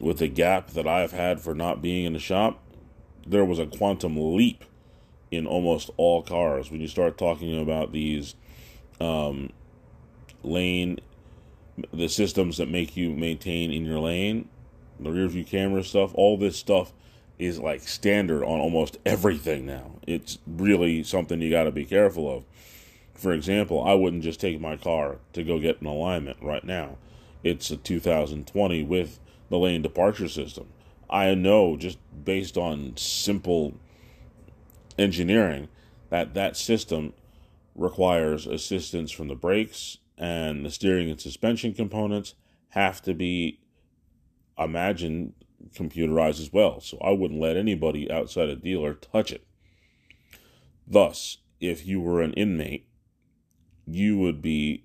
with 0.00 0.18
the 0.18 0.28
gap 0.28 0.70
that 0.70 0.86
I've 0.86 1.12
had 1.12 1.40
for 1.40 1.54
not 1.54 1.80
being 1.80 2.04
in 2.04 2.12
the 2.12 2.18
shop, 2.18 2.60
there 3.26 3.44
was 3.44 3.58
a 3.58 3.66
quantum 3.66 4.16
leap 4.16 4.64
in 5.30 5.46
almost 5.46 5.90
all 5.96 6.22
cars. 6.22 6.70
When 6.70 6.80
you 6.80 6.88
start 6.88 7.18
talking 7.18 7.60
about 7.60 7.92
these 7.92 8.34
um, 9.00 9.50
lane 10.42 11.00
the 11.92 12.08
systems 12.08 12.56
that 12.56 12.68
make 12.68 12.96
you 12.96 13.10
maintain 13.10 13.70
in 13.70 13.84
your 13.84 14.00
lane 14.00 14.48
the 14.98 15.10
rear 15.10 15.28
view 15.28 15.44
camera 15.44 15.84
stuff 15.84 16.12
all 16.14 16.36
this 16.36 16.56
stuff 16.56 16.92
is 17.38 17.58
like 17.60 17.82
standard 17.82 18.42
on 18.42 18.58
almost 18.58 18.98
everything 19.06 19.64
now. 19.64 19.92
It's 20.08 20.38
really 20.44 21.04
something 21.04 21.40
you 21.40 21.50
got 21.50 21.64
to 21.64 21.70
be 21.70 21.84
careful 21.84 22.34
of. 22.36 22.44
For 23.14 23.32
example 23.32 23.82
i 23.84 23.94
wouldn't 23.94 24.24
just 24.24 24.40
take 24.40 24.60
my 24.60 24.76
car 24.76 25.18
to 25.34 25.44
go 25.44 25.58
get 25.58 25.80
an 25.80 25.86
alignment 25.86 26.38
right 26.42 26.64
now. 26.64 26.96
It's 27.44 27.70
a 27.70 27.76
2020 27.76 28.82
with 28.82 29.20
the 29.48 29.58
lane 29.58 29.82
departure 29.82 30.28
system. 30.28 30.66
I 31.08 31.34
know 31.34 31.76
just 31.76 31.98
based 32.24 32.58
on 32.58 32.96
simple 32.96 33.74
engineering 34.98 35.68
that 36.10 36.34
that 36.34 36.56
system 36.56 37.12
requires 37.74 38.46
assistance 38.46 39.10
from 39.10 39.28
the 39.28 39.34
brakes 39.34 39.98
and 40.16 40.64
the 40.64 40.70
steering 40.70 41.10
and 41.10 41.20
suspension 41.20 41.72
components 41.72 42.34
have 42.70 43.00
to 43.02 43.14
be 43.14 43.60
imagined 44.58 45.32
computerized 45.74 46.40
as 46.40 46.52
well. 46.52 46.80
So 46.80 46.98
I 46.98 47.10
wouldn't 47.10 47.40
let 47.40 47.56
anybody 47.56 48.10
outside 48.10 48.48
a 48.48 48.56
dealer 48.56 48.94
touch 48.94 49.32
it. 49.32 49.46
Thus, 50.86 51.38
if 51.60 51.86
you 51.86 52.00
were 52.00 52.22
an 52.22 52.32
inmate, 52.34 52.86
you 53.86 54.18
would 54.18 54.42
be 54.42 54.84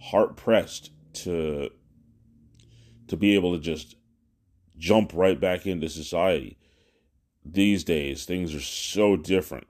hard 0.00 0.36
pressed 0.36 0.90
to 1.14 1.70
to 3.06 3.16
be 3.16 3.34
able 3.34 3.54
to 3.54 3.60
just 3.60 3.96
jump 4.78 5.12
right 5.14 5.38
back 5.38 5.66
into 5.66 5.88
society. 5.88 6.58
These 7.44 7.84
days, 7.84 8.24
things 8.24 8.54
are 8.54 8.60
so 8.60 9.16
different 9.16 9.66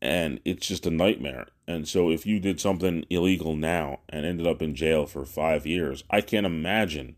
and 0.00 0.40
it's 0.44 0.66
just 0.66 0.86
a 0.86 0.90
nightmare. 0.90 1.46
And 1.66 1.88
so, 1.88 2.10
if 2.10 2.26
you 2.26 2.38
did 2.38 2.60
something 2.60 3.04
illegal 3.10 3.56
now 3.56 4.00
and 4.08 4.24
ended 4.24 4.46
up 4.46 4.62
in 4.62 4.74
jail 4.74 5.06
for 5.06 5.24
five 5.24 5.66
years, 5.66 6.04
I 6.10 6.20
can't 6.20 6.46
imagine 6.46 7.16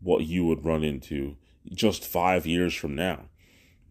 what 0.00 0.24
you 0.24 0.44
would 0.46 0.64
run 0.64 0.82
into 0.82 1.36
just 1.72 2.04
five 2.04 2.46
years 2.46 2.74
from 2.74 2.94
now. 2.94 3.26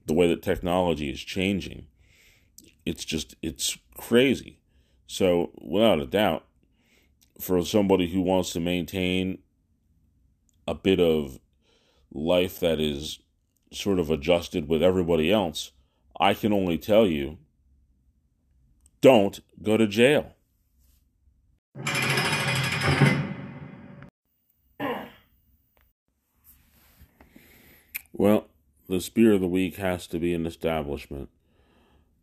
The 0.06 0.14
way 0.14 0.28
that 0.28 0.42
technology 0.42 1.10
is 1.10 1.22
changing, 1.22 1.88
it's 2.86 3.06
just, 3.06 3.36
it's 3.42 3.78
crazy. 3.98 4.60
So, 5.08 5.52
without 5.62 6.02
a 6.02 6.06
doubt, 6.06 6.46
for 7.40 7.64
somebody 7.64 8.08
who 8.08 8.22
wants 8.22 8.52
to 8.54 8.60
maintain 8.60 9.40
a 10.68 10.76
bit 10.76 11.00
of 11.00 11.40
life 12.12 12.60
that 12.60 12.80
is 12.80 13.20
sort 13.76 14.00
of 14.00 14.10
adjusted 14.10 14.68
with 14.68 14.84
everybody 14.84 15.32
else, 15.32 15.72
I 16.20 16.34
can 16.34 16.54
only 16.54 16.78
tell 16.78 17.08
you 17.08 17.38
don't 19.02 19.40
go 19.62 19.78
to 19.78 19.88
jail. 19.88 20.36
Well, 28.14 28.48
the 28.88 29.02
spear 29.02 29.34
of 29.34 29.42
the 29.42 29.48
week 29.48 29.78
has 29.78 30.08
to 30.08 30.20
be 30.20 30.34
an 30.34 30.46
establishment. 30.46 31.30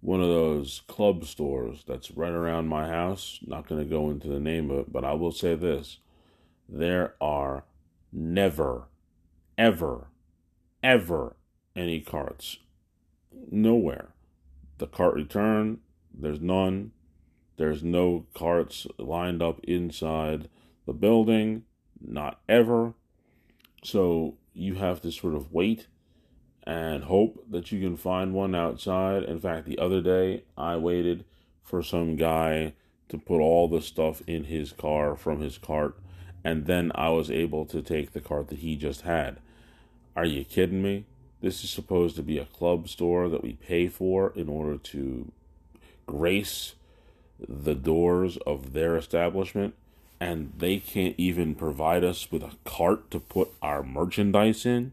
One 0.00 0.22
of 0.22 0.28
those 0.28 0.82
club 0.86 1.26
stores 1.26 1.84
that's 1.86 2.12
right 2.12 2.32
around 2.32 2.68
my 2.68 2.88
house. 2.88 3.40
Not 3.44 3.68
going 3.68 3.82
to 3.82 3.90
go 3.90 4.08
into 4.08 4.28
the 4.28 4.40
name 4.40 4.70
of 4.70 4.78
it, 4.78 4.92
but 4.92 5.04
I 5.04 5.12
will 5.12 5.32
say 5.32 5.54
this 5.54 5.98
there 6.68 7.16
are 7.20 7.64
never, 8.12 8.88
ever, 9.58 10.08
ever, 10.82 11.36
any 11.76 12.00
carts. 12.00 12.58
Nowhere. 13.50 14.08
The 14.78 14.86
cart 14.86 15.14
return, 15.14 15.78
there's 16.12 16.40
none. 16.40 16.92
There's 17.56 17.82
no 17.82 18.26
carts 18.34 18.86
lined 18.98 19.42
up 19.42 19.60
inside 19.64 20.48
the 20.86 20.92
building, 20.92 21.64
not 22.00 22.40
ever. 22.48 22.94
So 23.82 24.36
you 24.52 24.76
have 24.76 25.00
to 25.02 25.12
sort 25.12 25.34
of 25.34 25.52
wait 25.52 25.86
and 26.64 27.04
hope 27.04 27.44
that 27.50 27.72
you 27.72 27.80
can 27.80 27.96
find 27.96 28.32
one 28.32 28.54
outside. 28.54 29.22
In 29.24 29.38
fact, 29.40 29.66
the 29.66 29.78
other 29.78 30.00
day 30.00 30.44
I 30.56 30.76
waited 30.76 31.24
for 31.62 31.82
some 31.82 32.16
guy 32.16 32.74
to 33.08 33.18
put 33.18 33.40
all 33.40 33.68
the 33.68 33.82
stuff 33.82 34.22
in 34.26 34.44
his 34.44 34.72
car 34.72 35.16
from 35.16 35.40
his 35.40 35.58
cart, 35.58 35.98
and 36.44 36.66
then 36.66 36.92
I 36.94 37.10
was 37.10 37.30
able 37.30 37.66
to 37.66 37.82
take 37.82 38.12
the 38.12 38.20
cart 38.20 38.48
that 38.48 38.60
he 38.60 38.76
just 38.76 39.02
had. 39.02 39.38
Are 40.16 40.24
you 40.24 40.44
kidding 40.44 40.82
me? 40.82 41.06
This 41.40 41.64
is 41.64 41.70
supposed 41.70 42.16
to 42.16 42.22
be 42.22 42.38
a 42.38 42.44
club 42.44 42.88
store 42.88 43.28
that 43.28 43.42
we 43.42 43.54
pay 43.54 43.88
for 43.88 44.32
in 44.36 44.48
order 44.48 44.76
to 44.76 45.32
grace 46.06 46.74
the 47.48 47.74
doors 47.74 48.36
of 48.46 48.72
their 48.72 48.96
establishment 48.96 49.74
and 50.20 50.52
they 50.58 50.78
can't 50.78 51.14
even 51.16 51.54
provide 51.54 52.04
us 52.04 52.30
with 52.30 52.42
a 52.42 52.52
cart 52.64 53.10
to 53.10 53.18
put 53.18 53.48
our 53.62 53.82
merchandise 53.82 54.66
in. 54.66 54.92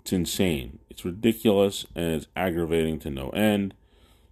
It's 0.00 0.12
insane. 0.12 0.78
It's 0.88 1.04
ridiculous 1.04 1.86
and 1.94 2.12
it's 2.12 2.26
aggravating 2.34 2.98
to 3.00 3.10
no 3.10 3.28
end. 3.30 3.74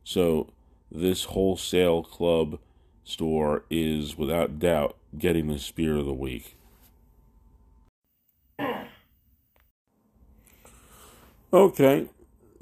So, 0.03 0.49
this 0.91 1.25
wholesale 1.25 2.03
club 2.03 2.59
store 3.05 3.65
is 3.71 4.17
without 4.17 4.59
doubt 4.59 4.97
getting 5.17 5.49
the 5.49 5.59
spear 5.59 5.97
of 5.97 6.07
the 6.07 6.13
week. 6.13 6.57
Okay, 11.55 12.09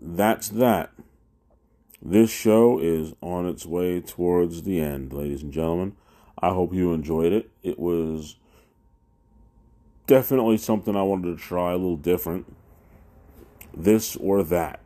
that's 0.01 0.49
that. 0.49 0.91
This 2.03 2.28
show 2.28 2.80
is 2.80 3.14
on 3.20 3.47
its 3.47 3.64
way 3.64 4.01
towards 4.01 4.64
the 4.64 4.80
end, 4.80 5.12
ladies 5.12 5.45
and 5.45 5.53
gentlemen. 5.53 5.95
I 6.41 6.49
hope 6.49 6.74
you 6.74 6.93
enjoyed 6.93 7.32
it. 7.32 7.51
It 7.62 7.78
was 7.78 8.34
definitely 10.09 10.59
something 10.59 10.97
I 10.97 11.03
wanted 11.03 11.36
to 11.36 11.41
try, 11.41 11.70
a 11.70 11.76
little 11.76 11.97
different. 11.97 12.53
This 13.72 14.16
or 14.16 14.43
that. 14.43 14.80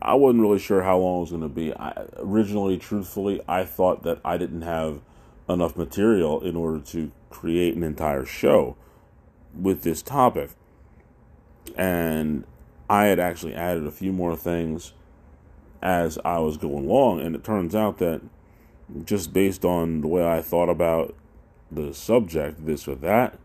I 0.00 0.14
wasn't 0.14 0.40
really 0.40 0.58
sure 0.58 0.82
how 0.82 0.96
long 0.96 1.18
it 1.18 1.20
was 1.20 1.30
going 1.30 1.42
to 1.42 1.48
be. 1.50 1.74
I, 1.74 2.06
originally, 2.16 2.78
truthfully, 2.78 3.42
I 3.46 3.66
thought 3.66 4.02
that 4.04 4.20
I 4.24 4.38
didn't 4.38 4.62
have 4.62 5.02
enough 5.46 5.76
material 5.76 6.40
in 6.40 6.56
order 6.56 6.80
to 6.86 7.12
create 7.28 7.76
an 7.76 7.82
entire 7.82 8.24
show 8.24 8.78
with 9.54 9.82
this 9.82 10.00
topic. 10.00 10.52
And 11.76 12.44
I 12.88 13.06
had 13.06 13.18
actually 13.18 13.54
added 13.54 13.86
a 13.86 13.90
few 13.90 14.12
more 14.12 14.36
things 14.36 14.92
as 15.82 16.18
I 16.24 16.38
was 16.38 16.56
going 16.56 16.86
along, 16.86 17.20
and 17.20 17.34
it 17.34 17.44
turns 17.44 17.74
out 17.74 17.98
that 17.98 18.22
just 19.04 19.32
based 19.32 19.64
on 19.64 20.00
the 20.00 20.08
way 20.08 20.26
I 20.26 20.40
thought 20.42 20.68
about 20.68 21.14
the 21.70 21.92
subject, 21.92 22.64
this 22.64 22.86
or 22.88 22.94
that, 22.96 23.38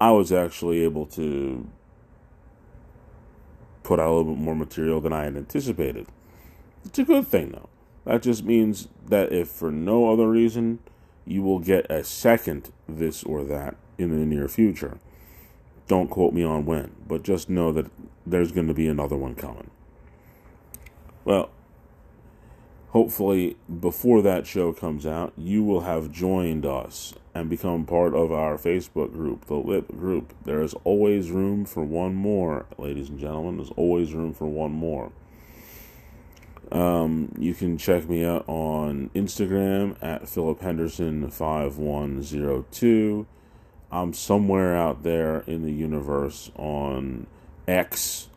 I 0.00 0.10
was 0.12 0.32
actually 0.32 0.82
able 0.82 1.06
to 1.06 1.68
put 3.82 3.98
out 3.98 4.08
a 4.08 4.14
little 4.14 4.34
bit 4.34 4.42
more 4.42 4.54
material 4.54 5.00
than 5.00 5.12
I 5.12 5.24
had 5.24 5.36
anticipated. 5.36 6.06
It's 6.84 6.98
a 6.98 7.04
good 7.04 7.26
thing, 7.26 7.50
though. 7.50 7.68
That 8.04 8.22
just 8.22 8.44
means 8.44 8.88
that 9.06 9.32
if 9.32 9.48
for 9.48 9.70
no 9.70 10.12
other 10.12 10.28
reason, 10.28 10.78
you 11.24 11.42
will 11.42 11.58
get 11.58 11.90
a 11.90 12.04
second 12.04 12.72
this 12.88 13.22
or 13.22 13.44
that 13.44 13.76
in 13.98 14.10
the 14.10 14.24
near 14.24 14.48
future. 14.48 14.98
Don't 15.88 16.08
quote 16.08 16.34
me 16.34 16.44
on 16.44 16.66
when, 16.66 16.92
but 17.06 17.22
just 17.22 17.48
know 17.48 17.72
that 17.72 17.90
there's 18.26 18.52
going 18.52 18.68
to 18.68 18.74
be 18.74 18.86
another 18.86 19.16
one 19.16 19.34
coming. 19.34 19.70
Well, 21.24 21.50
hopefully 22.90 23.56
before 23.80 24.22
that 24.22 24.46
show 24.46 24.72
comes 24.72 25.06
out, 25.06 25.32
you 25.36 25.64
will 25.64 25.80
have 25.80 26.12
joined 26.12 26.66
us 26.66 27.14
and 27.34 27.48
become 27.48 27.86
part 27.86 28.14
of 28.14 28.30
our 28.30 28.56
Facebook 28.56 29.12
group, 29.12 29.46
the 29.46 29.54
Lip 29.54 29.88
Group. 29.88 30.34
There 30.44 30.62
is 30.62 30.74
always 30.84 31.30
room 31.30 31.64
for 31.64 31.84
one 31.84 32.14
more, 32.14 32.66
ladies 32.76 33.08
and 33.08 33.18
gentlemen. 33.18 33.56
There's 33.56 33.70
always 33.70 34.12
room 34.12 34.34
for 34.34 34.46
one 34.46 34.72
more. 34.72 35.10
Um, 36.70 37.32
you 37.38 37.54
can 37.54 37.78
check 37.78 38.08
me 38.08 38.24
out 38.24 38.44
on 38.46 39.10
Instagram 39.14 39.96
at 40.02 40.28
Philip 40.28 40.60
Henderson 40.60 41.30
five 41.30 41.78
one 41.78 42.22
zero 42.22 42.66
two. 42.70 43.26
I'm 43.90 44.12
somewhere 44.12 44.76
out 44.76 45.02
there 45.02 45.40
in 45.46 45.62
the 45.62 45.72
universe 45.72 46.50
on 46.56 47.26
X, 47.66 48.28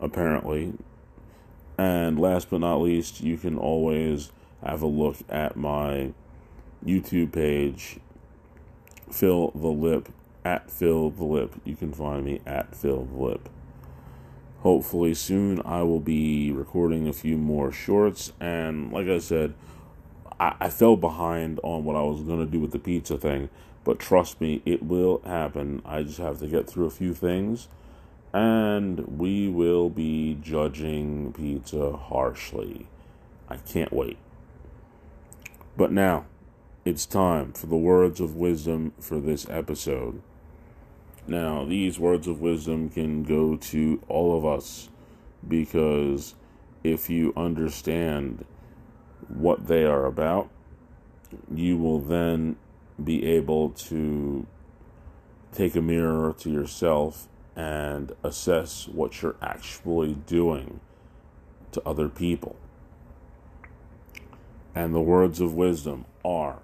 apparently. 0.00 0.74
And 1.76 2.18
last 2.18 2.50
but 2.50 2.60
not 2.60 2.76
least, 2.76 3.20
you 3.20 3.36
can 3.36 3.58
always 3.58 4.30
have 4.64 4.82
a 4.82 4.86
look 4.86 5.16
at 5.28 5.56
my 5.56 6.12
YouTube 6.84 7.32
page, 7.32 7.98
Phil 9.10 9.50
the 9.50 9.68
Lip, 9.68 10.08
at 10.44 10.70
Phil 10.70 11.10
the 11.10 11.24
Lip. 11.24 11.54
You 11.64 11.74
can 11.74 11.92
find 11.92 12.24
me 12.24 12.40
at 12.46 12.74
Phil 12.74 13.04
the 13.04 13.18
Lip. 13.18 13.48
Hopefully, 14.60 15.14
soon 15.14 15.60
I 15.64 15.82
will 15.82 15.98
be 15.98 16.52
recording 16.52 17.08
a 17.08 17.12
few 17.12 17.36
more 17.36 17.72
shorts. 17.72 18.32
And 18.38 18.92
like 18.92 19.08
I 19.08 19.18
said, 19.18 19.54
I, 20.38 20.54
I 20.60 20.70
fell 20.70 20.96
behind 20.96 21.58
on 21.64 21.84
what 21.84 21.96
I 21.96 22.02
was 22.02 22.22
going 22.22 22.38
to 22.38 22.46
do 22.46 22.60
with 22.60 22.70
the 22.70 22.78
pizza 22.78 23.18
thing. 23.18 23.48
But 23.84 23.98
trust 23.98 24.40
me, 24.40 24.62
it 24.64 24.82
will 24.82 25.20
happen. 25.24 25.82
I 25.84 26.02
just 26.02 26.18
have 26.18 26.38
to 26.38 26.46
get 26.46 26.68
through 26.68 26.86
a 26.86 26.90
few 26.90 27.14
things 27.14 27.68
and 28.32 29.18
we 29.18 29.48
will 29.48 29.90
be 29.90 30.38
judging 30.40 31.32
pizza 31.32 31.92
harshly. 31.92 32.86
I 33.48 33.56
can't 33.56 33.92
wait. 33.92 34.16
But 35.76 35.92
now, 35.92 36.26
it's 36.84 37.06
time 37.06 37.52
for 37.52 37.66
the 37.66 37.76
words 37.76 38.20
of 38.20 38.36
wisdom 38.36 38.92
for 38.98 39.20
this 39.20 39.46
episode. 39.50 40.22
Now, 41.26 41.64
these 41.64 41.98
words 41.98 42.26
of 42.26 42.40
wisdom 42.40 42.88
can 42.88 43.22
go 43.22 43.56
to 43.56 44.02
all 44.08 44.36
of 44.36 44.44
us 44.44 44.88
because 45.46 46.34
if 46.82 47.10
you 47.10 47.32
understand 47.36 48.44
what 49.28 49.66
they 49.66 49.84
are 49.84 50.06
about, 50.06 50.50
you 51.54 51.76
will 51.76 52.00
then 52.00 52.56
be 53.04 53.24
able 53.24 53.70
to 53.70 54.46
take 55.52 55.74
a 55.76 55.82
mirror 55.82 56.34
to 56.38 56.50
yourself 56.50 57.28
and 57.54 58.12
assess 58.22 58.88
what 58.88 59.20
you're 59.20 59.36
actually 59.42 60.14
doing 60.14 60.80
to 61.72 61.82
other 61.86 62.08
people. 62.08 62.56
And 64.74 64.94
the 64.94 65.00
words 65.00 65.40
of 65.40 65.54
wisdom 65.54 66.06
are 66.24 66.60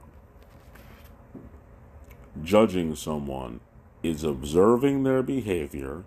judging 2.42 2.94
someone 2.94 3.60
is 4.02 4.24
observing 4.24 5.02
their 5.02 5.22
behavior 5.22 6.04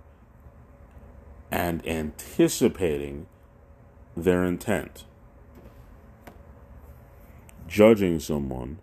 and 1.51 1.85
anticipating 1.85 3.27
their 4.15 4.43
intent. 4.43 5.05
Judging 7.67 8.19
someone 8.19 8.79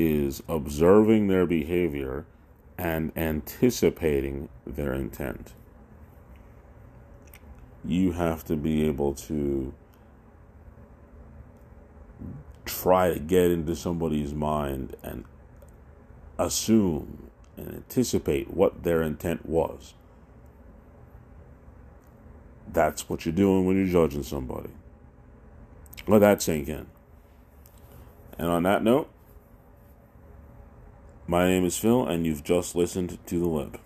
is 0.00 0.42
observing 0.48 1.28
their 1.28 1.46
behavior 1.46 2.24
and 2.78 3.12
anticipating 3.16 4.48
their 4.66 4.94
intent. 4.94 5.52
You 7.84 8.12
have 8.12 8.44
to 8.44 8.56
be 8.56 8.86
able 8.86 9.14
to 9.14 9.74
try 12.64 13.12
to 13.12 13.18
get 13.18 13.50
into 13.50 13.74
somebody's 13.76 14.32
mind 14.32 14.96
and 15.02 15.24
assume 16.38 17.30
and 17.56 17.74
anticipate 17.74 18.50
what 18.52 18.82
their 18.82 19.02
intent 19.02 19.44
was. 19.46 19.94
That's 22.72 23.08
what 23.08 23.26
you're 23.26 23.34
doing 23.34 23.66
when 23.66 23.76
you're 23.76 23.92
judging 24.06 24.22
somebody. 24.22 24.70
Let 26.06 26.20
that 26.20 26.40
sink 26.40 26.68
in. 26.68 26.86
And 28.38 28.48
on 28.48 28.62
that 28.62 28.82
note, 28.82 29.10
my 31.30 31.46
name 31.46 31.64
is 31.64 31.78
Phil, 31.78 32.04
and 32.08 32.26
you've 32.26 32.42
just 32.42 32.74
listened 32.74 33.16
to 33.24 33.38
The 33.38 33.46
Lip. 33.46 33.78